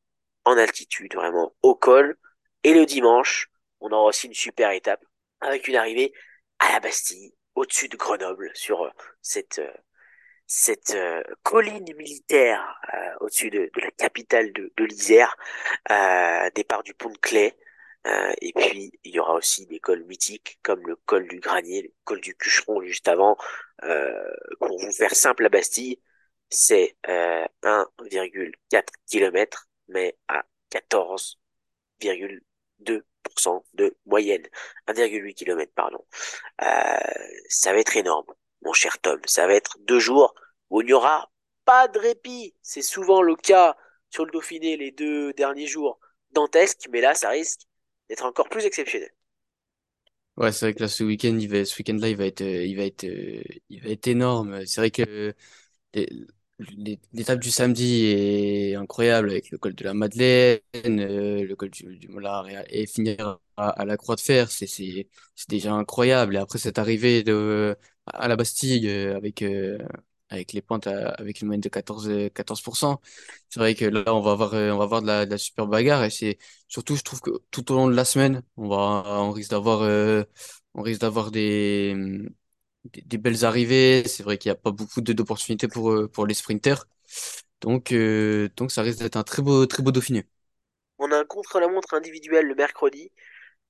en 0.45 0.57
altitude 0.57 1.15
vraiment 1.15 1.55
au 1.63 1.75
col. 1.75 2.17
Et 2.65 2.75
le 2.75 2.87
dimanche, 2.87 3.51
on 3.81 3.91
aura 3.93 4.05
aussi 4.05 4.27
une 4.27 4.35
super 4.35 4.71
étape 4.71 5.05
avec 5.41 5.69
une 5.69 5.77
arrivée 5.77 6.13
à 6.59 6.73
la 6.73 6.81
Bastille, 6.81 7.35
au-dessus 7.55 7.89
de 7.89 7.97
Grenoble, 7.97 8.51
sur 8.55 8.83
euh, 8.83 8.91
cette 9.23 9.61
cette 10.47 10.95
euh, 10.95 11.23
colline 11.43 11.87
militaire 11.97 12.79
euh, 12.93 13.15
au-dessus 13.21 13.51
de, 13.51 13.71
de, 13.75 13.81
la 13.81 13.91
capitale 13.93 14.53
de, 14.53 14.73
de 14.77 14.85
l'Isère, 14.85 15.37
euh, 15.91 16.51
départ 16.55 16.83
du 16.83 16.93
pont 16.95 17.11
de 17.11 17.19
Clay, 17.19 17.57
euh, 18.07 18.33
et 18.41 18.53
puis, 18.53 18.93
il 19.05 19.15
y 19.15 19.19
aura 19.19 19.35
aussi 19.35 19.67
des 19.67 19.81
cols 19.81 20.05
mythiques 20.05 20.59
comme 20.63 20.87
le 20.87 20.97
col 20.97 21.27
du 21.27 21.41
Granier, 21.41 21.83
le 21.83 21.93
col 22.05 22.21
du 22.21 22.35
Cucheron 22.35 22.83
juste 22.83 23.09
avant. 23.09 23.37
Euh, 23.85 24.23
pour 24.59 24.79
vous 24.79 24.93
faire 24.93 25.15
simple, 25.15 25.45
la 25.45 25.49
Bastille, 25.49 26.01
c'est 26.51 26.97
euh, 27.09 27.45
1,4 27.63 28.85
km, 29.11 29.69
mais 29.89 30.17
à 30.29 30.45
14,2% 30.71 33.65
de 33.75 33.97
moyenne. 34.07 34.47
1,8 34.87 35.35
km, 35.35 35.73
pardon. 35.75 36.05
Euh, 36.63 36.67
ça 37.49 37.73
va 37.73 37.79
être 37.79 37.97
énorme, 37.97 38.27
mon 38.63 38.73
cher 38.73 38.99
Tom. 39.01 39.21
Ça 39.27 39.47
va 39.47 39.55
être 39.55 39.79
deux 39.81 40.01
jours 40.01 40.35
où 40.71 40.83
il 40.83 40.87
n'y 40.87 40.93
aura 40.93 41.31
pas 41.65 41.89
de 41.89 41.99
répit. 41.99 42.55
C'est 42.63 42.83
souvent 42.83 43.23
le 43.23 43.37
cas 43.37 43.77
sur 44.11 44.25
le 44.25 44.31
Dauphiné 44.31 44.77
les 44.77 44.93
deux 44.93 45.33
derniers 45.33 45.67
jours 45.67 45.99
dantesques, 46.33 46.89
mais 46.91 47.01
là, 47.01 47.15
ça 47.15 47.31
risque 47.31 47.63
d'être 48.09 48.25
encore 48.25 48.49
plus 48.49 48.65
exceptionnel. 48.65 49.11
Ouais, 50.37 50.51
c'est 50.51 50.67
vrai 50.67 50.75
que 50.75 50.81
là, 50.81 50.89
ce 50.89 51.05
week-end, 51.05 51.37
il 51.39 51.49
va, 51.49 51.65
ce 51.65 51.79
week-end-là, 51.79 52.09
il 52.09 52.17
va 52.17 52.27
être, 52.27 52.41
euh, 52.43 52.65
il 52.65 52.77
va 52.77 52.85
être, 52.85 53.05
euh, 53.05 53.43
il 53.69 53.83
va 53.83 53.91
être 53.91 54.09
énorme. 54.09 54.67
C'est 54.67 54.81
vrai 54.81 54.91
que 54.91 55.33
l'étape 57.13 57.41
du 57.41 57.51
samedi 57.51 58.07
est 58.07 58.75
incroyable 58.77 59.31
avec 59.31 59.51
le 59.51 59.59
col 59.59 59.75
de 59.75 59.85
la 59.85 59.95
Madeleine, 59.95 60.61
euh, 60.75 61.45
le 61.45 61.57
col 61.57 61.71
du, 61.71 61.97
du 61.97 62.09
Mollard 62.09 62.47
et, 62.69 62.87
finir 62.87 63.39
à, 63.57 63.85
la 63.85 63.97
Croix 63.97 64.17
de 64.17 64.21
Fer, 64.21 64.51
c'est, 64.51 65.09
déjà 65.49 65.73
incroyable. 65.75 66.37
Et 66.37 66.39
après 66.39 66.59
cette 66.59 66.79
arrivée 66.79 67.25
à 68.07 68.29
la 68.29 68.37
Bastille 68.37 68.89
euh, 68.89 69.17
avec, 69.17 69.43
euh, 69.43 69.79
avec 70.29 70.53
les 70.53 70.63
pointes 70.63 70.87
avec 70.87 71.41
une 71.41 71.49
moyenne 71.49 71.61
de 71.61 71.69
14, 71.69 72.09
euh, 72.09 72.29
14%, 72.29 73.01
c'est 73.49 73.61
vrai 73.61 73.75
que 73.75 73.85
là, 73.85 74.15
on 74.15 74.21
va 74.21 74.33
avoir, 74.33 74.53
de 75.03 75.07
la, 75.07 75.39
super 75.39 75.67
bagarre. 75.67 76.05
Et 76.05 76.39
surtout, 76.69 76.97
je 76.97 77.03
trouve 77.03 77.21
que 77.21 77.31
tout 77.51 77.73
au 77.73 77.77
long 77.77 77.89
de 77.89 77.95
la 77.95 78.05
semaine, 78.05 78.43
on 78.57 78.69
va, 78.69 79.05
on 79.23 79.31
risque 79.33 79.51
d'avoir 79.51 81.31
des, 81.31 81.95
des, 82.85 83.19
belles 83.19 83.45
arrivées. 83.45 84.07
C'est 84.07 84.23
vrai 84.23 84.39
qu'il 84.39 84.51
n'y 84.51 84.57
a 84.57 84.61
pas 84.61 84.71
beaucoup 84.71 85.01
d'opportunités 85.01 85.69
pour, 85.69 85.91
euh, 85.93 86.09
pour 86.09 86.27
les 86.27 86.35
sprinters. 86.35 86.87
Donc, 87.61 87.93
euh, 87.93 88.49
donc 88.57 88.71
ça 88.71 88.83
risque 88.83 88.99
d'être 89.01 89.17
un 89.17 89.23
très 89.23 89.43
beau, 89.43 89.67
très 89.67 89.83
beau 89.83 89.93
Dauphiné. 89.93 90.27
On 90.99 91.11
a 91.11 91.19
un 91.19 91.25
contre-la-montre 91.25 91.95
individuel 91.95 92.47
le 92.47 92.55
mercredi, 92.55 93.11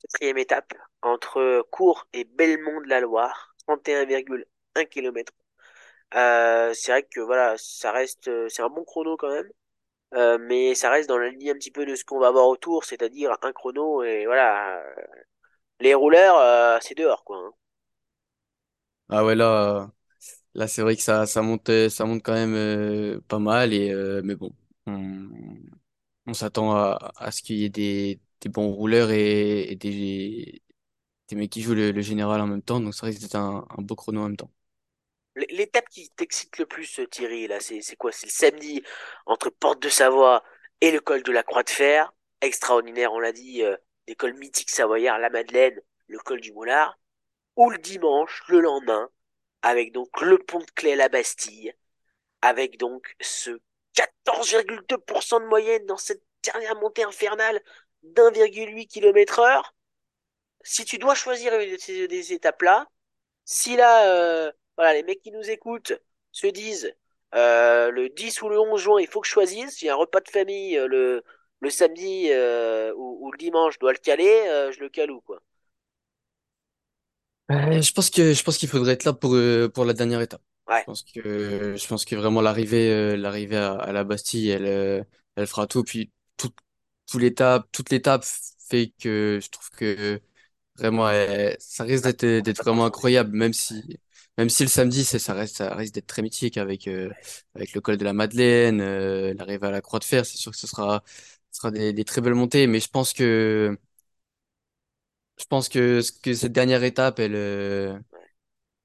quatrième 0.00 0.38
étape, 0.38 0.74
entre 1.02 1.66
Cours 1.70 2.06
et 2.12 2.24
Belmont 2.24 2.80
de 2.80 2.88
la 2.88 3.00
Loire, 3.00 3.54
31,1 3.66 4.84
km. 4.86 5.32
C'est 6.12 6.92
vrai 6.92 7.02
que 7.04 7.20
voilà, 7.20 7.54
ça 7.58 7.92
reste, 7.92 8.28
euh, 8.28 8.48
c'est 8.48 8.62
un 8.62 8.68
bon 8.68 8.84
chrono 8.84 9.16
quand 9.16 9.30
même, 9.30 9.50
mais 10.40 10.74
ça 10.74 10.90
reste 10.90 11.08
dans 11.08 11.18
la 11.18 11.30
ligne 11.30 11.50
un 11.50 11.54
petit 11.54 11.70
peu 11.70 11.86
de 11.86 11.94
ce 11.94 12.04
qu'on 12.04 12.18
va 12.20 12.28
avoir 12.28 12.48
autour, 12.48 12.84
c'est-à-dire 12.84 13.36
un 13.42 13.52
chrono 13.52 14.02
et 14.02 14.26
voilà, 14.26 14.82
les 15.80 15.94
rouleurs, 15.94 16.82
c'est 16.82 16.96
dehors 16.96 17.24
quoi. 17.24 17.38
hein. 17.38 17.52
Ah 19.16 19.24
ouais, 19.24 19.36
là, 19.36 19.92
là 20.54 20.68
c'est 20.68 20.82
vrai 20.82 20.96
que 20.96 21.02
ça, 21.02 21.26
ça 21.26 21.42
monte, 21.42 21.68
euh, 21.70 21.88
ça 21.90 22.04
monte 22.06 22.22
quand 22.24 22.34
même 22.34 22.54
euh, 22.54 23.20
pas 23.28 23.38
mal. 23.38 23.72
Et, 23.72 23.90
euh, 23.92 24.22
mais 24.24 24.34
bon, 24.36 24.52
on, 24.86 25.30
on 26.26 26.34
s'attend 26.34 26.72
à, 26.74 27.12
à 27.16 27.30
ce 27.30 27.42
qu'il 27.42 27.58
y 27.58 27.64
ait 27.64 27.68
des, 27.70 28.20
des 28.40 28.48
bons 28.48 28.72
rouleurs 28.72 29.10
et, 29.12 29.76
des, 29.76 30.62
des 31.28 31.36
mecs 31.36 31.50
qui 31.50 31.62
jouent 31.62 31.74
le, 31.74 32.00
général 32.02 32.40
en 32.40 32.46
même 32.48 32.62
temps. 32.62 32.80
Donc 32.80 32.94
ça 32.94 33.06
risque 33.06 33.20
d'être 33.22 33.36
un, 33.36 33.66
un 33.78 33.82
beau 33.82 33.96
chrono 33.96 34.22
en 34.22 34.24
même 34.28 34.36
temps. 34.36 34.50
L'étape 35.50 35.88
qui 35.88 36.10
t'excite 36.10 36.58
le 36.58 36.66
plus, 36.66 37.00
Thierry, 37.10 37.46
là, 37.48 37.60
c'est 37.60 37.96
quoi? 37.96 38.12
C'est 38.12 38.26
le 38.26 38.30
samedi 38.32 38.82
entre 39.26 39.50
Porte 39.50 39.82
de 39.82 39.88
Savoie 39.88 40.42
et 40.80 40.90
le 40.92 41.00
col 41.00 41.22
de 41.22 41.32
la 41.32 41.42
Croix 41.42 41.62
de 41.64 41.70
Fer. 41.70 42.12
Extraordinaire, 42.40 43.12
on 43.12 43.18
l'a 43.20 43.32
dit, 43.32 43.62
des 44.06 44.14
cols 44.14 44.34
mythiques 44.34 44.70
savoyards, 44.70 45.18
la 45.18 45.30
Madeleine, 45.30 45.80
le 46.08 46.18
col 46.18 46.40
du 46.40 46.52
Moulard. 46.52 46.98
Ou 47.56 47.70
le 47.70 47.78
dimanche, 47.78 48.42
le 48.48 48.60
lendemain, 48.60 49.10
avec 49.62 49.92
donc 49.92 50.20
le 50.20 50.38
pont 50.38 50.60
de 50.60 50.70
Clé 50.74 50.96
la 50.96 51.08
Bastille, 51.08 51.74
avec 52.42 52.78
donc 52.78 53.14
ce 53.20 53.60
14,2% 53.94 55.40
de 55.40 55.46
moyenne 55.46 55.86
dans 55.86 55.96
cette 55.98 56.22
dernière 56.42 56.76
montée 56.76 57.04
infernale 57.04 57.62
d'1,8 58.02 58.86
km 58.88 59.40
heure. 59.40 59.74
Si 60.62 60.84
tu 60.84 60.98
dois 60.98 61.14
choisir 61.14 61.54
une 61.60 61.76
des 62.08 62.32
étapes-là, 62.32 62.88
si 63.44 63.76
là, 63.76 64.08
euh, 64.08 64.52
voilà, 64.76 64.94
les 64.94 65.02
mecs 65.04 65.22
qui 65.22 65.32
nous 65.32 65.50
écoutent 65.50 65.94
se 66.32 66.46
disent 66.48 66.94
euh, 67.34 67.90
le 67.90 68.08
10 68.10 68.42
ou 68.42 68.48
le 68.50 68.58
11 68.60 68.80
juin, 68.82 69.00
il 69.00 69.08
faut 69.08 69.20
que 69.20 69.28
je 69.28 69.32
choisisse, 69.32 69.78
j'ai 69.80 69.90
un 69.90 69.94
repas 69.96 70.20
de 70.20 70.30
famille 70.30 70.78
euh, 70.78 70.86
le, 70.88 71.24
le 71.60 71.70
samedi 71.70 72.28
euh, 72.30 72.92
ou, 72.96 73.26
ou 73.26 73.32
le 73.32 73.38
dimanche, 73.38 73.74
je 73.74 73.80
dois 73.80 73.92
le 73.92 73.98
caler, 73.98 74.44
euh, 74.48 74.72
je 74.72 74.80
le 74.80 74.88
cale 74.90 75.10
où, 75.12 75.20
quoi? 75.22 75.40
Euh, 77.50 77.82
je 77.82 77.92
pense 77.92 78.08
que 78.10 78.32
je 78.32 78.42
pense 78.42 78.56
qu'il 78.56 78.68
faudrait 78.70 78.94
être 78.94 79.04
là 79.04 79.12
pour 79.12 79.34
euh, 79.34 79.68
pour 79.68 79.84
la 79.84 79.92
dernière 79.92 80.20
étape. 80.22 80.42
Je 80.72 80.76
Ouais, 80.76 80.86
pense 80.86 81.02
que 81.02 81.76
je 81.76 81.86
pense 81.86 82.04
que 82.06 82.16
vraiment 82.16 82.40
l'arrivée 82.40 82.90
euh, 82.90 83.16
l'arrivée 83.16 83.56
à, 83.58 83.74
à 83.74 83.92
la 83.92 84.02
Bastille, 84.04 84.48
elle 84.48 84.64
euh, 84.66 85.04
elle 85.36 85.46
fera 85.46 85.66
tout. 85.66 85.84
Puis 85.84 86.10
tout 86.38 86.50
tout 87.06 87.18
l'étape 87.18 87.68
toute 87.70 87.90
l'étape 87.90 88.24
fait 88.68 88.92
que 88.98 89.38
je 89.42 89.50
trouve 89.50 89.68
que 89.70 90.20
vraiment 90.76 91.08
euh, 91.08 91.52
ça 91.58 91.84
risque 91.84 92.04
d'être 92.04 92.26
d'être 92.44 92.62
vraiment 92.64 92.86
incroyable. 92.86 93.36
Même 93.36 93.52
si 93.54 93.98
même 94.38 94.50
si 94.50 94.62
le 94.64 94.68
samedi 94.70 95.04
c'est 95.04 95.18
ça 95.18 95.34
reste 95.34 95.56
ça 95.58 95.74
risque 95.74 95.94
d'être 95.94 96.06
très 96.06 96.22
mythique 96.22 96.56
avec 96.58 96.88
euh, 96.88 97.10
avec 97.54 97.74
le 97.74 97.80
col 97.82 97.96
de 97.98 98.04
la 98.04 98.12
Madeleine, 98.14 98.80
euh, 98.80 99.34
l'arrivée 99.34 99.66
à 99.66 99.70
la 99.70 99.80
Croix 99.82 99.98
de 100.00 100.04
Fer. 100.04 100.26
C'est 100.26 100.38
sûr 100.38 100.52
que 100.52 100.58
ce 100.58 100.66
sera 100.66 101.02
ce 101.52 101.58
sera 101.58 101.70
des, 101.70 101.92
des 101.92 102.04
très 102.04 102.20
belles 102.20 102.34
montées. 102.34 102.66
Mais 102.66 102.80
je 102.80 102.88
pense 102.88 103.12
que 103.12 103.78
je 105.38 105.44
pense 105.46 105.68
que 105.68 106.00
que 106.22 106.34
cette 106.34 106.52
dernière 106.52 106.84
étape 106.84 107.18
elle 107.18 107.34
euh, 107.34 107.98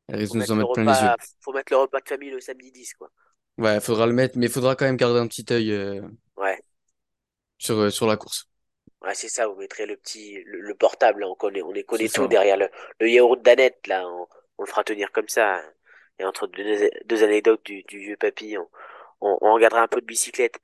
elle 0.09 0.17
risque 0.19 0.33
de 0.33 0.39
nous 0.39 0.51
en 0.51 0.55
mettre 0.55 0.59
le 0.59 0.67
mettre 0.67 0.71
plein 0.71 0.85
les 0.85 1.03
yeux. 1.03 1.13
faut 1.41 1.51
mettre 1.53 1.73
le 1.73 1.77
repas 1.79 1.99
de 2.01 2.07
famille 2.07 2.29
le 2.29 2.39
samedi 2.41 2.71
10, 2.71 2.93
quoi. 2.93 3.11
Ouais, 3.59 3.79
faudra 3.81 4.07
le 4.07 4.13
mettre, 4.13 4.37
mais 4.39 4.45
il 4.47 4.51
faudra 4.51 4.75
quand 4.75 4.85
même 4.85 4.95
garder 4.97 5.19
un 5.19 5.27
petit 5.27 5.45
œil 5.51 5.71
euh, 5.71 6.01
Ouais. 6.37 6.59
sur, 7.57 7.77
euh, 7.77 7.89
sur 7.91 8.07
la 8.07 8.17
course. 8.17 8.49
Ouais, 9.01 9.13
c'est 9.15 9.29
ça, 9.29 9.47
vous 9.47 9.55
mettrez 9.55 9.85
le 9.85 9.95
petit, 9.95 10.43
le, 10.45 10.59
le 10.59 10.75
portable, 10.75 11.21
là, 11.21 11.27
on 11.29 11.35
connaît, 11.35 11.61
on 11.61 11.71
les 11.71 11.83
C'est 11.91 12.05
connaît 12.05 12.09
tout 12.09 12.27
ça. 12.27 12.27
derrière 12.27 12.57
le, 12.57 12.69
le 12.99 13.09
yaourt 13.09 13.41
d'Annette, 13.41 13.87
là, 13.87 14.05
on, 14.07 14.27
on 14.57 14.63
le 14.63 14.67
fera 14.67 14.83
tenir 14.83 15.11
comme 15.13 15.29
ça. 15.29 15.61
Et 16.19 16.25
entre 16.25 16.47
deux, 16.47 16.89
deux 17.05 17.23
anecdotes 17.23 17.63
du, 17.65 17.83
du 17.83 17.99
vieux 17.99 18.17
papy, 18.17 18.57
on, 18.57 18.67
on, 19.21 19.37
on 19.41 19.53
regardera 19.53 19.81
un 19.81 19.87
peu 19.87 20.01
de 20.01 20.05
bicyclette. 20.05 20.59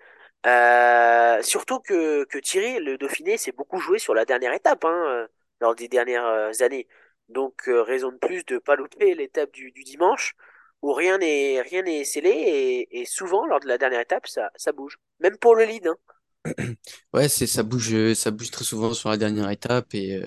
Euh, 0.46 1.42
surtout 1.44 1.80
que, 1.80 2.26
que 2.26 2.38
Thierry, 2.40 2.80
le 2.80 2.98
Dauphiné, 2.98 3.38
s'est 3.38 3.54
beaucoup 3.54 3.80
joué 3.80 4.00
sur 4.00 4.14
la 4.14 4.26
dernière 4.26 4.54
étape, 4.54 4.84
hein, 4.86 5.28
lors 5.66 5.76
des 5.76 5.88
dernières 5.88 6.26
euh, 6.26 6.52
années. 6.62 6.88
Donc, 7.30 7.68
euh, 7.68 7.82
raison 7.82 8.12
de 8.12 8.18
plus 8.18 8.46
de 8.46 8.60
pas 8.60 8.76
louper 8.76 9.16
l'étape 9.16 9.52
du, 9.52 9.72
dimanche, 9.84 10.36
où 10.84 10.94
rien 10.94 11.18
n'est, 11.18 11.62
rien 11.62 11.82
n'est 11.82 12.04
scellé, 12.04 12.88
et, 12.92 13.06
souvent, 13.06 13.48
lors 13.48 13.60
de 13.60 13.68
la 13.68 13.80
dernière 13.80 14.02
étape, 14.02 14.28
ça, 14.28 14.72
bouge. 14.74 14.98
Même 15.20 15.38
pour 15.38 15.56
le 15.56 15.66
lead, 15.66 15.88
hein. 15.88 15.98
Ouais, 17.14 17.28
c'est 17.28 17.48
ça 17.48 17.64
bouge, 17.64 17.92
euh, 17.96 18.14
ça 18.14 18.30
bouge 18.30 18.52
très 18.52 18.64
souvent 18.64 18.94
sur 18.94 19.10
la 19.10 19.18
dernière 19.18 19.50
étape 19.50 19.96
et 19.96 20.22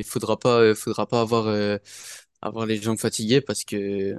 il 0.00 0.02
faudra 0.02 0.36
pas, 0.36 0.74
faudra 0.74 1.06
pas 1.06 1.20
avoir 1.20 2.66
les 2.66 2.76
jambes 2.82 2.98
fatiguées 2.98 3.40
parce 3.40 3.62
que 3.64 4.16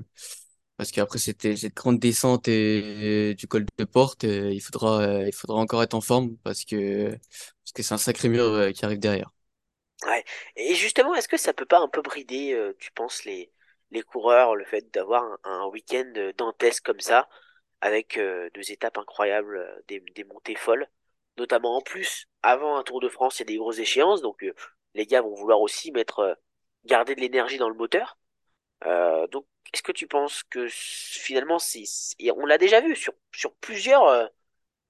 parce 0.77 0.91
qu'après 0.91 1.19
c'était 1.19 1.57
cette 1.57 1.75
grande 1.75 1.99
descente 1.99 2.47
et, 2.47 3.35
du 3.35 3.47
col 3.47 3.65
de 3.77 3.83
Porte, 3.83 4.23
il 4.23 4.61
faudra 4.61 5.25
il 5.27 5.33
faudra 5.33 5.59
encore 5.59 5.83
être 5.83 5.95
en 5.95 6.01
forme 6.01 6.37
parce 6.43 6.63
que 6.63 7.09
parce 7.09 7.73
que 7.75 7.83
c'est 7.83 7.93
un 7.93 7.97
sacré 7.97 8.29
mur 8.29 8.71
qui 8.73 8.85
arrive 8.85 8.99
derrière. 8.99 9.31
Ouais. 10.05 10.23
Et 10.55 10.73
justement, 10.75 11.13
est-ce 11.15 11.27
que 11.27 11.37
ça 11.37 11.53
peut 11.53 11.65
pas 11.65 11.79
un 11.79 11.87
peu 11.87 12.01
brider, 12.01 12.53
euh, 12.53 12.75
tu 12.79 12.91
penses, 12.91 13.23
les, 13.23 13.51
les 13.91 14.01
coureurs, 14.01 14.55
le 14.55 14.65
fait 14.65 14.91
d'avoir 14.93 15.37
un, 15.43 15.65
week-end 15.67 16.11
euh, 16.17 16.33
dantesque 16.33 16.83
comme 16.83 16.99
ça, 16.99 17.29
avec 17.81 18.17
euh, 18.17 18.49
deux 18.53 18.71
étapes 18.71 18.97
incroyables, 18.97 19.57
euh, 19.57 19.81
des, 19.87 19.99
des 20.15 20.23
montées 20.23 20.55
folles, 20.55 20.87
notamment 21.37 21.77
en 21.77 21.81
plus, 21.81 22.27
avant 22.43 22.77
un 22.77 22.83
Tour 22.83 23.01
de 23.01 23.09
France, 23.09 23.39
il 23.39 23.41
y 23.41 23.43
a 23.43 23.45
des 23.45 23.57
grosses 23.57 23.79
échéances, 23.79 24.21
donc 24.21 24.43
euh, 24.43 24.53
les 24.95 25.05
gars 25.05 25.21
vont 25.21 25.35
vouloir 25.35 25.61
aussi 25.61 25.91
mettre, 25.91 26.19
euh, 26.19 26.35
garder 26.85 27.15
de 27.15 27.21
l'énergie 27.21 27.57
dans 27.57 27.69
le 27.69 27.75
moteur. 27.75 28.17
Donc, 29.31 29.45
est-ce 29.73 29.83
que 29.83 29.91
tu 29.91 30.07
penses 30.07 30.43
que 30.43 30.67
finalement, 30.69 31.59
c'est, 31.59 31.83
on 32.35 32.45
l'a 32.45 32.57
déjà 32.57 32.81
vu 32.81 32.95
sur, 32.95 33.13
sur 33.31 33.53
plusieurs, 33.55 34.29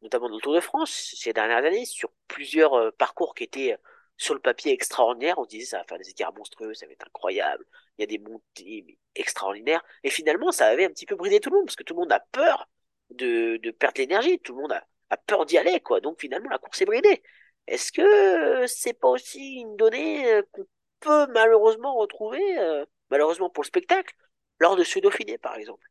notamment 0.02 0.30
dans 0.30 0.36
le 0.36 0.42
Tour 0.42 0.54
de 0.54 0.62
France 0.62 1.14
ces 1.18 1.34
dernières 1.34 1.66
années, 1.66 1.86
sur 1.86 2.10
plusieurs 2.28 2.94
parcours 2.94 3.36
qui 3.36 3.44
étaient 3.44 3.78
sur 4.22 4.36
le 4.36 4.40
papier 4.40 4.72
extraordinaires. 4.72 5.40
On 5.40 5.46
disait 5.46 5.66
ça 5.66 5.80
va 5.80 5.84
faire 5.86 5.98
des 5.98 6.10
écarts 6.10 6.34
monstrueux, 6.34 6.76
ça 6.76 6.86
va 6.86 6.92
être 6.94 7.08
incroyable. 7.08 7.66
Il 7.98 8.02
y 8.02 8.04
a 8.04 8.08
des 8.08 8.20
montées 8.20 9.00
extraordinaires. 9.16 9.84
Et 10.04 10.12
finalement, 10.12 10.52
ça 10.52 10.68
avait 10.68 10.86
un 10.86 10.90
petit 10.90 11.08
peu 11.08 11.16
bridé 11.16 11.40
tout 11.40 11.50
le 11.50 11.58
monde 11.58 11.66
parce 11.66 11.76
que 11.76 11.84
tout 11.84 11.96
le 11.96 12.02
monde 12.02 12.12
a 12.12 12.20
peur 12.32 12.70
de, 13.10 13.58
perdre 13.72 14.00
l'énergie. 14.00 14.40
Tout 14.40 14.54
le 14.56 14.62
monde 14.62 14.74
a, 15.10 15.18
peur 15.18 15.46
d'y 15.46 15.58
aller, 15.58 15.80
quoi. 15.82 16.02
Donc 16.02 16.22
finalement, 16.22 16.50
la 16.50 16.60
course 16.60 16.82
est 16.82 16.86
bridée. 16.86 17.24
Est-ce 17.68 17.92
que 17.92 18.68
c'est 18.68 18.94
pas 18.94 19.10
aussi 19.10 19.56
une 19.62 19.76
donnée 19.76 20.32
euh, 20.32 20.44
qu'on 20.52 20.68
peut 21.00 21.28
malheureusement 21.34 21.96
retrouver, 21.96 22.60
euh, 22.60 22.86
malheureusement 23.10 23.50
pour 23.50 23.64
le 23.64 23.68
spectacle, 23.68 24.16
lors 24.60 24.76
de 24.76 24.84
ce 24.84 25.00
Dauphiné, 25.00 25.38
par 25.40 25.56
exemple? 25.56 25.91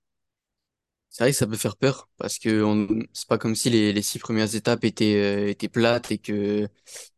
C'est 1.13 1.25
vrai 1.25 1.33
que 1.33 1.37
ça 1.37 1.47
peut 1.47 1.57
faire 1.57 1.77
peur 1.77 2.09
parce 2.19 2.39
que 2.39 2.63
on, 2.63 2.87
c'est 3.13 3.27
pas 3.29 3.37
comme 3.39 3.57
si 3.57 3.69
les, 3.71 3.93
les 3.93 4.03
six 4.03 4.19
premières 4.21 4.55
étapes 4.55 4.85
étaient, 4.85 5.17
euh, 5.17 5.49
étaient 5.51 5.69
plates 5.69 6.13
et 6.13 6.19
que, 6.19 6.69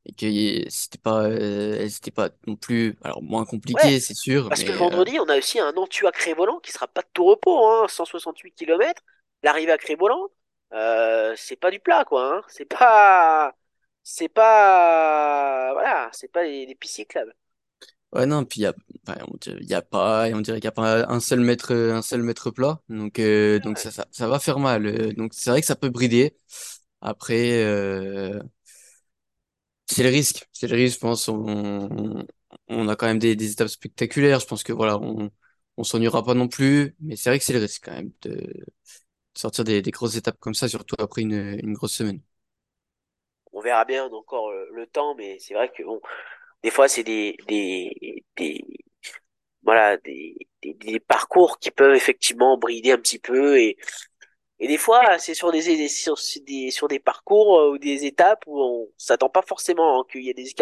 et 0.07 0.13
que 0.15 0.27
y- 0.27 0.67
c'était 0.71 0.99
pas, 0.99 1.25
euh, 1.27 1.77
elles 1.81 1.89
étaient 1.97 2.11
pas 2.13 2.31
non 2.47 2.57
plus, 2.57 2.99
alors 3.03 3.23
moins 3.23 3.45
Ouais, 3.75 3.81
compliquées, 3.85 4.01
c'est 4.01 4.15
sûr, 4.15 4.51
Parce 4.51 4.65
que 4.65 4.73
le 4.73 4.79
mais 4.79 4.93
euh, 4.93 5.05
vendredi, 5.05 5.19
on 5.21 5.29
a 5.29 5.39
aussi 5.39 5.61
un 5.61 5.73
Nantua 5.73 6.13
Crévolant 6.13 6.61
qui 6.61 6.73
sera 6.73 6.89
pas 6.89 7.03
de 7.03 7.09
tout 7.15 7.25
repos, 7.25 7.67
hein, 7.69 7.89
168 7.89 8.53
km. 8.55 9.03
L'arrivée 9.43 9.73
à 9.73 9.79
Crévolant, 9.79 10.29
euh, 10.75 11.35
c'est 11.37 11.57
pas 11.57 11.71
du 11.71 11.81
plat, 11.81 12.05
quoi. 12.05 12.37
Hein. 12.39 12.43
C'est 12.49 12.67
pas, 12.67 13.57
c'est 14.03 14.29
pas, 14.29 15.73
voilà, 15.75 16.11
c'est 16.13 16.29
pas 16.33 16.45
des, 16.45 16.67
des 16.67 16.75
pistes 16.75 16.97
cyclables. 16.97 17.35
Ouais 18.13 18.27
non, 18.27 18.45
puis 18.45 18.61
il 18.61 18.63
y 18.65 18.67
a, 18.67 18.75
enfin, 19.07 19.21
on 19.33 19.37
dirait, 19.39 19.63
y 19.65 19.75
a 19.75 19.83
pas, 19.83 20.29
on 20.33 20.41
dirait 20.41 20.59
qu'il 20.59 20.65
y 20.65 20.69
a 20.69 20.73
pas 20.73 21.07
un 21.11 21.21
seul 21.21 21.41
mètre, 21.41 21.73
un 21.75 22.03
seul 22.03 22.23
mètre 22.23 22.51
plat, 22.51 22.81
donc 22.89 23.19
euh, 23.19 23.59
donc 23.61 23.79
ça, 23.79 23.91
ça, 23.91 24.07
ça 24.11 24.29
va 24.29 24.39
faire 24.39 24.59
mal, 24.59 24.87
euh, 24.87 25.13
donc 25.15 25.33
c'est 25.35 25.51
vrai 25.51 25.61
que 25.61 25.67
ça 25.67 25.77
peut 25.77 25.89
brider. 25.91 26.37
Après, 27.03 27.63
euh, 27.65 28.41
C'est 29.87 30.03
le 30.05 30.09
risque, 30.11 30.49
c'est 30.53 30.69
le 30.69 30.77
risque, 30.77 30.97
je 30.97 31.01
pense. 31.01 31.29
On, 31.29 32.25
on 32.69 32.89
a 32.89 32.97
quand 32.97 33.07
même 33.07 33.19
des, 33.19 33.37
des 33.37 33.53
étapes 33.53 33.69
spectaculaires. 33.69 34.41
Je 34.41 34.47
pense 34.47 34.63
que 34.63 34.73
voilà, 34.73 34.99
on, 34.99 35.31
on 35.77 35.85
s'ennuiera 35.85 36.25
pas 36.25 36.35
non 36.35 36.49
plus, 36.49 36.95
mais 37.01 37.17
c'est 37.17 37.31
vrai 37.31 37.39
que 37.39 37.45
c'est 37.45 37.53
le 37.53 37.59
risque 37.61 37.85
quand 37.85 37.93
même 37.93 38.13
de 38.23 38.65
sortir 39.37 39.65
des, 39.65 39.83
des 39.83 39.91
grosses 39.93 40.17
étapes 40.17 40.39
comme 40.41 40.55
ça, 40.55 40.69
surtout 40.69 40.97
après 41.01 41.23
une, 41.23 41.35
une 41.63 41.75
grosse 41.75 41.95
semaine. 41.95 42.21
On 43.53 43.61
verra 43.61 43.85
bien 43.85 44.07
encore 44.13 44.51
euh, 44.51 44.69
le 44.73 44.87
temps, 44.87 45.15
mais 45.15 45.39
c'est 45.39 45.55
vrai 45.55 45.71
que 45.71 45.83
bon, 45.85 46.01
des 46.63 46.71
fois 46.71 46.89
c'est 46.89 47.05
des, 47.05 47.37
des, 47.49 48.25
des, 48.37 48.65
voilà, 49.63 49.97
des, 49.99 50.37
des, 50.63 51.01
parcours 51.01 51.59
qui 51.59 51.71
peuvent 51.71 51.95
effectivement 51.95 52.59
brider 52.59 52.93
un 52.93 52.99
petit 52.99 53.19
peu 53.19 53.59
et 53.59 53.77
Et 54.61 54.69
des 54.69 54.79
fois, 54.79 55.19
c'est 55.19 55.35
sur 55.35 55.53
des, 55.53 55.63
des- 55.63 55.89
sur, 55.89 56.17
des, 56.47 56.71
sur 56.71 56.89
des 56.89 57.01
parcours 57.01 57.59
euh, 57.61 57.71
ou 57.73 57.79
des 57.79 58.07
étapes 58.07 58.45
où 58.47 58.61
on 58.63 58.89
s'attend 58.99 59.29
pas 59.31 59.43
forcément 59.43 60.01
hein, 60.01 60.05
qu'il 60.11 60.23
y 60.25 60.31
ait 60.31 60.35
des 60.35 60.53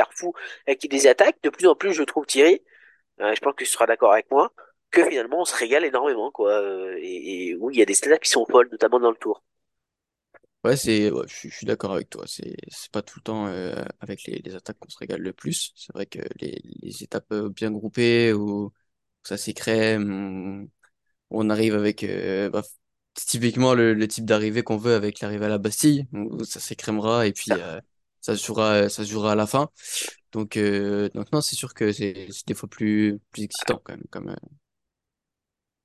y 0.93 0.97
ait 0.97 0.99
des 1.01 1.07
attaques. 1.09 1.39
De 1.43 1.51
plus 1.51 1.67
en 1.69 1.75
plus, 1.77 1.93
je 1.95 2.03
trouve 2.05 2.27
Thierry, 2.27 2.63
euh, 3.21 3.35
je 3.35 3.41
pense 3.41 3.55
que 3.57 3.65
tu 3.65 3.71
seras 3.71 3.87
d'accord 3.87 4.13
avec 4.15 4.31
moi, 4.31 4.53
que 4.93 5.05
finalement 5.09 5.41
on 5.43 5.47
se 5.47 5.57
régale 5.57 5.85
énormément, 5.87 6.31
quoi. 6.33 6.53
euh, 6.53 6.97
et, 7.01 7.51
et 7.51 7.57
oui, 7.57 7.75
il 7.77 7.81
y 7.81 7.83
a 7.83 7.87
des 7.87 7.95
stats 7.95 8.19
qui 8.19 8.31
sont 8.31 8.47
folles, 8.47 8.69
notamment 8.73 9.01
dans 9.01 9.11
le 9.13 9.17
tour. 9.19 9.43
Ouais, 10.63 10.77
c'est, 10.77 11.11
ouais, 11.11 11.25
je, 11.27 11.35
suis 11.35 11.49
je 11.51 11.57
suis 11.57 11.67
d'accord 11.67 11.93
avec 11.93 12.11
toi. 12.11 12.25
C'est, 12.27 12.55
c'est 12.69 12.91
pas 12.93 13.01
tout 13.01 13.19
le 13.19 13.23
temps 13.23 13.47
euh, 13.47 13.75
avec 14.01 14.25
les, 14.25 14.41
les 14.45 14.55
attaques 14.55 14.79
qu'on 14.79 14.91
se 14.91 14.99
régale 14.99 15.23
le 15.23 15.33
plus. 15.33 15.73
C'est 15.75 15.93
vrai 15.95 16.05
que 16.05 16.19
les, 16.39 16.61
les 16.83 17.03
étapes 17.03 17.33
euh, 17.33 17.49
bien 17.49 17.71
groupées 17.71 18.35
où 18.35 18.71
ça 19.23 19.39
s'écrème, 19.39 20.69
on, 21.33 21.47
on 21.47 21.51
arrive 21.51 21.75
avec 21.75 22.05
euh, 22.05 22.51
bah, 22.51 22.63
c'est 23.17 23.27
typiquement 23.27 23.75
le, 23.75 23.95
le 23.95 24.09
type 24.09 24.27
d'arrivée 24.27 24.63
qu'on 24.65 24.79
veut 24.79 24.95
avec 24.95 25.21
l'arrivée 25.21 25.47
à 25.47 25.49
la 25.51 25.59
Bastille, 25.59 26.07
où 26.13 26.45
ça 26.45 26.61
s'écrémera 26.61 27.27
et 27.27 27.33
puis 27.33 27.51
ça. 27.51 27.61
euh, 27.61 27.81
ça 28.21 28.37
se 28.37 28.45
jouera, 28.47 28.89
ça 28.91 29.05
se 29.05 29.11
jouera 29.11 29.33
à 29.33 29.37
la 29.37 29.47
fin. 29.47 29.71
Donc, 30.33 30.57
euh, 30.59 31.09
donc 31.15 31.33
non, 31.33 31.41
c'est 31.43 31.57
sûr 31.57 31.75
que 31.75 31.93
c'est 31.93 32.29
c'est 32.33 32.49
des 32.49 32.55
fois 32.55 32.69
plus, 32.71 33.21
plus 33.33 33.45
excitant 33.45 33.81
quand 33.85 33.95
même 33.95 34.05
comme, 34.11 34.31
euh, 34.31 34.37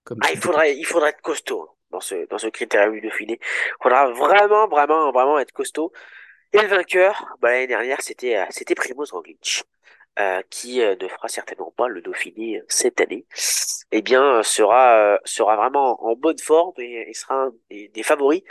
comme 0.03 0.21
Ah, 0.21 0.31
il 0.33 0.37
type 0.37 0.41
faudrait, 0.41 0.77
il 0.77 0.85
faudrait 0.85 1.11
être 1.11 1.21
costaud 1.21 1.74
dans 1.95 2.01
ce, 2.01 2.27
dans 2.27 2.37
ce 2.37 2.47
critérium 2.47 2.93
du 2.93 3.01
Dauphiné. 3.01 3.39
Il 3.41 3.83
faudra 3.83 4.09
vraiment, 4.11 4.67
vraiment, 4.67 5.11
vraiment 5.11 5.39
être 5.39 5.51
costaud. 5.53 5.91
Et 6.53 6.61
le 6.61 6.67
vainqueur, 6.67 7.37
bah, 7.41 7.51
l'année 7.51 7.67
dernière, 7.67 8.01
c'était, 8.01 8.37
euh, 8.37 8.45
c'était 8.49 8.75
Primoz 8.75 9.11
Roglic. 9.11 9.63
euh, 10.19 10.41
qui 10.49 10.81
euh, 10.81 10.95
ne 11.01 11.07
fera 11.09 11.27
certainement 11.27 11.73
pas 11.75 11.89
le 11.89 12.01
Dauphiné 12.01 12.61
cette 12.69 13.01
année, 13.01 13.25
eh 13.91 14.01
bien 14.01 14.43
sera 14.43 15.19
sera 15.25 15.57
vraiment 15.57 16.01
en 16.05 16.15
bonne 16.15 16.39
forme 16.39 16.73
et, 16.77 17.09
et 17.09 17.13
sera 17.13 17.35
un 17.35 17.51
des, 17.69 18.03
favoris 18.03 18.43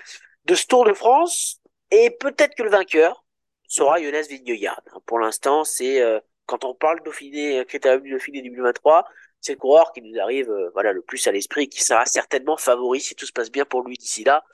de 0.45 0.55
ce 0.55 0.67
Tour 0.67 0.85
de 0.85 0.93
France. 0.93 1.61
Et 1.91 2.11
peut-être 2.11 2.55
que 2.55 2.63
le 2.65 2.71
vainqueur 2.71 3.25
sera 3.67 3.99
Jonas 4.03 4.27
Vingegaard. 4.31 4.83
Pour 5.07 5.19
l'instant, 5.19 5.65
c'est 5.65 6.03
quand 6.47 6.65
on 6.65 6.75
parle 6.75 7.01
Dauphiné, 7.03 7.65
critérium 7.65 8.03
du 8.03 8.11
Dauphiné 8.11 8.43
2023, 8.43 9.07
c'est 9.45 9.53
le 9.53 9.59
coureur 9.59 9.93
qui 9.93 10.03
nous 10.03 10.19
arrive 10.21 10.51
euh, 10.51 10.71
voilà 10.75 10.93
le 10.93 11.03
plus 11.03 11.27
à 11.29 11.33
l'esprit, 11.33 11.69
qui 11.69 11.83
sera 11.83 12.07
certainement 12.07 12.57
favori 12.57 13.01
si 13.01 13.15
tout 13.15 13.27
se 13.27 13.33
passe 13.33 13.51
bien 13.51 13.65
pour 13.65 13.83
lui 13.83 13.97
d'ici 13.97 14.25
là. 14.25 14.45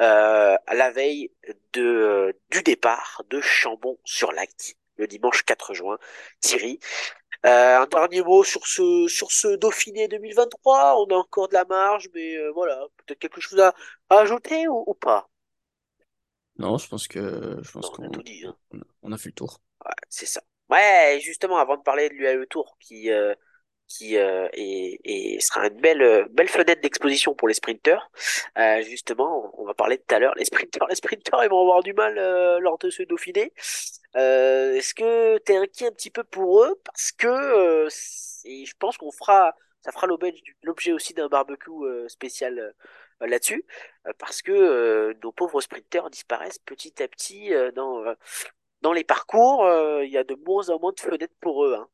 Euh, 0.00 0.56
à 0.66 0.74
la 0.74 0.90
veille 0.90 1.30
de, 1.72 1.82
euh, 1.82 2.32
du 2.50 2.62
départ 2.62 3.22
de 3.30 3.40
Chambon-sur-Lac 3.40 4.76
le 4.96 5.06
dimanche 5.06 5.42
4 5.44 5.74
juin. 5.74 5.98
Thierry, 6.40 6.78
euh, 7.46 7.80
un 7.80 7.86
dernier 7.86 8.22
mot 8.22 8.44
sur 8.44 8.66
ce, 8.66 9.06
sur 9.08 9.30
ce 9.32 9.56
Dauphiné 9.56 10.08
2023. 10.08 10.96
On 11.00 11.06
a 11.06 11.16
encore 11.16 11.48
de 11.48 11.54
la 11.54 11.64
marge, 11.64 12.08
mais 12.14 12.36
euh, 12.36 12.50
voilà, 12.52 12.86
peut-être 12.98 13.18
quelque 13.18 13.40
chose 13.40 13.60
à, 13.60 13.74
à 14.08 14.20
ajouter 14.20 14.68
ou, 14.68 14.84
ou 14.86 14.94
pas? 14.94 15.28
Non, 16.58 16.78
je 16.78 16.88
pense 16.88 17.08
que, 17.08 17.58
je 17.62 17.70
pense 17.72 17.90
Non, 17.98 17.98
on 17.98 18.04
a 18.04 18.06
qu'on 18.06 18.12
tout 18.12 18.22
dit. 18.22 18.44
Hein. 18.46 18.56
on 18.72 18.78
a, 18.78 18.82
on 19.02 19.12
a 19.12 19.18
fait 19.18 19.30
le 19.30 19.34
tour. 19.34 19.60
Ouais, 19.84 19.92
c'est 20.08 20.26
ça. 20.26 20.42
Ouais, 20.70 21.18
justement, 21.22 21.58
avant 21.58 21.76
de 21.76 21.82
parler 21.82 22.08
de 22.08 22.14
l'UAE 22.14 22.46
Tour, 22.46 22.76
qui, 22.80 23.10
euh, 23.10 23.34
qui 23.96 24.16
euh, 24.16 24.48
est- 24.52 25.40
sera 25.40 25.66
une 25.68 25.80
belle, 25.80 26.02
euh, 26.02 26.26
belle 26.30 26.48
fenêtre 26.48 26.80
d'exposition 26.80 27.34
pour 27.34 27.48
les 27.48 27.54
sprinteurs. 27.54 28.10
Euh, 28.58 28.82
justement, 28.82 29.52
on 29.58 29.64
va 29.64 29.74
parler 29.74 29.98
tout 29.98 30.14
à 30.14 30.18
l'heure. 30.18 30.34
Les 30.36 30.44
sprinteurs, 30.44 30.88
les 30.90 30.96
sprinteurs, 30.96 31.44
ils 31.44 31.50
vont 31.50 31.60
avoir 31.60 31.82
du 31.82 31.92
mal 31.92 32.18
euh, 32.18 32.58
lors 32.60 32.78
de 32.78 32.90
ce 32.90 33.02
Dauphiné. 33.04 33.52
Est-ce 34.14 34.94
que 34.94 35.38
t'es 35.38 35.56
inquiet 35.56 35.88
un 35.88 35.92
petit 35.92 36.10
peu 36.10 36.24
pour 36.24 36.62
eux? 36.64 36.80
Parce 36.84 37.12
que 37.12 37.88
je 37.88 38.72
pense 38.78 38.96
qu'on 38.96 39.10
fera, 39.10 39.54
ça 39.80 39.92
fera 39.92 40.06
l'objet 40.62 40.92
aussi 40.92 41.14
d'un 41.14 41.28
barbecue 41.28 41.72
spécial 42.08 42.74
là-dessus, 43.20 43.64
parce 44.18 44.40
que 44.42 45.14
nos 45.22 45.32
pauvres 45.32 45.60
sprinteurs 45.60 46.10
disparaissent 46.10 46.60
petit 46.60 47.02
à 47.02 47.08
petit 47.08 47.50
dans, 47.74 48.92
les 48.92 49.04
parcours. 49.04 49.68
Il 50.02 50.10
y 50.10 50.18
a 50.18 50.22
de 50.24 50.36
moins 50.46 50.68
en 50.70 50.78
moins 50.78 50.92
de 50.92 51.00
fenêtres 51.00 51.34
pour 51.40 51.64
eux. 51.64 51.74
Hein. 51.74 51.88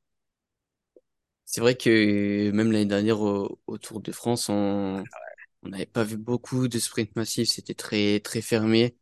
C'est 1.52 1.60
vrai 1.60 1.76
que 1.76 2.50
même 2.52 2.70
l'année 2.72 2.86
dernière 2.86 3.20
au, 3.20 3.60
au 3.66 3.78
Tour 3.78 4.00
de 4.00 4.12
France, 4.12 4.48
on 4.48 5.08
on 5.64 5.70
n'avait 5.70 5.86
pas 5.86 6.04
vu 6.04 6.16
beaucoup 6.18 6.68
de 6.68 6.78
sprints 6.78 7.16
massifs. 7.16 7.50
C'était 7.50 7.74
très 7.74 8.20
très 8.20 8.42
fermé. 8.42 8.96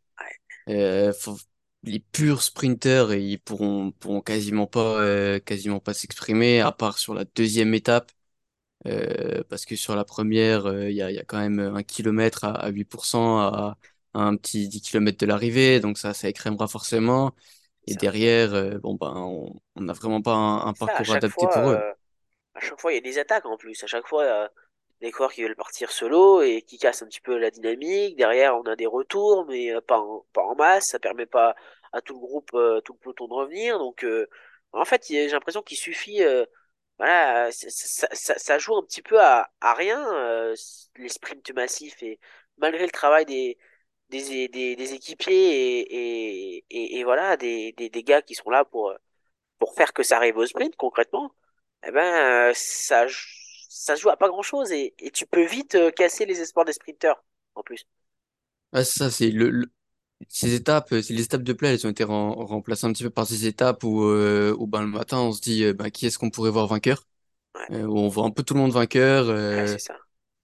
Euh, 0.69 1.13
faut- 1.13 1.37
les 1.83 1.99
purs 1.99 2.43
sprinters, 2.43 3.13
ils 3.15 3.39
pourront 3.39 3.91
pourront 3.93 4.21
quasiment 4.21 4.67
pas 4.67 5.01
euh, 5.01 5.39
quasiment 5.39 5.79
pas 5.81 5.93
s'exprimer, 5.95 6.61
à 6.61 6.71
part 6.73 6.97
sur 6.99 7.13
la 7.15 7.25
deuxième 7.25 7.73
étape. 7.75 8.11
Euh, 8.87 9.43
parce 9.49 9.65
que 9.65 9.75
sur 9.75 9.95
la 9.95 10.05
première, 10.05 10.65
euh, 10.67 10.89
il 10.89 10.95
y 10.95 11.01
a, 11.01 11.11
il 11.11 11.15
y 11.15 11.19
a 11.19 11.25
quand 11.25 11.39
même 11.39 11.59
un 11.59 11.83
kilomètre 11.83 12.45
à, 12.45 12.51
à 12.53 12.69
8% 12.69 13.39
à, 13.39 13.77
à 14.13 14.19
un 14.21 14.35
petit 14.37 14.69
10 14.69 14.81
kilomètres 14.81 15.17
de 15.19 15.25
l'arrivée, 15.25 15.79
donc 15.81 15.97
ça, 15.97 16.13
ça 16.13 16.29
écrémera 16.29 16.67
forcément. 16.67 17.35
Et 17.87 17.95
derrière, 17.95 18.53
euh, 18.53 18.79
bon 18.79 18.95
ben, 18.95 19.13
on 19.75 19.81
n'a 19.81 19.93
vraiment 19.93 20.21
pas 20.21 20.33
un, 20.35 20.73
ça, 20.73 20.75
parcours 20.75 21.13
adapté 21.13 21.47
fois, 21.47 21.49
pour 21.49 21.71
eux. 21.71 21.83
À 22.55 22.59
chaque 22.61 22.79
fois, 22.79 22.91
il 22.91 22.95
y 22.95 22.97
a 22.99 23.01
des 23.01 23.19
attaques 23.19 23.45
en 23.45 23.57
plus. 23.57 23.83
À 23.83 23.87
chaque 23.87 24.07
fois, 24.07 24.23
euh, 24.23 24.47
des 25.01 25.11
coureurs 25.11 25.31
qui 25.33 25.43
veulent 25.43 25.55
partir 25.55 25.91
solo 25.91 26.41
et 26.41 26.61
qui 26.61 26.77
cassent 26.77 27.01
un 27.03 27.07
petit 27.07 27.21
peu 27.21 27.37
la 27.37 27.51
dynamique. 27.51 28.15
Derrière, 28.17 28.57
on 28.57 28.63
a 28.63 28.75
des 28.75 28.85
retours, 28.87 29.45
mais 29.47 29.73
euh, 29.73 29.81
pas 29.81 29.99
en, 29.99 30.25
pas 30.33 30.43
en 30.43 30.55
masse. 30.55 30.87
Ça 30.89 30.99
permet 30.99 31.25
pas 31.25 31.55
à 31.93 32.01
tout 32.01 32.13
le 32.13 32.19
groupe, 32.19 32.51
euh, 32.53 32.81
tout 32.81 32.93
le 32.93 32.99
peloton 32.99 33.27
de 33.27 33.33
revenir. 33.33 33.79
Donc, 33.79 34.03
euh, 34.03 34.27
en 34.73 34.85
fait, 34.85 35.05
j'ai 35.07 35.27
l'impression 35.29 35.61
qu'il 35.63 35.77
suffit, 35.77 36.23
euh, 36.23 36.45
voilà, 36.97 37.51
ça, 37.51 37.67
ça, 38.13 38.37
ça- 38.37 38.59
joue 38.59 38.75
un 38.77 38.83
petit 38.83 39.01
peu 39.01 39.19
à, 39.21 39.49
à 39.61 39.73
rien, 39.73 39.99
euh, 40.15 40.55
les 40.97 41.09
sprints 41.09 41.51
massifs. 41.53 42.01
Et 42.03 42.19
malgré 42.57 42.83
le 42.85 42.91
travail 42.91 43.25
des, 43.25 43.57
des, 44.09 44.47
des, 44.49 44.75
des 44.75 44.93
équipiers 44.93 45.33
et, 45.79 46.57
et, 46.57 46.65
et, 46.69 46.99
et 46.99 47.03
voilà, 47.03 47.37
des, 47.37 47.71
des, 47.73 47.89
des 47.89 48.03
gars 48.03 48.21
qui 48.21 48.35
sont 48.35 48.49
là 48.49 48.65
pour, 48.65 48.93
pour 49.59 49.73
faire 49.75 49.93
que 49.93 50.03
ça 50.03 50.17
arrive 50.17 50.37
au 50.37 50.45
sprint, 50.45 50.75
concrètement, 50.75 51.33
eh 51.83 51.91
ben, 51.91 52.49
euh, 52.49 52.53
ça, 52.55 53.05
ça 53.69 53.95
se 53.95 54.01
joue 54.01 54.09
à 54.09 54.17
pas 54.17 54.27
grand-chose 54.29 54.71
et, 54.71 54.93
et 54.99 55.11
tu 55.11 55.25
peux 55.25 55.43
vite 55.45 55.75
euh, 55.75 55.91
casser 55.91 56.25
les 56.25 56.41
espoirs 56.41 56.65
des 56.65 56.73
sprinteurs, 56.73 57.23
en 57.55 57.63
plus. 57.63 57.85
Ah, 58.71 58.83
ça, 58.83 59.09
c'est 59.09 59.31
le, 59.31 59.49
le- 59.49 59.71
ces 60.29 60.53
étapes, 60.55 60.91
euh, 60.93 61.01
c'est 61.01 61.13
les 61.13 61.23
étapes 61.23 61.43
de 61.43 61.53
play, 61.53 61.69
elles 61.73 61.87
ont 61.87 61.91
été 61.91 62.03
rem- 62.03 62.33
remplacées 62.33 62.85
un 62.87 62.93
petit 62.93 63.03
peu 63.03 63.09
par 63.11 63.27
ces 63.27 63.45
étapes 63.47 63.83
où, 63.83 64.03
euh, 64.03 64.55
où 64.59 64.67
ben, 64.67 64.81
le 64.81 64.87
matin, 64.87 65.19
on 65.19 65.31
se 65.33 65.41
dit, 65.41 65.63
euh, 65.65 65.73
ben, 65.73 65.89
qui 65.91 66.05
est-ce 66.07 66.19
qu'on 66.19 66.29
pourrait 66.31 66.51
voir 66.51 66.67
vainqueur? 66.67 67.07
Ouais, 67.55 67.69
Euh, 67.71 67.83
où 67.85 67.97
on 67.99 68.09
voit 68.09 68.25
un 68.25 68.31
peu 68.31 68.43
tout 68.43 68.53
le 68.55 68.61
monde 68.61 68.71
vainqueur. 68.73 69.27
ouais 69.57 69.65
c'est 69.67 69.79
ça. 69.79 69.95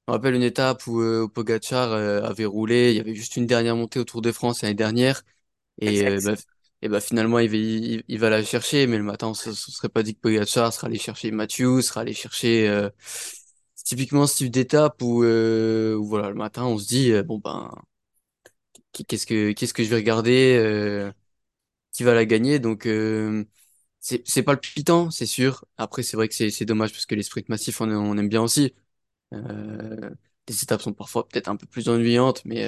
Je 0.07 0.11
me 0.11 0.17
rappelle 0.17 0.35
une 0.35 0.43
étape 0.43 0.85
où, 0.87 1.01
où 1.01 1.29
Pogacar 1.29 1.93
avait 1.93 2.45
roulé, 2.45 2.91
il 2.91 2.97
y 2.97 2.99
avait 2.99 3.15
juste 3.15 3.37
une 3.37 3.47
dernière 3.47 3.75
montée 3.75 3.99
au 3.99 4.03
Tour 4.05 4.21
de 4.21 4.31
France 4.31 4.61
l'année 4.61 4.75
dernière, 4.75 5.23
et, 5.81 6.21
bah, 6.21 6.35
et 6.85 6.89
bah, 6.89 7.01
finalement 7.01 7.39
il 7.39 8.19
va, 8.19 8.29
la 8.29 8.43
chercher, 8.43 8.85
mais 8.87 8.97
le 8.97 9.03
matin 9.03 9.33
se, 9.33 9.53
se 9.53 9.71
serait 9.71 9.89
pas 9.89 10.03
dit 10.03 10.15
que 10.15 10.19
Pogacar 10.21 10.71
serait 10.71 10.87
allé 10.87 10.99
chercher 10.99 11.31
Matthews, 11.31 11.81
serait 11.81 12.01
allé 12.01 12.13
chercher 12.13 12.69
euh, 12.69 12.89
typiquement 13.83 14.27
ce 14.27 14.37
type 14.37 14.51
d'étape 14.51 15.01
où, 15.01 15.21
voilà 16.03 16.29
le 16.29 16.35
matin 16.35 16.65
on 16.65 16.77
se 16.77 16.87
dit 16.87 17.11
euh, 17.11 17.23
bon 17.23 17.39
ben 17.39 17.71
qu'est-ce 19.07 19.25
que 19.25 19.51
qu'est-ce 19.51 19.73
que 19.73 19.83
je 19.83 19.89
vais 19.89 19.95
regarder, 19.97 20.55
euh, 20.57 21.11
qui 21.93 22.03
va 22.03 22.13
la 22.15 22.25
gagner, 22.25 22.59
donc 22.59 22.83
c'est 23.99 24.21
c'est 24.27 24.43
palpitant 24.43 25.11
c'est 25.11 25.25
sûr. 25.25 25.65
Après 25.77 26.03
c'est 26.03 26.17
vrai 26.17 26.27
que 26.27 26.35
c'est 26.35 26.51
c'est 26.51 26.65
dommage 26.65 26.91
parce 26.91 27.05
que 27.05 27.15
les 27.15 27.23
sprints 27.23 27.49
massifs 27.49 27.81
on, 27.81 27.89
on 27.89 28.17
aime 28.17 28.29
bien 28.29 28.41
aussi. 28.43 28.73
Les 30.47 30.63
étapes 30.63 30.81
sont 30.81 30.93
parfois 30.93 31.27
peut-être 31.27 31.49
un 31.49 31.55
peu 31.55 31.65
plus 31.67 31.89
ennuyantes, 31.89 32.43
mais, 32.45 32.67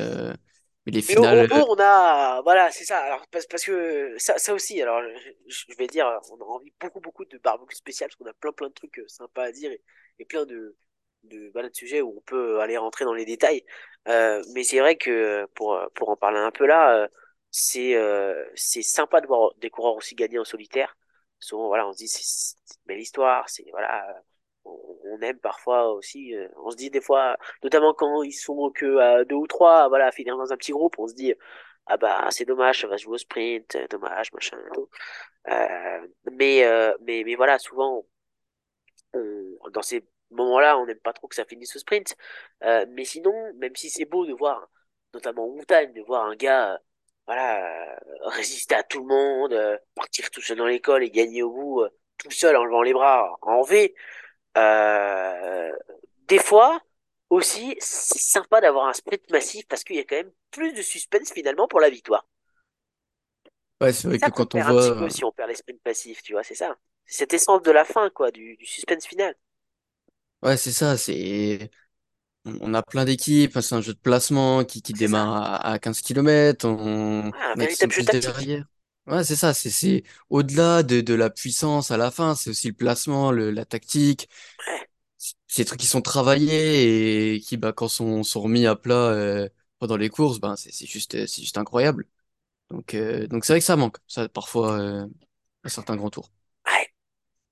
mais 0.87 0.93
les 0.93 1.03
Mais 1.07 1.17
au, 1.17 1.23
au 1.25 1.43
finales, 1.43 1.47
bout, 1.47 1.65
on 1.69 1.75
a, 1.79 2.41
voilà, 2.43 2.71
c'est 2.71 2.85
ça. 2.85 2.99
Alors 2.99 3.27
parce, 3.31 3.45
parce 3.47 3.63
que 3.65 4.15
ça, 4.17 4.37
ça 4.37 4.53
aussi. 4.53 4.81
Alors, 4.81 5.01
je, 5.47 5.65
je 5.69 5.75
vais 5.77 5.87
dire, 5.87 6.07
on 6.31 6.37
a 6.41 6.45
envie 6.45 6.73
beaucoup, 6.79 7.01
beaucoup 7.01 7.25
de 7.25 7.37
barbecue 7.39 7.75
spécial 7.75 8.09
parce 8.09 8.15
qu'on 8.17 8.25
a 8.29 8.33
plein, 8.33 8.51
plein 8.53 8.69
de 8.69 8.73
trucs 8.73 8.99
euh, 8.99 9.07
sympas 9.07 9.43
à 9.45 9.51
dire 9.51 9.71
et, 9.71 9.81
et 10.19 10.25
plein 10.25 10.45
de, 10.45 10.75
de, 11.23 11.49
voilà, 11.53 11.69
de 11.69 11.75
sujets 11.75 12.01
où 12.01 12.15
on 12.17 12.21
peut 12.21 12.59
aller 12.61 12.77
rentrer 12.77 13.05
dans 13.05 13.13
les 13.13 13.25
détails. 13.25 13.65
Euh, 14.07 14.43
mais 14.53 14.63
c'est 14.63 14.79
vrai 14.79 14.97
que 14.97 15.45
pour, 15.55 15.79
pour 15.95 16.09
en 16.09 16.15
parler 16.17 16.39
un 16.39 16.51
peu 16.51 16.65
là, 16.65 17.03
euh, 17.03 17.07
c'est, 17.51 17.95
euh, 17.95 18.45
c'est 18.55 18.81
sympa 18.83 19.21
de 19.21 19.27
voir 19.27 19.53
des 19.57 19.69
coureurs 19.69 19.95
aussi 19.95 20.15
gagner 20.15 20.39
en 20.39 20.45
solitaire. 20.45 20.97
Souvent, 21.39 21.67
voilà, 21.67 21.87
on 21.87 21.93
se 21.93 21.97
dit 21.97 22.07
c'est 22.07 22.23
c'est 22.23 22.75
une 22.75 22.87
belle 22.87 22.99
histoire. 23.01 23.49
C'est 23.49 23.65
voilà, 23.71 24.23
on, 25.05 25.21
aime 25.21 25.39
parfois 25.39 25.91
aussi. 25.93 26.35
euh, 26.35 26.47
on 26.57 26.71
se 26.71 26.75
dit 26.77 26.89
des 26.89 27.01
fois 27.01 27.37
notamment 27.63 27.93
quand 27.93 28.23
ils 28.23 28.33
sont 28.33 28.71
que 28.71 28.97
à 28.97 29.25
deux 29.25 29.35
ou 29.35 29.47
trois, 29.47 29.87
voilà, 29.89 30.07
à 30.07 30.11
finir 30.11 30.37
dans 30.37 30.51
un 30.53 30.57
petit 30.57 30.71
groupe, 30.71 30.95
on 30.99 31.07
se 31.07 31.13
dit, 31.15 31.33
ah 31.87 31.97
bah 31.97 32.27
c'est 32.31 32.45
dommage, 32.45 32.81
ça 32.81 32.87
va 32.87 32.97
jouer 32.97 33.15
au 33.15 33.17
sprint, 33.17 33.75
euh, 33.75 33.87
dommage, 33.89 34.31
machin 34.33 34.57
tout. 34.73 34.89
Euh, 35.49 36.07
mais, 36.33 36.65
euh, 36.65 36.93
mais, 37.01 37.23
mais 37.25 37.35
voilà, 37.35 37.59
souvent, 37.59 38.05
dans 39.71 39.81
ces 39.81 40.05
moments-là, 40.31 40.77
on 40.77 40.85
n'aime 40.85 40.99
pas 40.99 41.13
trop 41.13 41.27
que 41.27 41.35
ça 41.35 41.45
finisse 41.45 41.75
au 41.75 41.79
sprint. 41.79 42.15
Euh, 42.63 42.85
mais 42.89 43.05
sinon, 43.05 43.33
même 43.55 43.75
si 43.75 43.89
c'est 43.89 44.05
beau 44.05 44.25
de 44.25 44.33
voir, 44.33 44.67
notamment 45.13 45.45
en 45.45 45.55
montagne, 45.55 45.93
de 45.93 46.01
voir 46.01 46.25
un 46.25 46.35
gars, 46.35 46.73
euh, 46.73 46.77
voilà, 47.27 47.93
euh, 47.93 47.95
résister 48.27 48.75
à 48.75 48.83
tout 48.83 48.99
le 49.01 49.07
monde, 49.07 49.53
euh, 49.53 49.77
partir 49.95 50.29
tout 50.31 50.41
seul 50.41 50.57
dans 50.57 50.65
l'école 50.67 51.03
et 51.03 51.11
gagner 51.11 51.43
au 51.43 51.51
bout, 51.51 51.81
euh, 51.81 51.89
tout 52.17 52.31
seul 52.31 52.55
en 52.55 52.65
levant 52.65 52.81
les 52.81 52.93
bras 52.93 53.37
en 53.41 53.61
V, 53.63 53.93
euh, 54.57 55.71
des 56.27 56.39
fois 56.39 56.81
aussi, 57.29 57.75
c'est 57.79 58.19
sympa 58.19 58.61
d'avoir 58.61 58.87
un 58.87 58.93
sprint 58.93 59.29
massif 59.31 59.67
parce 59.67 59.83
qu'il 59.83 59.97
y 59.97 59.99
a 59.99 60.03
quand 60.05 60.15
même 60.17 60.31
plus 60.51 60.73
de 60.73 60.81
suspense 60.81 61.31
finalement 61.33 61.67
pour 61.67 61.79
la 61.81 61.89
victoire. 61.89 62.25
Ouais, 63.81 63.91
c'est 63.93 64.07
vrai 64.07 64.19
ça 64.19 64.29
que 64.29 64.29
quand 64.31 64.53
on 64.55 64.59
perd 64.59 64.67
un 64.69 64.75
petit 64.75 64.91
peu 64.91 65.07
voit, 65.07 65.09
si 65.09 65.23
on 65.23 65.31
perd 65.31 65.49
les 65.49 65.55
sprints 65.55 65.81
passifs, 65.81 66.21
tu 66.21 66.33
vois, 66.33 66.43
c'est 66.43 66.55
ça. 66.55 66.77
C'est 67.05 67.19
cette 67.19 67.33
essence 67.33 67.61
de 67.63 67.71
la 67.71 67.85
fin, 67.85 68.09
quoi, 68.09 68.31
du, 68.31 68.57
du 68.57 68.65
suspense 68.65 69.07
final. 69.07 69.33
ouais, 70.43 70.57
c'est 70.57 70.71
ça, 70.71 70.97
c'est, 70.97 71.71
on 72.45 72.73
a 72.75 72.83
plein 72.83 73.05
d'équipes, 73.05 73.59
c'est 73.61 73.75
un 73.75 73.81
jeu 73.81 73.93
de 73.95 73.99
placement 73.99 74.65
qui, 74.65 74.81
qui 74.81 74.95
démarre 74.95 75.33
à, 75.35 75.71
à 75.73 75.79
15 75.79 76.01
km, 76.01 76.67
on, 76.67 77.33
Ouais, 77.33 77.39
un 77.41 77.55
on 77.55 77.59
a 77.59 77.67
qui 77.67 77.75
sont 77.75 77.87
plus 77.87 78.09
derrière. 78.09 78.65
Ouais, 79.07 79.23
c'est 79.23 79.37
ça, 79.37 79.53
c'est, 79.53 79.69
c'est 79.69 80.03
au-delà 80.29 80.83
de, 80.83 80.99
de 80.99 81.13
la 81.13 81.29
puissance 81.29 81.91
à 81.91 81.97
la 81.97 82.11
fin, 82.11 82.35
c'est 82.35 82.49
aussi 82.49 82.67
le 82.67 82.73
placement, 82.73 83.31
le, 83.31 83.51
la 83.51 83.63
tactique, 83.63 84.27
Ouais, 84.67 84.89
c'est 85.47 85.61
des 85.63 85.65
trucs 85.65 85.79
qui 85.79 85.87
sont 85.87 86.01
travaillés 86.01 87.35
et 87.35 87.39
qui, 87.39 87.57
bah, 87.57 87.73
quand 87.73 87.87
sont, 87.87 88.23
sont 88.23 88.41
remis 88.41 88.65
à 88.65 88.75
plat, 88.75 88.95
euh, 88.95 89.49
pendant 89.79 89.97
les 89.97 90.09
courses, 90.09 90.39
ben, 90.39 90.55
c'est 90.55 90.71
c'est 90.71 90.85
juste, 90.85 91.15
euh, 91.15 91.27
c'est 91.27 91.41
juste 91.41 91.57
incroyable. 91.57 92.05
Donc, 92.71 92.95
euh, 92.95 93.27
donc 93.27 93.45
c'est 93.45 93.53
vrai 93.53 93.61
que 93.61 93.65
ça 93.65 93.77
manque, 93.77 93.97
ça, 94.07 94.29
parfois, 94.29 94.79
euh, 94.79 95.07
à 95.63 95.69
certains 95.69 95.95
grands 95.97 96.09
tours. 96.11 96.31
ouais. 96.67 96.89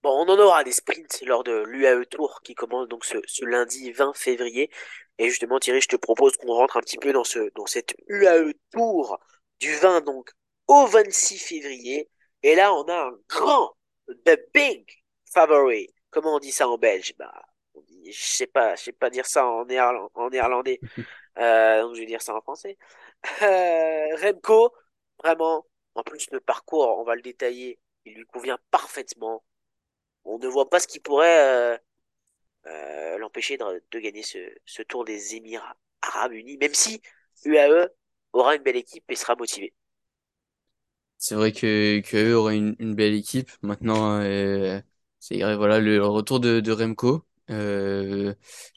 Bon, 0.04 0.12
on 0.26 0.30
en 0.30 0.40
aura 0.40 0.64
des 0.64 0.72
sprints 0.74 1.22
lors 1.26 1.44
de 1.44 1.54
l'UAE 1.68 2.06
Tour 2.06 2.42
qui 2.44 2.56
commence 2.56 2.88
donc 2.90 3.06
ce, 3.06 3.18
ce 3.28 3.46
lundi 3.46 3.92
20 3.94 4.14
février. 4.16 4.72
Et 5.20 5.30
justement, 5.30 5.60
Thierry, 5.60 5.82
je 5.82 5.90
te 5.90 5.96
propose 5.98 6.38
qu'on 6.38 6.54
rentre 6.54 6.78
un 6.78 6.82
petit 6.82 6.98
peu 6.98 7.14
dans 7.14 7.24
ce, 7.26 7.52
dans 7.56 7.66
cette 7.68 7.96
UAE 8.10 8.54
Tour 8.74 9.20
du 9.62 9.76
20 9.76 10.02
donc 10.02 10.32
au 10.68 10.86
26 10.88 11.38
février. 11.40 12.10
Et 12.44 12.56
là, 12.56 12.74
on 12.74 12.84
a 12.84 13.08
un 13.10 13.14
grand, 13.30 13.76
the 14.26 14.38
big 14.54 14.88
favorite. 15.32 15.92
Comment 16.10 16.36
on 16.36 16.40
dit 16.40 16.52
ça 16.52 16.68
en 16.70 16.78
belge? 16.78 17.14
Bah, 17.18 17.34
on 17.74 17.82
dit, 17.82 18.12
je 18.12 18.22
sais 18.26 18.48
pas, 18.48 18.76
je 18.76 18.84
sais 18.86 18.92
pas 18.94 19.10
dire 19.10 19.26
ça 19.26 19.46
en, 19.48 19.66
néerland- 19.66 20.10
en 20.16 20.30
néerlandais. 20.30 20.80
Euh, 21.38 21.82
donc 21.82 21.96
je 21.96 22.00
vais 22.00 22.06
dire 22.06 22.22
ça 22.22 22.34
en 22.34 22.40
français. 22.42 22.78
Euh, 23.42 24.16
Remco, 24.22 24.74
vraiment, 25.24 25.66
en 25.96 26.04
plus 26.04 26.30
le 26.32 26.40
parcours, 26.40 26.98
on 27.00 27.04
va 27.04 27.16
le 27.16 27.22
détailler, 27.22 27.80
il 28.06 28.16
lui 28.16 28.26
convient 28.26 28.58
parfaitement. 28.72 29.44
On 30.26 30.40
ne 30.40 30.48
voit 30.48 30.70
pas 30.70 30.80
ce 30.80 30.88
qui 30.88 31.00
pourrait 31.00 31.76
euh, 31.76 31.78
euh, 32.68 33.18
l'empêcher 33.20 33.58
de, 33.58 33.84
de 33.92 34.00
gagner 34.00 34.24
ce, 34.24 34.40
ce 34.66 34.82
tour 34.84 35.06
des 35.06 35.36
Émirats 35.36 35.78
Arabes 36.02 36.34
Unis, 36.34 36.58
même 36.58 36.74
si 36.74 37.02
UAE 37.46 37.90
aura 38.34 38.56
une 38.56 38.64
belle 38.64 38.76
équipe 38.78 39.06
et 39.10 39.16
sera 39.16 39.36
motivé. 39.36 39.74
C'est 41.26 41.34
vrai 41.36 41.52
que, 41.52 42.02
que 42.02 42.34
auraient 42.34 42.56
une, 42.58 42.76
une 42.80 42.94
belle 42.96 43.16
équipe. 43.16 43.50
Maintenant, 43.64 44.20
euh, 44.22 44.80
c'est 45.20 45.40
voilà 45.56 45.80
le, 45.80 46.06
retour 46.06 46.40
de, 46.40 46.72
Remco. 46.72 47.26
Euh, 47.50 48.36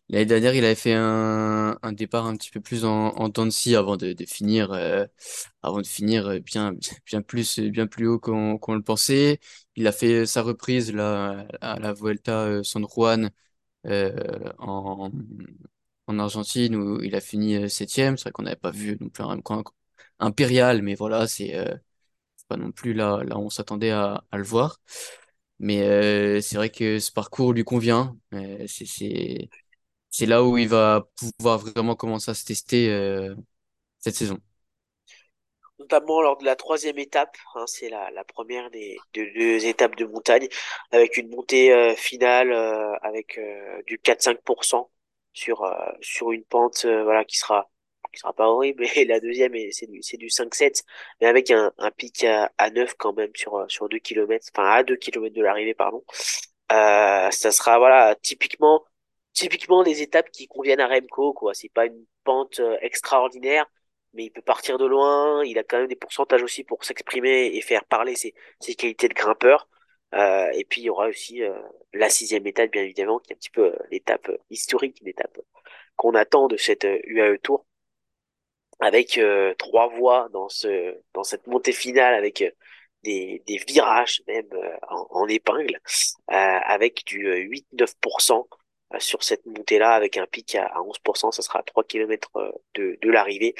l'année 0.09 0.25
dernière, 0.27 0.55
il 0.55 0.65
avait 0.65 0.75
fait 0.75 0.95
un, 0.95 1.79
un 1.83 1.93
départ 1.93 2.25
un 2.27 2.37
petit 2.37 2.51
peu 2.51 2.61
plus 2.61 2.85
en, 2.87 3.09
en 3.17 3.51
scie 3.51 3.77
avant 3.77 3.97
de, 3.99 4.15
de 4.15 4.25
finir, 4.25 4.73
euh, 4.73 5.05
avant 5.63 5.81
de 5.83 5.87
finir 5.87 6.41
bien, 6.41 6.75
bien 7.07 7.21
plus, 7.23 7.59
bien 7.61 7.87
plus 7.87 8.07
haut 8.09 8.19
qu'on 8.19 8.57
qu'on 8.59 8.75
le 8.75 8.83
pensait. 8.83 9.41
Il 9.77 9.87
a 9.87 9.93
fait 9.93 10.25
sa 10.27 10.41
reprise 10.43 10.91
là 10.95 11.47
à 11.61 11.79
la 11.79 11.93
Vuelta 11.93 12.45
euh, 12.47 12.63
San 12.63 12.87
Juan 12.89 13.31
en, 14.59 15.11
en 16.07 16.19
Argentine 16.19 16.77
où 16.77 17.03
il 17.03 17.15
a 17.15 17.21
fini 17.21 17.69
septième. 17.71 18.17
C'est 18.17 18.25
vrai 18.25 18.33
qu'on 18.33 18.43
n'avait 18.45 18.57
pas 18.57 18.71
vu 18.71 18.97
non 19.01 19.09
plus 19.11 19.23
un 19.25 19.27
Remco 19.27 19.65
impérial, 20.19 20.83
mais 20.83 20.95
voilà, 20.95 21.27
c'est 21.29 21.55
pas 22.49 22.57
non 22.57 22.73
plus 22.73 22.95
là, 22.95 23.23
là 23.25 23.37
où 23.37 23.43
on 23.43 23.51
s'attendait 23.51 23.91
à, 23.91 24.25
le 24.33 24.43
voir. 24.43 24.81
Mais 25.59 25.83
euh, 25.83 26.41
c'est 26.41 26.57
vrai 26.57 26.71
que 26.71 26.99
ce 26.99 27.13
parcours 27.13 27.53
lui 27.53 27.65
convient. 27.65 28.17
Euh, 28.35 28.65
c'est, 28.67 30.27
là 30.27 30.43
où 30.43 30.57
il 30.59 30.69
va 30.69 31.09
pouvoir 31.39 31.59
vraiment 31.59 31.95
commencer 31.95 32.31
à 32.31 32.35
se 32.35 32.45
tester 32.45 32.91
euh, 32.91 33.35
cette 33.99 34.15
saison. 34.15 34.39
notamment 35.79 36.23
lors 36.23 36.39
de 36.39 36.45
la 36.45 36.57
troisième 36.57 36.99
étape. 36.99 37.37
hein, 37.55 37.65
c'est 37.67 37.89
la, 37.89 38.25
première 38.25 38.71
des 38.71 38.97
de 39.15 39.25
deux 39.37 39.67
étapes 39.67 39.97
de 39.97 40.05
montagne, 40.07 40.49
avec 40.93 41.17
une 41.17 41.31
montée 41.31 41.95
finale 41.97 42.53
avec 43.03 43.41
du 43.87 43.99
4-5% 43.99 44.91
sur 45.33 45.71
sur 46.01 46.33
une 46.33 46.45
pente 46.45 46.85
voilà 46.85 47.25
qui 47.25 47.39
sera 47.39 47.69
qui 48.13 48.19
sera 48.21 48.33
pas 48.33 48.49
horrible. 48.49 48.85
Et 48.97 49.05
la 49.05 49.21
deuxième 49.21 49.55
est- 49.55 49.73
c'est 49.73 49.87
du 49.87 50.03
c'est 50.03 50.17
du 50.17 50.29
5-7, 50.31 50.83
mais 51.21 51.27
avec 51.27 51.51
un, 51.51 51.73
pic 51.97 52.25
à, 52.25 52.51
à 52.59 52.71
9 52.71 52.95
quand 52.99 53.13
même 53.15 53.31
sur 53.35 53.57
euh, 53.57 53.67
sur 53.69 53.89
2 53.89 53.99
kilomètres 53.99 54.47
enfin 54.55 54.69
à 54.71 54.83
2 54.83 54.97
kilomètres 54.97 55.37
de 55.37 55.43
l'arrivée 55.43 55.75
pardon. 55.75 56.05
Euh, 56.73 57.31
ça 57.31 57.51
sera 57.51 57.79
voilà 57.79 58.15
typiquement 58.23 58.85
typiquement 59.33 59.83
des 59.85 60.03
étapes 60.03 60.31
qui 60.31 60.49
conviennent 60.49 60.81
à 60.81 60.89
Remco 60.89 61.33
quoi. 61.33 61.55
C'est 61.55 61.69
pas 61.73 61.87
une 61.87 62.05
pente 62.25 62.61
euh, 62.61 62.77
extraordinaire, 62.83 63.67
mais 64.15 64.25
il 64.27 64.31
peut 64.31 64.43
partir 64.43 64.79
de 64.79 64.87
loin. 64.87 65.45
Il 65.45 65.59
a 65.59 65.65
quand 65.65 65.79
même 65.79 65.87
des 65.89 65.97
pourcentages 65.97 66.43
aussi 66.43 66.65
pour 66.65 66.85
s'exprimer 66.85 67.47
et 67.55 67.61
faire 67.63 67.85
parler 67.85 68.17
ses, 68.17 68.35
ses 68.61 68.75
qualités 68.75 69.09
de 69.09 69.15
grimpeur. 69.15 69.69
Et 70.13 70.65
puis 70.69 70.81
il 70.83 70.85
y 70.85 70.91
aura 70.91 71.09
aussi 71.09 71.43
la 71.93 72.09
sixième 72.11 72.47
étape 72.47 72.71
bien 72.71 72.83
évidemment 72.83 73.19
qui 73.19 73.33
est 73.33 73.35
un 73.37 73.39
petit 73.39 73.51
peu 73.51 73.75
l'étape 73.91 74.31
historique, 74.51 74.99
l'étape 75.03 75.39
qu'on 75.97 76.15
attend 76.15 76.49
de 76.49 76.57
cette 76.57 76.85
UAE 77.05 77.39
Tour 77.39 77.67
avec 78.81 79.19
euh, 79.19 79.55
trois 79.59 79.89
voies 79.89 80.29
dans 80.33 80.49
ce 80.49 80.97
dans 81.15 81.25
cette 81.25 81.47
montée 81.47 81.73
finale 81.73 82.15
avec 82.15 82.43
euh, 82.43 82.51
des, 83.05 83.43
des 83.47 83.59
virages 83.59 84.23
même 84.27 84.47
euh, 84.53 84.77
en, 84.89 85.07
en 85.11 85.29
épingle 85.29 85.77
euh, 86.31 86.35
avec 86.35 87.05
du 87.07 87.27
euh, 87.29 87.37
8-9% 87.39 88.47
euh, 88.95 88.99
sur 89.01 89.23
cette 89.23 89.45
montée-là 89.47 89.93
avec 89.95 90.17
un 90.17 90.27
pic 90.27 90.55
à, 90.55 90.67
à 90.67 90.81
11%, 90.81 91.33
ça 91.33 91.43
sera 91.43 91.61
à 91.61 91.63
3 91.63 91.85
km 91.85 92.31
de, 92.75 92.99
de 93.01 93.11
l'arrivée. 93.11 93.55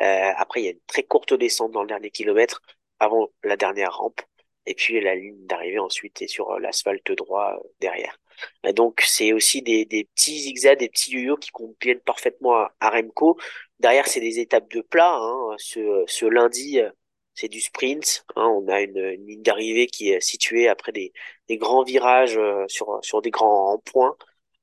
Euh, 0.00 0.32
après, 0.36 0.60
il 0.62 0.64
y 0.64 0.68
a 0.68 0.72
une 0.72 0.80
très 0.86 1.02
courte 1.04 1.34
descente 1.34 1.72
dans 1.72 1.82
le 1.82 1.88
dernier 1.88 2.10
kilomètre 2.10 2.62
avant 2.98 3.30
la 3.44 3.56
dernière 3.56 3.96
rampe 3.96 4.20
et 4.66 4.74
puis 4.74 5.00
la 5.00 5.14
ligne 5.14 5.46
d'arrivée 5.46 5.78
ensuite 5.78 6.22
est 6.22 6.28
sur 6.28 6.58
l'asphalte 6.60 7.10
droit 7.12 7.60
derrière. 7.80 8.18
Et 8.64 8.72
donc 8.72 9.00
c'est 9.04 9.32
aussi 9.32 9.62
des, 9.62 9.84
des 9.84 10.04
petits 10.04 10.38
zigzags, 10.40 10.78
des 10.78 10.88
petits 10.88 11.12
yo-yo 11.12 11.36
qui 11.36 11.50
conviennent 11.50 12.00
parfaitement 12.00 12.66
à 12.80 12.90
Remco. 12.90 13.38
Derrière, 13.82 14.06
c'est 14.06 14.20
des 14.20 14.38
étapes 14.38 14.70
de 14.70 14.80
plat. 14.80 15.16
Hein. 15.16 15.56
Ce, 15.58 16.24
lundi, 16.26 16.80
euh, 16.80 16.90
c'est 17.34 17.48
du 17.48 17.60
sprint. 17.60 18.24
Hein. 18.36 18.46
On 18.46 18.68
a 18.68 18.80
une, 18.80 19.08
ligne 19.26 19.42
d'arrivée 19.42 19.88
qui 19.88 20.10
est 20.10 20.20
située 20.20 20.68
après 20.68 20.92
des, 20.92 21.12
grands 21.50 21.82
virages 21.82 22.38
euh, 22.38 22.64
sur, 22.68 23.22
des 23.22 23.30
grands 23.30 23.72
ronds-points. 23.72 24.16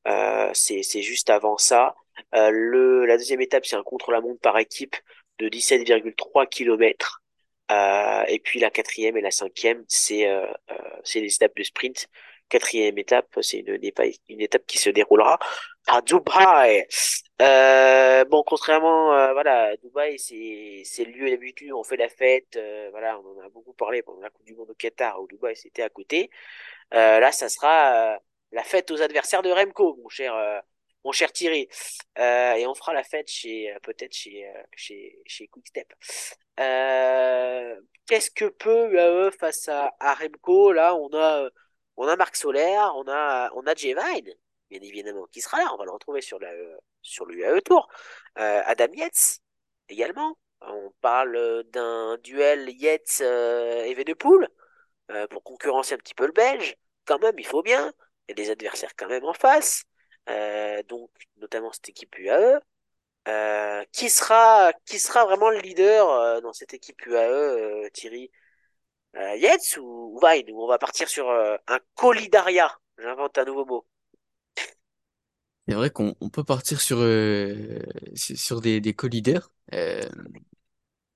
Euh, 0.07 0.49
c'est, 0.53 1.01
juste 1.01 1.30
avant 1.30 1.57
ça. 1.57 1.95
La 2.32 3.17
deuxième 3.17 3.41
étape, 3.41 3.65
c'est 3.65 3.76
un 3.76 3.84
contre-la-montre 3.84 4.39
par 4.39 4.57
équipe 4.57 4.95
de 5.39 5.49
17,3 5.49 6.47
km. 6.47 7.22
Et 8.30 8.39
puis 8.39 8.59
la 8.59 8.70
quatrième 8.70 9.17
et 9.17 9.22
la 9.22 9.32
cinquième, 9.32 9.84
c'est 9.88 10.28
euh, 10.28 10.45
euh, 10.72 10.76
des 11.13 11.34
étapes 11.34 11.55
de 11.55 11.63
sprint. 11.63 12.07
Quatrième 12.50 12.97
étape, 12.97 13.28
c'est 13.41 13.60
une, 13.60 13.80
une, 14.30 14.41
étape 14.41 14.66
qui 14.66 14.80
se 14.80 14.89
déroulera 14.89 15.38
à 15.88 16.02
Dubaï. 16.02 16.88
Euh, 17.41 18.26
bon, 18.26 18.43
contrairement, 18.43 19.14
euh, 19.14 19.34
voilà, 19.34 19.78
Dubaï, 19.78 20.18
c'est 20.20 21.06
le 21.06 21.12
lieu 21.12 21.30
d'habitude 21.30 21.72
on 21.74 21.84
fait 21.84 21.95
la 21.97 22.10
fête. 22.10 22.56
euh, 22.58 22.89
voilà, 22.91 23.20
on 23.20 23.38
en 23.39 23.45
a 23.45 23.50
beaucoup 23.50 23.74
parlé 23.74 24.02
pendant 24.02 24.22
la 24.22 24.30
Coupe 24.30 24.45
du 24.45 24.56
Monde 24.56 24.72
au 24.72 24.74
Qatar, 24.74 25.22
où 25.22 25.28
Dubaï 25.28 25.56
c'était 25.56 25.84
à 25.84 25.89
côté. 25.89 26.30
Euh, 26.93 27.20
là, 27.20 27.32
ça 27.32 27.50
sera 27.50 28.20
la 28.52 28.64
fête 28.64 28.91
aux 28.91 29.02
adversaires 29.02 29.43
de 29.43 29.52
Remco, 29.52 29.95
mon 30.02 30.10
cher, 30.10 30.34
mon 31.06 31.12
cher 31.12 31.32
Thierry. 31.32 31.70
Et 32.18 32.66
on 32.68 32.74
fera 32.76 32.93
la 32.93 33.04
fête 33.04 33.30
chez 33.30 33.74
peut-être 33.84 34.14
chez 34.14 34.52
chez 34.76 35.20
chez 35.26 35.47
Quickstep. 35.47 35.93
Qu'est-ce 38.08 38.32
que 38.32 38.45
peut 38.45 38.91
UAE 38.91 39.32
face 39.32 39.68
à, 39.70 39.93
à 40.00 40.14
Remco? 40.16 40.72
Là, 40.74 40.95
on 40.95 41.10
a 41.14 41.50
on 42.00 42.08
a 42.08 42.16
Marc 42.16 42.36
Soler, 42.36 42.78
on 42.95 43.08
a 43.08 43.52
on 43.56 43.64
a 43.68 43.76
Jay 43.76 43.93
Vine, 43.93 44.34
bien 44.70 44.82
évidemment, 44.82 45.26
qui 45.28 45.41
sera 45.41 45.58
là. 45.60 45.70
On 45.74 45.78
va 45.78 45.86
le 45.86 45.91
retrouver 45.91 46.22
sur 46.22 46.39
la 46.39 46.52
sur 47.02 47.26
l'UAE 47.26 47.62
Tour. 47.62 47.88
Euh, 48.39 48.62
Adam 48.66 48.91
Yates 48.93 49.39
également. 49.89 50.38
On 50.62 50.91
parle 51.02 51.64
d'un 51.72 52.18
duel 52.18 52.70
Yates 52.70 53.20
euh, 53.22 53.84
Evenepoel 53.86 54.50
euh, 55.12 55.28
pour 55.28 55.43
concurrencer 55.43 55.95
un 55.95 55.97
petit 55.97 56.14
peu 56.16 56.26
le 56.26 56.34
Belge. 56.34 56.76
Quand 57.06 57.20
même, 57.20 57.36
il 57.39 57.45
faut 57.45 57.64
bien. 57.64 57.93
Il 58.28 58.32
y 58.32 58.41
a 58.41 58.45
des 58.45 58.52
adversaires 58.52 58.95
quand 58.97 59.08
même 59.08 59.26
en 59.26 59.34
face. 59.34 59.84
Euh, 60.30 60.84
donc, 60.84 61.12
notamment 61.38 61.72
cette 61.72 61.89
équipe 61.89 62.18
UAE. 62.18 62.60
Qui 63.91 64.10
sera, 64.10 64.74
qui 64.86 65.00
sera 65.00 65.26
vraiment 65.26 65.50
le 65.50 65.60
leader 65.60 66.41
dans 66.41 66.54
cette 66.54 66.74
équipe 66.74 67.06
UAE, 67.06 67.89
Thierry? 67.93 68.32
Euh, 69.16 69.36
ou, 69.82 70.20
Vine? 70.24 70.51
Ou 70.51 70.64
on 70.64 70.68
va 70.68 70.78
partir 70.80 71.07
sur 71.10 71.30
euh, 71.30 71.57
un 71.68 71.80
colidariat? 71.95 72.72
J'invente 72.97 73.38
un 73.38 73.45
nouveau 73.45 73.66
mot. 73.66 73.86
C'est 75.68 75.76
vrai 75.76 75.89
qu'on 75.91 76.16
on 76.20 76.30
peut 76.30 76.43
partir 76.43 76.82
sur, 76.82 76.97
euh, 76.99 77.80
sur 78.16 78.38
sur 78.38 78.62
des, 78.62 78.82
des 78.82 78.93
co-leaders. 78.93 79.51
Euh, 79.74 80.01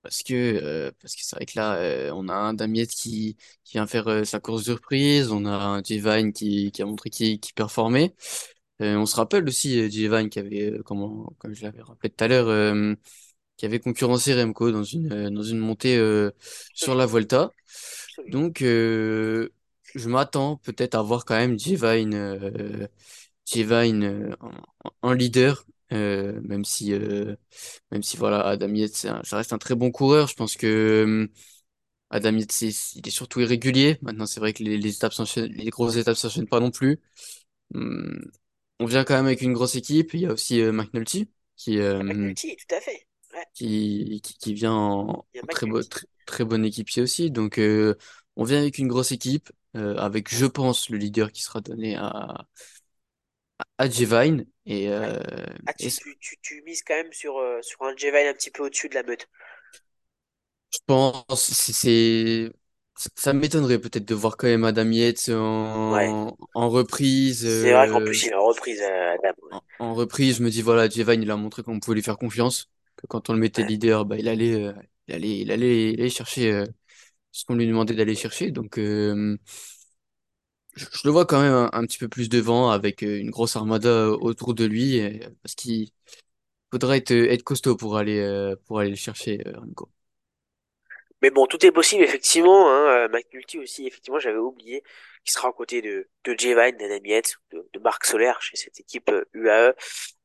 Parce 0.02 0.22
que 0.22 0.90
parce 1.00 1.14
que 1.16 1.22
c'est 1.24 1.36
vrai 1.36 1.46
que 1.46 1.58
là 1.58 2.12
on 2.14 2.28
a 2.28 2.34
un 2.34 2.52
Damiette 2.54 2.90
qui 2.90 3.36
qui 3.64 3.72
vient 3.72 3.86
faire 3.86 4.26
sa 4.26 4.38
course 4.38 4.64
de 4.66 4.72
reprise, 4.74 5.30
on 5.32 5.46
a 5.46 5.50
un 5.56 5.82
J-Vine 5.82 6.32
qui 6.34 6.70
qui 6.72 6.82
a 6.82 6.86
montré 6.86 7.08
qu'il 7.10 7.40
qu'il 7.40 7.54
performait. 7.54 8.14
On 8.80 9.06
se 9.06 9.16
rappelle 9.16 9.48
aussi 9.48 9.90
J-Vine 9.90 10.28
qui 10.30 10.38
avait 10.40 10.74
comment 10.84 11.32
comme 11.38 11.54
je 11.54 11.62
l'avais 11.64 11.80
rappelé 11.82 12.10
tout 12.10 12.24
à 12.24 12.28
l'heure 12.28 12.48
qui 13.56 13.66
avait 13.66 13.80
concurrencé 13.80 14.34
Remco 14.34 14.70
dans 14.72 14.84
une 14.84 15.12
euh, 15.12 15.30
dans 15.30 15.42
une 15.42 15.58
montée 15.58 15.96
euh, 15.98 16.30
sur 16.74 16.94
la 16.94 17.06
Volta. 17.06 17.52
Donc 18.28 18.62
euh, 18.62 19.50
je 19.94 20.08
m'attends 20.08 20.56
peut-être 20.58 20.94
à 20.94 21.02
voir 21.02 21.24
quand 21.24 21.36
même 21.36 21.56
euh, 22.14 22.86
J-Vine 23.46 24.04
euh, 24.04 24.36
en, 24.40 24.90
en 25.02 25.12
leader. 25.12 25.64
euh, 25.92 26.40
même 26.42 26.64
si 26.64 26.92
euh, 26.94 27.36
même 27.92 28.02
si 28.02 28.16
voilà 28.18 28.40
Adam 28.46 28.68
Yates 28.74 29.06
un- 29.06 29.22
ça 29.24 29.36
reste 29.38 29.52
un 29.54 29.58
très 29.58 29.74
bon 29.76 29.90
coureur 29.92 30.28
je 30.28 30.34
pense 30.36 30.56
que 30.56 31.30
Adam 32.10 32.36
Yates, 32.38 32.52
c'est- 32.52 32.94
il 32.96 33.06
est 33.08 33.10
surtout 33.10 33.40
irrégulier. 33.40 33.98
Maintenant, 34.02 34.26
c'est 34.26 34.40
vrai 34.40 34.52
que 34.52 34.62
les, 34.62 34.78
les 34.78 34.94
étapes 34.96 35.12
les 35.36 35.70
grosses 35.70 35.96
étapes 35.96 36.16
s'enchaînent 36.16 36.46
pas 36.48 36.60
non 36.60 36.70
plus. 36.70 37.00
Hum, 37.74 38.20
on 38.80 38.86
vient 38.86 39.04
quand 39.04 39.14
même 39.16 39.26
avec 39.26 39.42
une 39.42 39.52
grosse 39.54 39.76
équipe. 39.76 40.14
Il 40.14 40.20
y 40.22 40.26
a 40.26 40.32
aussi 40.32 40.60
euh, 40.62 40.72
McNulty 40.72 41.30
qui, 41.56 41.78
euh, 41.80 42.02
McNulty, 42.02 42.56
tout 42.56 42.74
à 42.76 42.80
fait. 42.80 43.06
Ouais, 43.34 43.46
qui, 43.54 44.20
qui, 44.22 44.34
qui 44.38 44.54
vient 44.54 44.72
en, 44.72 45.26
en 45.42 45.46
très, 45.48 45.66
très, 45.90 46.06
très 46.26 46.44
bon 46.44 46.64
équipier 46.64 47.02
aussi. 47.02 47.30
Donc, 47.30 47.58
euh, 47.58 47.96
on 48.36 48.44
vient 48.44 48.58
avec 48.60 48.78
une 48.78 48.88
grosse 48.88 49.12
équipe, 49.12 49.50
euh, 49.76 49.96
avec, 49.96 50.34
je 50.34 50.46
pense, 50.46 50.88
le 50.90 50.98
leader 50.98 51.32
qui 51.32 51.42
sera 51.42 51.60
donné 51.60 51.96
à, 51.96 52.46
à 53.78 53.88
Jevine. 53.88 54.46
Et, 54.66 54.88
euh, 54.88 55.18
Ah, 55.66 55.74
et 55.78 55.90
tu, 55.90 56.16
tu, 56.20 56.38
tu, 56.40 56.62
mises 56.62 56.82
quand 56.82 56.94
même 56.94 57.12
sur, 57.12 57.34
sur 57.62 57.82
un 57.82 57.94
J-Vine 57.94 58.28
un 58.28 58.32
petit 58.32 58.50
peu 58.50 58.62
au-dessus 58.64 58.88
de 58.88 58.94
la 58.94 59.02
meute. 59.02 59.28
Je 60.72 60.78
pense, 60.86 61.24
c'est, 61.52 62.52
ça 63.16 63.32
m'étonnerait 63.32 63.78
peut-être 63.80 64.04
de 64.06 64.14
voir 64.14 64.36
quand 64.36 64.48
même 64.48 64.64
Adam 64.64 64.90
Yates 64.90 65.28
Ouais. 65.86 66.12
en, 66.12 66.36
en 66.54 66.68
reprise. 66.70 67.46
C'est 67.46 67.72
vrai 67.72 67.88
qu'en 67.88 68.02
plus, 68.02 68.26
il 68.26 68.34
reprise 68.34 68.82
euh, 68.82 69.14
Adam. 69.14 69.32
Ouais. 69.42 69.50
en, 69.50 69.62
en 69.78 69.94
reprise, 69.94 70.38
je 70.38 70.42
me 70.42 70.50
dis 70.50 70.62
voilà, 70.62 70.88
Jevan, 70.88 71.22
il 71.22 71.30
a 71.30 71.36
montré 71.36 71.62
qu'on 71.62 71.80
pouvait 71.80 71.96
lui 71.96 72.02
faire 72.02 72.18
confiance, 72.18 72.70
que 72.96 73.06
quand 73.06 73.30
on 73.30 73.34
le 73.34 73.40
mettait 73.40 73.64
leader, 73.64 74.04
bah 74.04 74.16
il 74.18 74.28
allait, 74.28 74.54
euh, 74.54 74.72
il 75.08 75.14
allait, 75.14 75.38
il 75.40 75.50
allait, 75.52 75.92
il 75.92 76.00
allait 76.00 76.10
chercher 76.10 76.52
euh, 76.52 76.66
ce 77.32 77.44
qu'on 77.44 77.56
lui 77.56 77.66
demandait 77.66 77.94
d'aller 77.94 78.14
chercher. 78.14 78.50
Donc, 78.50 78.78
euh, 78.78 79.36
je, 80.76 80.86
je 80.92 81.00
le 81.04 81.10
vois 81.10 81.26
quand 81.26 81.40
même 81.40 81.52
un, 81.52 81.70
un 81.72 81.86
petit 81.86 81.98
peu 81.98 82.08
plus 82.08 82.28
devant 82.28 82.70
avec 82.70 83.02
euh, 83.02 83.18
une 83.18 83.30
grosse 83.30 83.56
armada 83.56 84.08
autour 84.10 84.54
de 84.54 84.64
lui, 84.64 85.00
parce 85.42 85.54
qu'il 85.54 85.90
faudra 86.70 86.96
être, 86.96 87.12
être 87.12 87.44
costaud 87.44 87.76
pour 87.76 87.96
aller, 87.96 88.54
pour 88.66 88.80
aller 88.80 88.90
le 88.90 88.96
chercher, 88.96 89.42
Remco. 89.54 89.90
Mais 91.22 91.30
bon, 91.30 91.46
tout 91.46 91.64
est 91.64 91.72
possible, 91.72 92.04
effectivement. 92.04 92.70
Hein. 92.70 93.08
McNulty 93.08 93.58
aussi, 93.58 93.86
effectivement, 93.86 94.18
j'avais 94.18 94.36
oublié 94.38 94.82
qu'il 95.24 95.32
sera 95.32 95.48
aux 95.48 95.52
côtés 95.52 95.80
de, 95.80 96.06
de 96.24 97.06
Yates, 97.08 97.36
de, 97.52 97.66
de 97.72 97.78
Marc 97.80 98.04
Soler 98.04 98.32
chez 98.40 98.56
cette 98.56 98.78
équipe 98.78 99.10
UAE. 99.32 99.74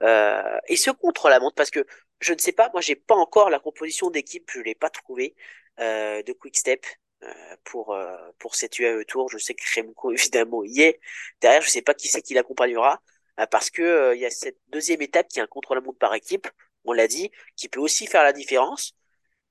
Euh, 0.03 0.57
et 0.67 0.75
ce 0.75 0.91
contre-la-montre, 0.91 1.55
parce 1.55 1.69
que 1.69 1.85
je 2.19 2.33
ne 2.33 2.37
sais 2.39 2.51
pas, 2.51 2.69
moi, 2.73 2.81
j'ai 2.81 2.95
pas 2.95 3.15
encore 3.15 3.49
la 3.49 3.59
composition 3.59 4.09
d'équipe, 4.09 4.49
je 4.53 4.59
l'ai 4.61 4.75
pas 4.75 4.89
trouvée, 4.89 5.35
euh, 5.79 6.21
de 6.23 6.33
Quick 6.33 6.57
Step. 6.57 6.85
euh, 7.23 7.55
pour 7.65 7.93
euh, 7.93 8.15
pour 8.39 8.55
cette 8.55 8.79
UAE 8.79 9.03
Tour, 9.05 9.29
je 9.29 9.37
sais 9.37 9.53
que 9.53 9.63
Remco 9.75 10.11
évidemment 10.13 10.63
y 10.63 10.81
est. 10.81 10.99
Derrière, 11.41 11.61
je 11.61 11.69
sais 11.69 11.81
pas 11.81 11.93
qui 11.93 12.07
c'est 12.07 12.21
qui 12.21 12.33
l'accompagnera, 12.33 13.01
euh, 13.39 13.45
parce 13.47 13.69
que 13.69 13.81
euh, 13.81 14.15
il 14.15 14.21
y 14.21 14.25
a 14.25 14.29
cette 14.31 14.57
deuxième 14.69 15.01
étape 15.01 15.27
qui 15.27 15.39
est 15.39 15.41
un 15.41 15.47
contre-la-montre 15.47 15.99
par 15.99 16.13
équipe. 16.13 16.47
On 16.85 16.93
l'a 16.93 17.07
dit, 17.07 17.31
qui 17.55 17.67
peut 17.69 17.79
aussi 17.81 18.07
faire 18.07 18.23
la 18.23 18.33
différence. 18.33 18.93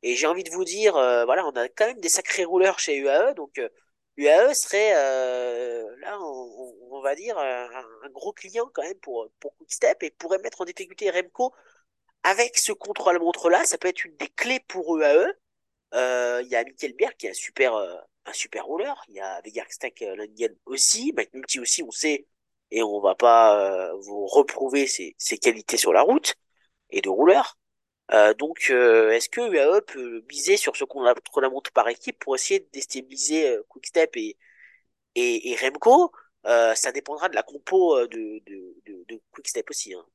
Et 0.02 0.16
j'ai 0.16 0.26
envie 0.26 0.44
de 0.44 0.50
vous 0.50 0.64
dire, 0.64 0.94
voilà, 0.94 1.46
on 1.46 1.50
a 1.52 1.68
quand 1.68 1.86
même 1.86 2.00
des 2.00 2.08
sacrés 2.08 2.44
rouleurs 2.44 2.78
chez 2.78 2.96
UAE, 2.98 3.34
donc 3.34 3.60
UAE 4.16 4.54
serait 4.54 4.92
là, 6.00 6.18
on, 6.20 7.00
va 7.02 7.14
dire, 7.14 7.38
un, 7.38 7.68
un 8.04 8.08
gros 8.10 8.32
client 8.32 8.70
quand 8.72 8.82
même 8.82 8.98
pour, 9.00 9.28
pour 9.40 9.56
Quickstep 9.56 10.02
et 10.02 10.10
pourrait 10.12 10.38
mettre 10.38 10.60
en 10.60 10.64
difficulté 10.64 11.10
Remco 11.10 11.52
avec 12.28 12.58
ce 12.58 12.72
contrôle-montre-là. 12.72 13.64
Ça 13.64 13.78
peut 13.78 13.88
être 13.88 14.04
une 14.04 14.16
des 14.16 14.28
clés 14.28 14.60
pour 14.68 14.96
UAE. 14.96 15.26
Euh, 15.94 16.42
Il 16.44 16.48
y 16.50 16.56
a 16.56 16.64
Mikkel 16.64 16.94
Berg 16.94 17.14
qui 17.18 17.26
est 17.26 17.30
un 17.30 17.34
super, 17.34 17.74
euh, 17.76 17.96
un 18.26 18.32
super 18.32 18.64
rouleur. 18.66 19.02
Il 19.08 19.14
y 19.16 19.20
a 19.20 19.40
Vegarstak 19.42 20.00
Langen 20.00 20.54
aussi, 20.66 21.12
McNulty 21.16 21.60
aussi, 21.60 21.82
on 21.82 21.90
sait, 21.90 22.26
et 22.70 22.82
on 22.82 23.00
va 23.00 23.14
pas 23.14 23.90
euh, 23.90 23.94
vous 24.00 24.26
reprouver 24.26 24.86
ses, 24.86 25.14
ses 25.18 25.38
qualités 25.38 25.76
sur 25.78 25.92
la 25.92 26.02
route 26.02 26.34
et 26.90 27.00
de 27.00 27.08
rouleur. 27.08 27.58
Euh, 28.12 28.34
donc, 28.34 28.68
euh, 28.70 29.10
est-ce 29.10 29.28
que 29.28 29.40
UAE 29.40 29.82
peut 29.82 30.24
miser 30.30 30.56
sur 30.56 30.76
ce 30.76 30.84
qu'on 30.84 31.04
a 31.04 31.14
contre 31.14 31.40
la 31.40 31.50
montre 31.50 31.72
par 31.72 31.88
équipe 31.88 32.18
pour 32.18 32.34
essayer 32.34 32.60
de 32.60 32.68
déstabiliser 32.72 33.58
Quickstep 33.68 34.16
et, 34.16 34.36
et, 35.14 35.50
et 35.52 35.56
Remco? 35.56 36.12
Ça 36.74 36.92
dépendra 36.92 37.28
de 37.28 37.34
la 37.34 37.42
compo 37.42 38.06
de, 38.06 38.40
de, 38.46 38.76
de, 38.86 39.04
de 39.08 39.20
Quickstep 39.32 39.68
aussi. 39.70 39.94
Hein. 39.94 40.06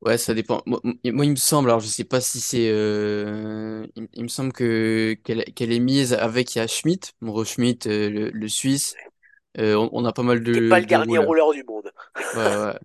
Ouais, 0.00 0.16
ça 0.16 0.32
dépend. 0.32 0.62
Moi, 0.66 0.80
moi, 0.84 1.24
il 1.26 1.30
me 1.32 1.36
semble, 1.36 1.70
alors 1.70 1.80
je 1.80 1.88
sais 1.88 2.04
pas 2.04 2.20
si 2.20 2.40
c'est, 2.40 2.68
euh, 2.70 3.84
il, 3.96 4.08
il 4.14 4.22
me 4.22 4.28
semble 4.28 4.52
que 4.52 5.14
qu'elle 5.24 5.44
qu'elle 5.54 5.72
est 5.72 5.80
mise 5.80 6.12
avec 6.14 6.54
il 6.54 6.58
y 6.58 6.60
a 6.60 6.68
Schmidt, 6.68 7.10
Mauro 7.20 7.44
Schmidt, 7.44 7.88
euh, 7.88 8.08
le, 8.08 8.30
le 8.30 8.48
Suisse. 8.48 9.00
Euh, 9.58 9.76
on, 9.76 9.90
on 9.92 10.04
a 10.06 10.12
pas 10.12 10.22
mal 10.24 10.42
Qui 10.52 10.58
est 10.58 10.62
pas 10.62 10.78
de, 10.78 10.80
le 10.80 10.86
de 10.88 10.94
dernier 10.94 11.16
rouleurs. 11.16 11.18
rouleur 11.18 11.52
du 11.52 11.64
monde. 11.64 11.90
Ouais, 12.34 12.42
ouais. 12.42 12.78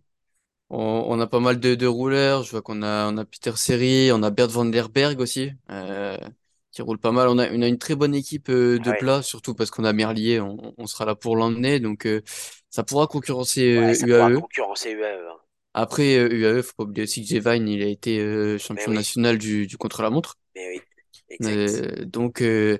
On, 0.69 1.05
on 1.09 1.19
a 1.21 1.27
pas 1.27 1.39
mal 1.41 1.59
de, 1.59 1.75
de 1.75 1.87
rouleurs. 1.87 2.43
Je 2.43 2.51
vois 2.51 2.61
qu'on 2.63 2.83
a, 2.83 3.11
on 3.11 3.17
a 3.17 3.25
Peter 3.25 3.53
Seri, 3.57 4.11
on 4.13 4.23
a 4.23 4.31
Bert 4.31 4.49
van 4.49 4.65
der 4.65 4.89
Berg 4.89 5.19
aussi, 5.21 5.51
euh, 5.71 6.17
qui 6.71 6.81
roule 6.83 6.99
pas 6.99 7.11
mal. 7.13 7.29
On 7.29 7.39
a, 7.39 7.49
on 7.51 7.61
a 7.63 7.67
une 7.67 7.79
très 7.79 7.95
bonne 7.95 8.15
équipe 8.15 8.49
euh, 8.49 8.79
de 8.79 8.91
ouais. 8.91 8.93
plat, 8.93 9.21
surtout 9.23 9.55
parce 9.55 9.71
qu'on 9.71 9.85
a 9.85 9.93
Merlier, 9.93 10.39
on, 10.41 10.73
on 10.77 10.87
sera 10.87 11.05
là 11.05 11.15
pour 11.15 11.35
l'emmener, 11.37 11.79
donc 11.79 12.05
euh, 12.07 12.21
ça 12.69 12.83
pourra 12.83 13.07
concurrencer 13.07 13.63
Ouais, 13.75 13.93
euh, 13.93 13.93
ça 13.93 14.07
pourra 14.07 14.31
UAE. 14.31 14.31
concurrencer 14.31 14.91
UAE. 14.93 15.29
Hein. 15.29 15.39
Après 15.73 16.17
euh, 16.17 16.29
UAE, 16.33 16.63
faut 16.63 16.73
pas 16.77 16.83
oublier 16.83 17.03
aussi 17.03 17.21
que 17.23 17.27
Jevine, 17.29 17.67
il 17.67 17.81
a 17.83 17.87
été 17.87 18.19
euh, 18.19 18.57
champion 18.57 18.91
oui, 18.91 18.93
national 18.93 19.37
du, 19.37 19.67
du 19.67 19.77
contre-la-montre. 19.77 20.37
mais 20.55 20.67
oui, 20.69 20.81
exact. 21.29 21.85
Euh, 21.91 22.05
donc, 22.05 22.41
euh, 22.41 22.77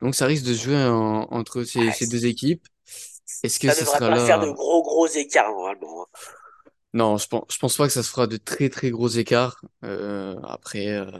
donc 0.00 0.14
ça 0.14 0.26
risque 0.26 0.44
de 0.44 0.54
se 0.54 0.62
jouer 0.64 0.76
en- 0.84 1.26
entre 1.32 1.64
ces, 1.64 1.90
Ah, 1.90 1.92
ces 1.92 2.06
deux 2.06 2.26
équipes. 2.26 2.66
Est-ce 3.42 3.58
que 3.60 3.70
ça 3.70 3.74
devrait 3.74 3.86
sera 3.86 4.00
pas 4.06 4.18
faire 4.18 4.38
de 4.40 4.50
gros 4.50 4.82
gros 4.82 5.06
écarts 5.08 5.50
normalement. 5.50 6.04
hein. 6.04 6.06
Non, 6.94 7.16
je 7.18 7.26
pense, 7.28 7.44
je 7.50 7.58
pense 7.58 7.76
pas 7.76 7.86
que 7.88 7.92
ça 7.92 8.02
se 8.04 8.10
fera 8.10 8.26
de 8.28 8.36
très 8.36 8.68
très 8.68 8.90
gros 8.90 9.08
écarts. 9.08 9.60
Euh, 9.84 10.40
après, 10.44 10.88
euh, 10.88 11.10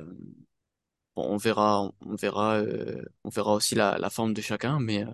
bon, 1.16 1.24
on 1.34 1.36
verra, 1.36 1.90
on 2.06 2.14
verra, 2.16 2.56
euh, 2.58 3.02
on 3.24 3.28
verra 3.30 3.54
aussi 3.54 3.74
la, 3.74 3.98
la 3.98 4.10
forme 4.10 4.34
de 4.34 4.40
chacun, 4.42 4.78
mais 4.80 5.04
euh, 5.04 5.10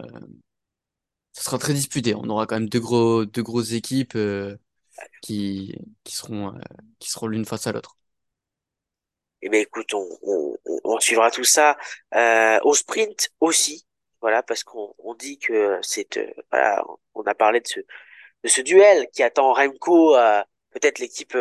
ça 1.33 1.43
sera 1.43 1.59
très 1.59 1.75
disputé. 1.75 2.15
On 2.15 2.29
aura 2.29 2.47
quand 2.47 2.57
même 2.57 2.69
deux 2.69 2.81
gros, 2.81 3.25
deux 3.25 3.43
grosses 3.43 3.73
équipes 3.73 4.15
euh, 4.17 4.57
qui, 5.23 5.75
qui 6.05 6.15
seront, 6.15 6.49
euh, 6.49 6.61
qui 6.99 7.11
seront 7.11 7.27
l'une 7.27 7.45
face 7.45 7.67
à 7.67 7.73
l'autre. 7.73 7.97
Eh 9.43 9.49
bien, 9.49 9.61
écoute, 9.61 9.95
on, 9.95 11.01
suivra 11.01 11.31
tout 11.31 11.45
ça 11.45 11.79
euh, 12.15 12.59
au 12.63 12.75
sprint 12.75 13.31
aussi. 13.41 13.87
Voilà, 14.21 14.43
parce 14.43 14.65
qu'on 14.65 14.95
on 14.99 15.15
dit 15.15 15.39
que 15.39 15.79
c'est 15.83 16.19
euh, 16.19 16.31
voilà, 16.51 16.85
on 17.15 17.23
a 17.23 17.35
parlé 17.35 17.61
de 17.61 17.67
ce 17.67 17.81
de 18.45 18.49
ce 18.49 18.61
duel 18.61 19.09
qui 19.13 19.23
attend 19.23 19.53
Remco, 19.55 20.15
euh, 20.17 20.43
peut-être 20.71 20.99
l'équipe 20.99 21.37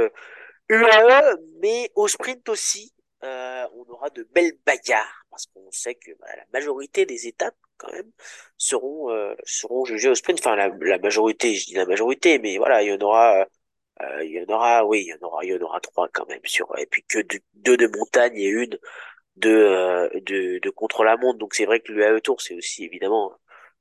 UAE, 0.70 1.38
mais 1.62 1.92
au 1.96 2.08
sprint 2.08 2.48
aussi, 2.50 2.94
on 3.22 3.86
aura 3.90 4.10
de 4.12 4.24
belles 4.34 4.58
bagarres 4.66 5.26
parce 5.30 5.46
qu'on 5.48 5.72
sait 5.72 5.96
que 5.96 6.12
voilà, 6.20 6.38
la 6.38 6.46
majorité 6.54 7.06
des 7.06 7.28
étapes 7.28 7.56
quand 7.80 7.92
même 7.94 8.12
seront 8.58 9.12
euh, 9.12 9.36
seront 9.46 9.86
jugées 9.86 10.10
au 10.10 10.16
sprint. 10.16 10.40
Enfin, 10.40 10.56
la, 10.58 10.70
la 10.82 11.00
majorité, 11.00 11.56
je 11.56 11.66
dis 11.68 11.76
la 11.76 11.86
majorité, 11.88 12.40
mais 12.40 12.58
voilà, 12.60 12.84
il 12.84 12.90
y 12.90 12.94
en 12.94 13.00
aura. 13.02 13.48
euh, 14.02 14.24
il 14.26 14.32
y 14.32 14.42
en 14.42 14.54
aura, 14.54 14.86
oui, 14.86 15.02
il 15.04 15.08
y 15.10 15.14
en 15.14 15.28
aura, 15.28 15.44
il 15.46 15.52
y 15.52 15.56
en 15.56 15.62
aura 15.62 15.80
trois 15.82 16.08
quand 16.14 16.28
même 16.30 16.42
sur, 16.46 16.68
et 16.78 16.86
puis 16.86 17.04
que 17.04 17.20
deux, 17.54 17.78
de 17.78 17.88
montagne 17.88 18.38
et 18.38 18.48
une 18.48 18.80
de, 19.38 19.50
euh, 19.52 20.10
de, 20.22 20.60
de 20.60 20.70
contre-la-montre. 20.72 21.40
Donc 21.40 21.54
c'est 21.56 21.66
vrai 21.66 21.80
que 21.82 21.92
l'UAE 21.92 22.22
Tour, 22.22 22.42
c'est 22.42 22.56
aussi 22.56 22.86
évidemment 22.86 23.34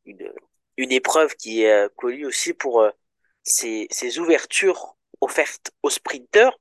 une, 0.06 0.32
une 0.76 0.92
épreuve 0.92 1.34
qui 1.36 1.62
est 1.64 1.72
euh, 1.72 1.88
connue 1.96 2.26
aussi 2.26 2.54
pour 2.54 2.82
euh, 2.82 2.90
ses, 3.44 3.86
ses 3.90 4.18
ouvertures 4.20 4.96
offertes 5.20 5.72
aux 5.82 5.90
sprinteurs. 5.90 6.58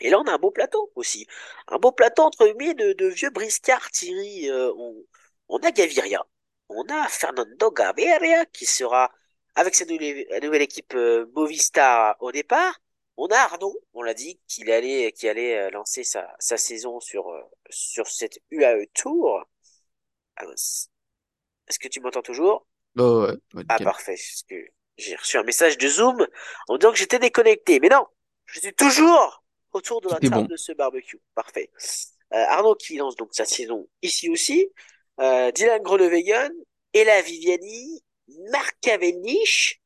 Et 0.00 0.10
là, 0.10 0.18
on 0.20 0.24
a 0.24 0.32
un 0.32 0.38
beau 0.38 0.50
plateau 0.50 0.92
aussi. 0.94 1.26
Un 1.68 1.78
beau 1.78 1.92
plateau 1.92 2.22
entre 2.22 2.46
guillemets 2.46 2.74
de, 2.74 2.92
de 2.94 3.06
vieux 3.06 3.30
briscards, 3.30 3.90
Thierry. 3.90 4.50
Euh, 4.50 4.72
on, 4.76 4.94
on 5.48 5.58
a 5.58 5.70
Gaviria. 5.70 6.26
On 6.68 6.84
a 6.88 7.08
Fernando 7.08 7.70
Gaviria 7.70 8.44
qui 8.46 8.66
sera 8.66 9.10
avec 9.54 9.74
sa 9.74 9.84
nouvelle, 9.84 10.26
nouvelle 10.42 10.62
équipe 10.62 10.94
euh, 10.94 11.26
Movistar 11.34 12.16
au 12.20 12.32
départ. 12.32 12.78
On 13.16 13.26
a 13.28 13.36
Arnaud, 13.36 13.80
on 13.94 14.02
l'a 14.02 14.14
dit, 14.14 14.38
qu'il 14.46 14.70
allait, 14.70 15.12
qui 15.12 15.28
allait 15.28 15.58
euh, 15.58 15.70
lancer 15.70 16.04
sa, 16.04 16.34
sa 16.38 16.56
saison 16.58 17.00
sur, 17.00 17.30
euh, 17.30 17.40
sur 17.70 18.06
cette 18.06 18.38
UAE 18.50 18.86
Tour. 18.94 19.44
Est-ce 20.42 21.78
que 21.78 21.88
tu 21.88 22.00
m'entends 22.00 22.22
toujours? 22.22 22.66
Oh, 22.98 23.26
ouais, 23.54 23.64
Ah, 23.68 23.78
parfait. 23.78 24.16
J'ai 24.98 25.16
reçu 25.16 25.36
un 25.36 25.42
message 25.42 25.78
de 25.78 25.88
Zoom 25.88 26.26
en 26.68 26.78
disant 26.78 26.92
que 26.92 26.98
j'étais 26.98 27.18
déconnecté. 27.18 27.80
Mais 27.80 27.88
non, 27.88 28.06
je 28.46 28.60
suis 28.60 28.74
toujours 28.74 29.42
autour 29.72 30.00
de 30.00 30.08
la 30.08 30.20
table 30.20 30.48
de 30.48 30.56
ce 30.56 30.72
barbecue. 30.72 31.20
Parfait. 31.34 31.70
Euh, 32.32 32.44
Arnaud 32.48 32.74
qui 32.74 32.96
lance 32.96 33.16
donc 33.16 33.30
sa 33.32 33.44
saison 33.44 33.88
ici 34.02 34.28
aussi. 34.30 34.68
Euh, 35.20 35.50
Dylan 35.52 35.82
Groenewegen, 35.82 36.52
Ella 36.92 37.22
Viviani, 37.22 38.02
Marc 38.50 38.76
Cavendish. 38.80 39.80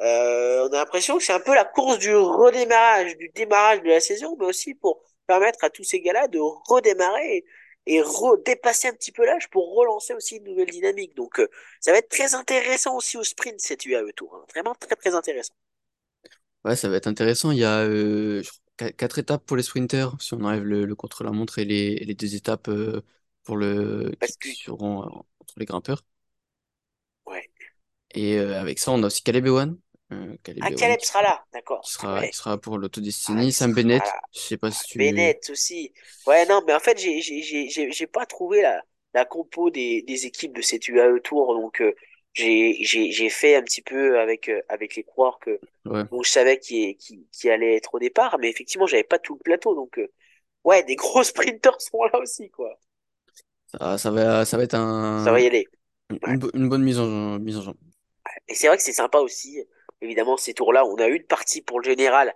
Euh, 0.00 0.68
on 0.68 0.72
a 0.72 0.78
l'impression 0.78 1.18
que 1.18 1.24
c'est 1.24 1.32
un 1.32 1.40
peu 1.40 1.54
la 1.54 1.64
course 1.64 1.98
du 1.98 2.14
redémarrage, 2.14 3.16
du 3.16 3.30
démarrage 3.34 3.82
de 3.82 3.88
la 3.88 4.00
saison, 4.00 4.36
mais 4.38 4.46
aussi 4.46 4.74
pour 4.74 5.00
permettre 5.26 5.62
à 5.62 5.70
tous 5.70 5.84
ces 5.84 6.00
gars-là 6.00 6.28
de 6.28 6.40
redémarrer 6.40 7.44
et 7.86 8.02
dépasser 8.44 8.88
un 8.88 8.94
petit 8.94 9.12
peu 9.12 9.24
l'âge 9.24 9.48
pour 9.50 9.74
relancer 9.74 10.14
aussi 10.14 10.36
une 10.36 10.44
nouvelle 10.44 10.70
dynamique. 10.70 11.14
Donc 11.14 11.38
euh, 11.38 11.48
ça 11.80 11.92
va 11.92 11.98
être 11.98 12.08
très 12.08 12.34
intéressant 12.34 12.96
aussi 12.96 13.16
au 13.16 13.22
sprint 13.22 13.60
cette 13.60 13.84
UAE 13.86 14.12
Tour. 14.16 14.34
Hein. 14.34 14.44
Vraiment 14.54 14.74
très 14.74 14.96
très 14.96 15.14
intéressant. 15.14 15.54
Ouais, 16.64 16.76
ça 16.76 16.88
va 16.88 16.96
être 16.96 17.06
intéressant. 17.06 17.50
Il 17.52 17.58
y 17.58 17.64
a 17.64 17.86
quatre 18.96 19.18
étapes 19.18 19.44
pour 19.44 19.56
les 19.56 19.62
sprinters, 19.62 20.16
si 20.18 20.34
on 20.34 20.40
enlève 20.40 20.64
le, 20.64 20.94
contre-la-montre 20.94 21.58
et 21.58 21.64
les, 21.64 21.96
les, 21.96 22.14
deux 22.14 22.34
étapes 22.34 22.70
pour 23.44 23.56
le 23.56 24.12
qui 24.40 24.54
seront 24.54 25.02
entre 25.02 25.54
les 25.56 25.66
grimpeurs. 25.66 26.02
Ouais. 27.26 27.48
Et 28.14 28.38
avec 28.38 28.78
ça, 28.78 28.92
on 28.92 29.02
a 29.02 29.06
aussi 29.06 29.22
Caleb 29.22 29.46
Ewan 29.46 29.76
euh, 30.12 30.36
ah, 30.60 30.70
Caleb 30.70 31.00
sera 31.00 31.22
là, 31.22 31.44
d'accord. 31.52 31.80
Qui 31.80 31.92
sera, 31.92 32.32
sera 32.32 32.58
pour 32.58 32.78
l'autodestinée. 32.78 33.46
Ah, 33.48 33.52
Sam 33.52 33.72
Bennett, 33.72 34.02
je 34.32 34.40
sais 34.40 34.56
pas 34.56 34.70
si 34.70 34.86
tu. 34.86 34.98
Bennett 34.98 35.48
aussi. 35.50 35.92
Ouais, 36.26 36.46
non, 36.46 36.62
mais 36.66 36.74
en 36.74 36.80
fait, 36.80 36.98
j'ai 36.98 38.06
pas 38.06 38.26
trouvé 38.26 38.62
la, 38.62 38.82
la 39.14 39.24
compo 39.24 39.70
des, 39.70 40.02
des 40.02 40.26
équipes 40.26 40.54
de 40.54 40.62
cette 40.62 40.88
UAE 40.88 41.20
Tour, 41.20 41.54
donc 41.54 41.80
euh, 41.80 41.94
j'ai 42.34 43.28
fait 43.30 43.56
un 43.56 43.62
petit 43.62 43.82
peu 43.82 44.18
avec, 44.20 44.48
euh, 44.48 44.60
avec 44.68 44.94
les 44.96 45.04
coureurs 45.04 45.38
que 45.38 45.58
je 45.86 46.28
savais 46.28 46.58
qui, 46.58 46.96
qui, 46.96 47.26
qui 47.32 47.48
allait 47.48 47.76
être 47.76 47.94
au 47.94 47.98
départ, 47.98 48.38
mais 48.38 48.50
effectivement, 48.50 48.86
j'avais 48.86 49.04
pas 49.04 49.18
tout 49.18 49.34
le 49.34 49.40
plateau, 49.40 49.74
donc 49.74 49.98
ouais, 50.64 50.82
des 50.82 50.96
gros 50.96 51.22
sprinters 51.22 51.80
sont 51.80 52.04
là 52.04 52.18
aussi, 52.18 52.50
quoi. 52.50 52.78
Ça, 53.78 53.98
ça, 53.98 54.10
va, 54.10 54.44
ça 54.44 54.56
va 54.56 54.62
être 54.62 54.74
un. 54.74 55.24
Ça 55.24 55.32
va 55.32 55.40
y 55.40 55.46
aller. 55.46 55.66
Une, 56.54 56.68
bonne 56.68 56.82
mise 56.82 56.98
en, 56.98 57.38
mise 57.38 57.56
en 57.56 57.62
jambe. 57.62 57.76
Et 58.48 58.54
c'est 58.54 58.66
vrai 58.66 58.76
que 58.76 58.82
c'est 58.82 58.92
sympa 58.92 59.18
aussi 59.18 59.64
évidemment, 60.04 60.36
ces 60.36 60.54
tours-là, 60.54 60.84
on 60.84 60.96
a 60.96 61.08
une 61.08 61.24
partie 61.24 61.62
pour 61.62 61.80
le 61.80 61.84
général 61.84 62.34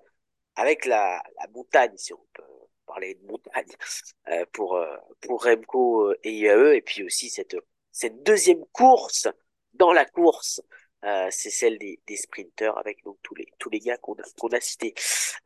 avec 0.56 0.84
la, 0.86 1.22
la 1.38 1.48
montagne, 1.54 1.92
si 1.96 2.12
on 2.12 2.26
peut 2.34 2.42
parler 2.86 3.14
de 3.14 3.26
montagne, 3.26 3.68
euh, 4.28 4.44
pour, 4.52 4.76
euh, 4.76 4.96
pour 5.20 5.44
Remco 5.44 6.12
et 6.24 6.32
IAE, 6.32 6.74
et 6.74 6.82
puis 6.82 7.04
aussi 7.04 7.28
cette, 7.28 7.56
cette 7.92 8.22
deuxième 8.22 8.64
course 8.72 9.28
dans 9.74 9.92
la 9.92 10.04
course, 10.04 10.60
euh, 11.04 11.28
c'est 11.30 11.50
celle 11.50 11.78
des, 11.78 12.00
des 12.08 12.16
sprinters 12.16 12.76
avec 12.76 13.04
donc 13.04 13.18
tous 13.22 13.36
les 13.36 13.46
tous 13.60 13.70
les 13.70 13.78
gars 13.78 13.96
qu'on 13.98 14.14
a 14.14 14.24
qu'on 14.36 14.48
a 14.48 14.60
cités. 14.60 14.94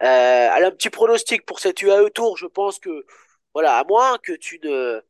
Euh, 0.03 0.07
alors 0.07 0.73
un 0.73 0.75
petit 0.75 0.89
pronostic 0.89 1.45
pour 1.45 1.61
cette 1.61 1.83
UAE 1.83 2.09
Tour, 2.09 2.39
je 2.39 2.47
pense 2.47 2.79
que 2.79 3.05
voilà, 3.53 3.77
à 3.77 3.85
moins 3.85 4.17
que 4.17 4.33
tu 4.33 4.59
ne 4.65 5.03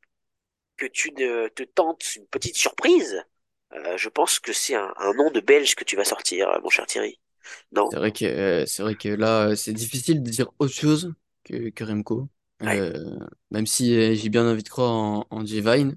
que 0.83 0.89
tu 0.89 1.13
ne 1.13 1.47
te 1.47 1.63
tentes 1.63 2.17
une 2.17 2.27
petite 2.27 2.57
surprise, 2.57 3.23
euh, 3.73 3.97
je 3.97 4.09
pense 4.09 4.41
que 4.41 4.53
c'est 4.53 4.75
un, 4.75 4.93
nom 5.17 5.31
de 5.31 5.39
Belge 5.39 5.77
que 5.77 5.85
tu 5.85 5.95
vas 5.95 6.05
sortir, 6.05 6.49
euh, 6.49 6.59
mon 6.61 6.71
cher 6.71 6.87
Thierry. 6.87 7.21
Non? 7.71 7.89
C'est 7.91 7.99
vrai 7.99 8.11
que, 8.11 8.25
euh, 8.25 8.67
c'est 8.67 8.83
vrai 8.83 8.97
que 8.97 9.09
là, 9.09 9.55
c'est 9.55 9.73
difficile 9.73 10.25
de 10.25 10.31
dire 10.31 10.51
autre 10.59 10.75
chose 10.75 11.15
que, 11.45 11.71
que 11.71 11.85
Remco. 11.85 12.29
même 12.61 13.67
si 13.67 14.17
j'ai 14.17 14.29
bien 14.29 14.45
envie 14.45 14.65
de 14.65 14.69
croire 14.69 14.91
en, 14.91 15.27
en 15.31 15.45
Vine. 15.45 15.97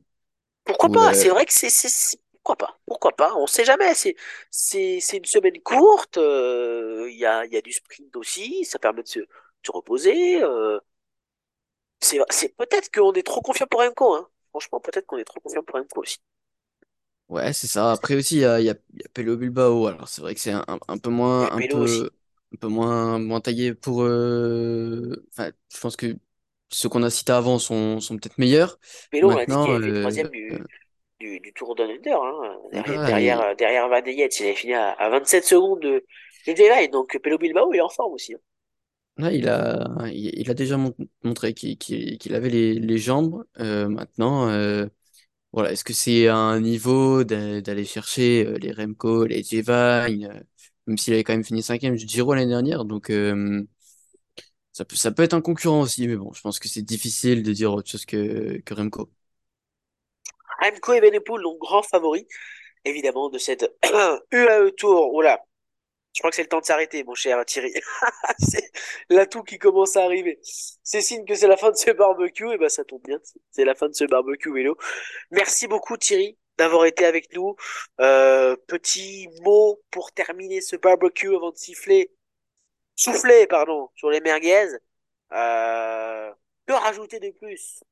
Pourquoi 0.66 0.90
pas? 0.90 1.14
C'est 1.16 1.30
vrai 1.30 1.46
que 1.46 1.54
c'est, 1.54 2.20
pourquoi 2.34 2.56
pas? 2.56 2.80
Pourquoi 2.86 3.16
pas? 3.16 3.34
On 3.36 3.48
sait 3.48 3.66
jamais. 3.66 3.96
C'est 3.96 4.16
c'est 4.52 5.00
c'est 5.00 5.18
une 5.18 5.26
semaine 5.26 5.60
courte. 5.64 6.18
Il 6.18 7.18
y 7.18 7.26
a 7.26 7.46
il 7.46 7.54
y 7.54 7.58
a 7.58 7.62
du 7.62 7.72
sprint 7.72 8.16
aussi. 8.16 8.66
Ça 8.66 8.80
permet 8.80 9.04
de 9.04 9.08
se, 9.08 9.20
se 9.64 9.72
reposer. 9.72 10.42
c'est 12.00 12.20
c'est 12.30 12.56
peut-être 12.56 12.90
qu'on 12.92 13.14
est 13.14 13.24
trop 13.24 13.42
confiant 13.42 13.68
pour 13.70 13.82
Remco. 13.82 14.16
Hein. 14.16 14.28
Franchement, 14.56 14.80
peut-être 14.80 15.06
qu'on 15.06 15.18
est 15.18 15.26
trop 15.26 15.40
confiant 15.42 15.64
pour 15.64 15.76
Remco 15.78 16.02
aussi. 16.02 16.20
Ouais, 17.28 17.54
c'est 17.54 17.68
ça. 17.68 17.92
Après 17.92 18.16
aussi, 18.16 18.36
il 18.36 18.40
y 18.42 18.46
a, 18.46 18.62
y 18.62 18.70
a, 18.70 18.76
y 18.94 19.04
a 19.04 19.10
Pello 19.14 19.36
Bilbao. 19.36 19.88
Alors, 19.88 20.08
c'est 20.08 20.22
vrai 20.22 20.36
que 20.36 20.40
c'est 20.42 20.52
un, 20.52 20.64
un 20.88 20.98
peu 21.00 21.10
moins, 21.10 21.50
un 21.52 21.64
peu, 21.64 22.12
un 22.54 22.58
peu 22.58 22.68
moins, 22.68 23.18
moins 23.20 23.42
taillé 23.42 23.74
pour. 23.74 24.04
euh, 24.04 25.26
Enfin, 25.32 25.52
je 25.74 25.80
pense 25.80 25.96
que 25.96 26.16
ceux 26.72 26.88
qu'on 26.88 27.02
a 27.04 27.10
cités 27.10 27.32
avant 27.32 27.58
sont, 27.58 28.00
sont 28.00 28.18
peut-être 28.18 28.38
meilleurs. 28.38 28.80
Pello, 29.10 29.32
on 29.32 29.38
a 29.38 29.46
dit 29.46 29.58
qu'il 29.58 29.82
fait 29.82 29.94
troisième 29.94 30.30
du, 30.30 30.56
euh, 30.56 30.64
du, 31.20 31.40
du 31.40 31.54
Tour 31.54 31.76
Down 31.76 31.92
Under. 31.92 32.22
Hein. 32.24 32.60
Derrière, 32.72 33.04
derrière, 33.06 33.56
derrière 33.56 33.90
Van 33.90 34.02
il 34.06 34.22
avait 34.22 34.56
fini 34.56 34.74
à, 34.74 34.92
à 34.94 35.10
27 35.10 35.46
secondes 35.46 35.82
de, 35.82 36.06
de 36.48 36.54
Daylight. 36.54 36.92
Donc, 36.92 37.18
Pello 37.24 37.38
Bilbao, 37.38 37.74
il 37.74 37.78
est 37.78 37.82
en 37.82 37.90
forme 37.90 38.14
aussi. 38.14 38.34
hein. 38.36 38.40
Ouais, 39.20 39.38
il 39.38 39.48
a, 39.50 40.08
il, 40.14 40.50
a 40.50 40.54
déjà 40.54 40.78
montré 41.24 41.54
qu'il 41.54 42.36
avait 42.36 42.50
les, 42.50 42.98
jambes. 42.98 43.46
Euh, 43.60 43.88
maintenant, 43.88 44.50
euh, 44.50 44.88
voilà, 45.54 45.72
est-ce 45.72 45.84
que 45.84 45.94
c'est 45.94 46.28
un 46.28 46.60
niveau 46.60 47.24
d'aller 47.24 47.86
chercher 47.86 48.46
euh, 48.46 48.58
les 48.58 48.72
Remco, 48.72 49.26
les 49.26 49.44
euh, 49.70 50.08
même 50.88 50.98
s'il 50.98 51.14
avait 51.14 51.24
quand 51.24 51.34
même 51.34 51.44
fini 51.44 51.64
cinquième 51.64 51.96
du 51.96 52.08
Giro 52.08 52.34
l'année 52.34 52.48
dernière, 52.50 52.86
donc 52.86 53.12
ça 54.72 54.84
peut, 54.86 54.96
ça 54.96 55.12
peut 55.12 55.24
être 55.24 55.34
un 55.34 55.42
concurrent 55.42 55.82
aussi, 55.82 56.08
mais 56.08 56.18
bon, 56.18 56.34
je 56.34 56.42
pense 56.42 56.60
que 56.60 56.68
c'est 56.68 56.82
difficile 56.82 57.44
de 57.44 57.54
dire 57.54 57.74
autre 57.74 57.90
chose 57.90 58.06
que, 58.06 58.60
que 58.66 58.74
Remco. 58.74 59.10
Remco 60.62 60.94
et 60.94 61.02
Benepool, 61.02 61.42
donc 61.42 61.60
grand 61.60 61.84
favori, 61.84 62.28
évidemment, 62.84 63.30
de 63.30 63.38
cette 63.38 63.74
UAE 64.32 64.72
Tour. 64.78 65.14
Oula, 65.14 65.40
je 66.16 66.22
crois 66.22 66.30
que 66.30 66.38
c'est 66.38 66.44
le 66.44 66.48
temps 66.48 66.62
de 66.62 66.66
s'arrêter, 66.66 67.04
mon 67.04 67.14
cher 67.14 67.44
Thierry. 67.46 67.74
c'est 68.40 68.72
l'atout 69.10 69.44
qui 69.44 69.60
commence 69.60 69.98
à 69.98 70.04
arriver. 70.06 70.40
C'est 70.82 71.02
signe 71.02 71.26
que 71.26 71.36
c'est 71.36 71.48
la 71.48 71.58
fin 71.58 71.72
de 71.72 71.76
ce 71.76 71.92
barbecue. 71.92 72.54
Et 72.54 72.58
ben, 72.58 72.70
ça 72.70 72.86
tombe 72.86 73.02
bien. 73.04 73.20
C'est 73.52 73.66
la 73.66 73.76
fin 73.76 73.90
de 73.90 73.94
ce 73.94 74.06
barbecue 74.06 74.54
vélo. 74.54 74.78
Merci 75.32 75.68
beaucoup, 75.68 75.98
Thierry, 75.98 76.38
d'avoir 76.58 76.86
été 76.86 77.06
avec 77.06 77.36
nous. 77.36 77.58
Euh, 78.00 78.56
petit 78.68 79.28
mot 79.42 79.82
pour 79.92 80.14
terminer 80.14 80.62
ce 80.62 80.78
barbecue 80.78 81.36
avant 81.36 81.52
de 81.52 81.58
siffler, 81.58 82.14
souffler, 82.96 83.46
pardon, 83.46 83.90
sur 83.96 84.10
les 84.10 84.22
merguez. 84.22 84.70
Euh, 85.34 86.32
que 86.66 86.74
rajouter 86.74 87.20
de 87.20 87.32
plus? 87.32 87.84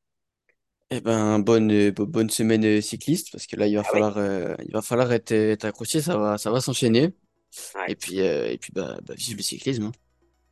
Eh 0.92 1.02
ben, 1.02 1.40
bonne, 1.40 1.92
bonne 1.92 2.30
semaine 2.30 2.82
cycliste, 2.82 3.34
parce 3.34 3.48
que 3.48 3.58
là, 3.58 3.68
il 3.68 3.76
va 3.76 3.84
ah 3.86 3.92
falloir, 3.92 4.18
euh, 4.18 4.56
il 4.64 4.72
va 4.72 4.82
falloir 4.82 5.12
être, 5.12 5.34
être 5.34 5.66
accroché, 5.66 6.02
ça 6.02 6.16
va, 6.18 6.38
ça 6.38 6.50
va 6.50 6.62
s'enchaîner. 6.62 7.14
Et 7.88 7.96
puis, 7.96 8.22
euh, 8.22 8.50
et 8.50 8.58
puis 8.58 8.72
bah, 8.74 8.98
bah, 9.04 9.14
vive 9.16 9.38
le 9.38 9.44
cyclisme. 9.44 9.92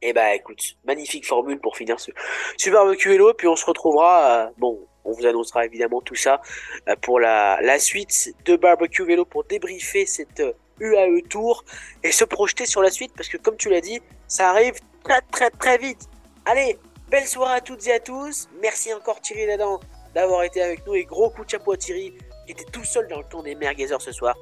Et 0.01 0.09
hein. 0.09 0.13
bah 0.13 0.35
écoute, 0.35 0.77
magnifique 0.85 1.25
formule 1.25 1.59
pour 1.59 1.77
finir 1.77 1.97
ce 1.99 2.69
barbecue 2.69 3.09
vélo. 3.09 3.33
Puis 3.33 3.47
on 3.47 3.55
se 3.55 3.65
retrouvera, 3.65 4.47
euh, 4.47 4.49
bon, 4.57 4.79
on 5.03 5.11
vous 5.11 5.25
annoncera 5.25 5.65
évidemment 5.65 6.01
tout 6.01 6.15
ça 6.15 6.41
euh, 6.87 6.95
pour 7.01 7.19
la, 7.19 7.59
la 7.61 7.79
suite 7.79 8.33
de 8.45 8.55
barbecue 8.55 9.03
vélo 9.03 9.25
pour 9.25 9.43
débriefer 9.43 10.05
cette 10.05 10.43
UAE 10.79 11.21
Tour 11.29 11.63
et 12.03 12.11
se 12.11 12.23
projeter 12.23 12.65
sur 12.65 12.81
la 12.81 12.91
suite 12.91 13.13
parce 13.15 13.29
que 13.29 13.37
comme 13.37 13.57
tu 13.57 13.69
l'as 13.69 13.81
dit, 13.81 13.99
ça 14.27 14.49
arrive 14.49 14.75
très 15.03 15.21
très 15.31 15.49
très 15.49 15.77
vite. 15.77 16.09
Allez, 16.45 16.77
belle 17.09 17.27
soirée 17.27 17.55
à 17.55 17.61
toutes 17.61 17.85
et 17.87 17.93
à 17.93 17.99
tous. 17.99 18.47
Merci 18.61 18.93
encore 18.93 19.21
Thierry 19.21 19.45
Ladan 19.45 19.79
d'avoir 20.13 20.43
été 20.43 20.61
avec 20.61 20.85
nous 20.85 20.95
et 20.95 21.05
gros 21.05 21.29
coup 21.29 21.45
de 21.45 21.49
chapeau 21.49 21.71
à 21.71 21.77
Thierry 21.77 22.13
qui 22.45 22.51
était 22.51 22.65
tout 22.65 22.83
seul 22.83 23.07
dans 23.07 23.19
le 23.19 23.25
tour 23.25 23.43
des 23.43 23.55
merguezers 23.55 24.01
ce 24.01 24.11
soir 24.11 24.35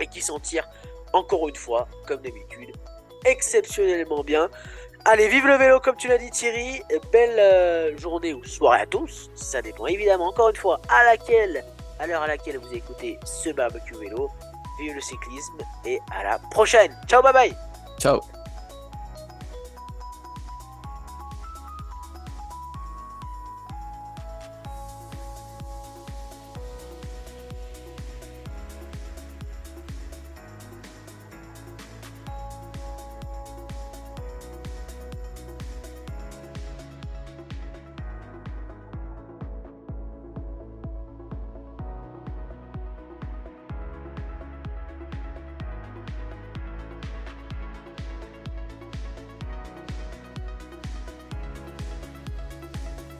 et 0.00 0.06
qui 0.06 0.20
s'en 0.20 0.38
tire 0.38 0.68
encore 1.14 1.48
une 1.48 1.56
fois, 1.56 1.88
comme 2.06 2.20
d'habitude, 2.20 2.74
exceptionnellement 3.24 4.22
bien. 4.22 4.50
Allez, 5.06 5.28
vive 5.28 5.46
le 5.46 5.56
vélo 5.56 5.80
comme 5.80 5.96
tu 5.96 6.08
l'as 6.08 6.18
dit 6.18 6.30
Thierry, 6.30 6.82
belle 7.12 7.38
euh, 7.38 7.96
journée 7.98 8.32
ou 8.32 8.42
soirée 8.44 8.80
à 8.80 8.86
tous, 8.86 9.30
ça 9.34 9.60
dépend 9.60 9.86
évidemment 9.86 10.28
encore 10.28 10.48
une 10.48 10.56
fois 10.56 10.80
à 10.88 11.04
laquelle, 11.04 11.64
à 11.98 12.06
l'heure 12.06 12.22
à 12.22 12.26
laquelle 12.26 12.58
vous 12.58 12.72
écoutez 12.74 13.18
ce 13.24 13.50
barbecue 13.50 13.94
vélo. 13.96 14.30
Vive 14.80 14.94
le 14.94 15.00
cyclisme 15.00 15.58
et 15.84 16.00
à 16.12 16.24
la 16.24 16.38
prochaine. 16.50 16.96
Ciao, 17.06 17.22
bye 17.22 17.32
bye. 17.32 17.56
Ciao. 18.00 18.20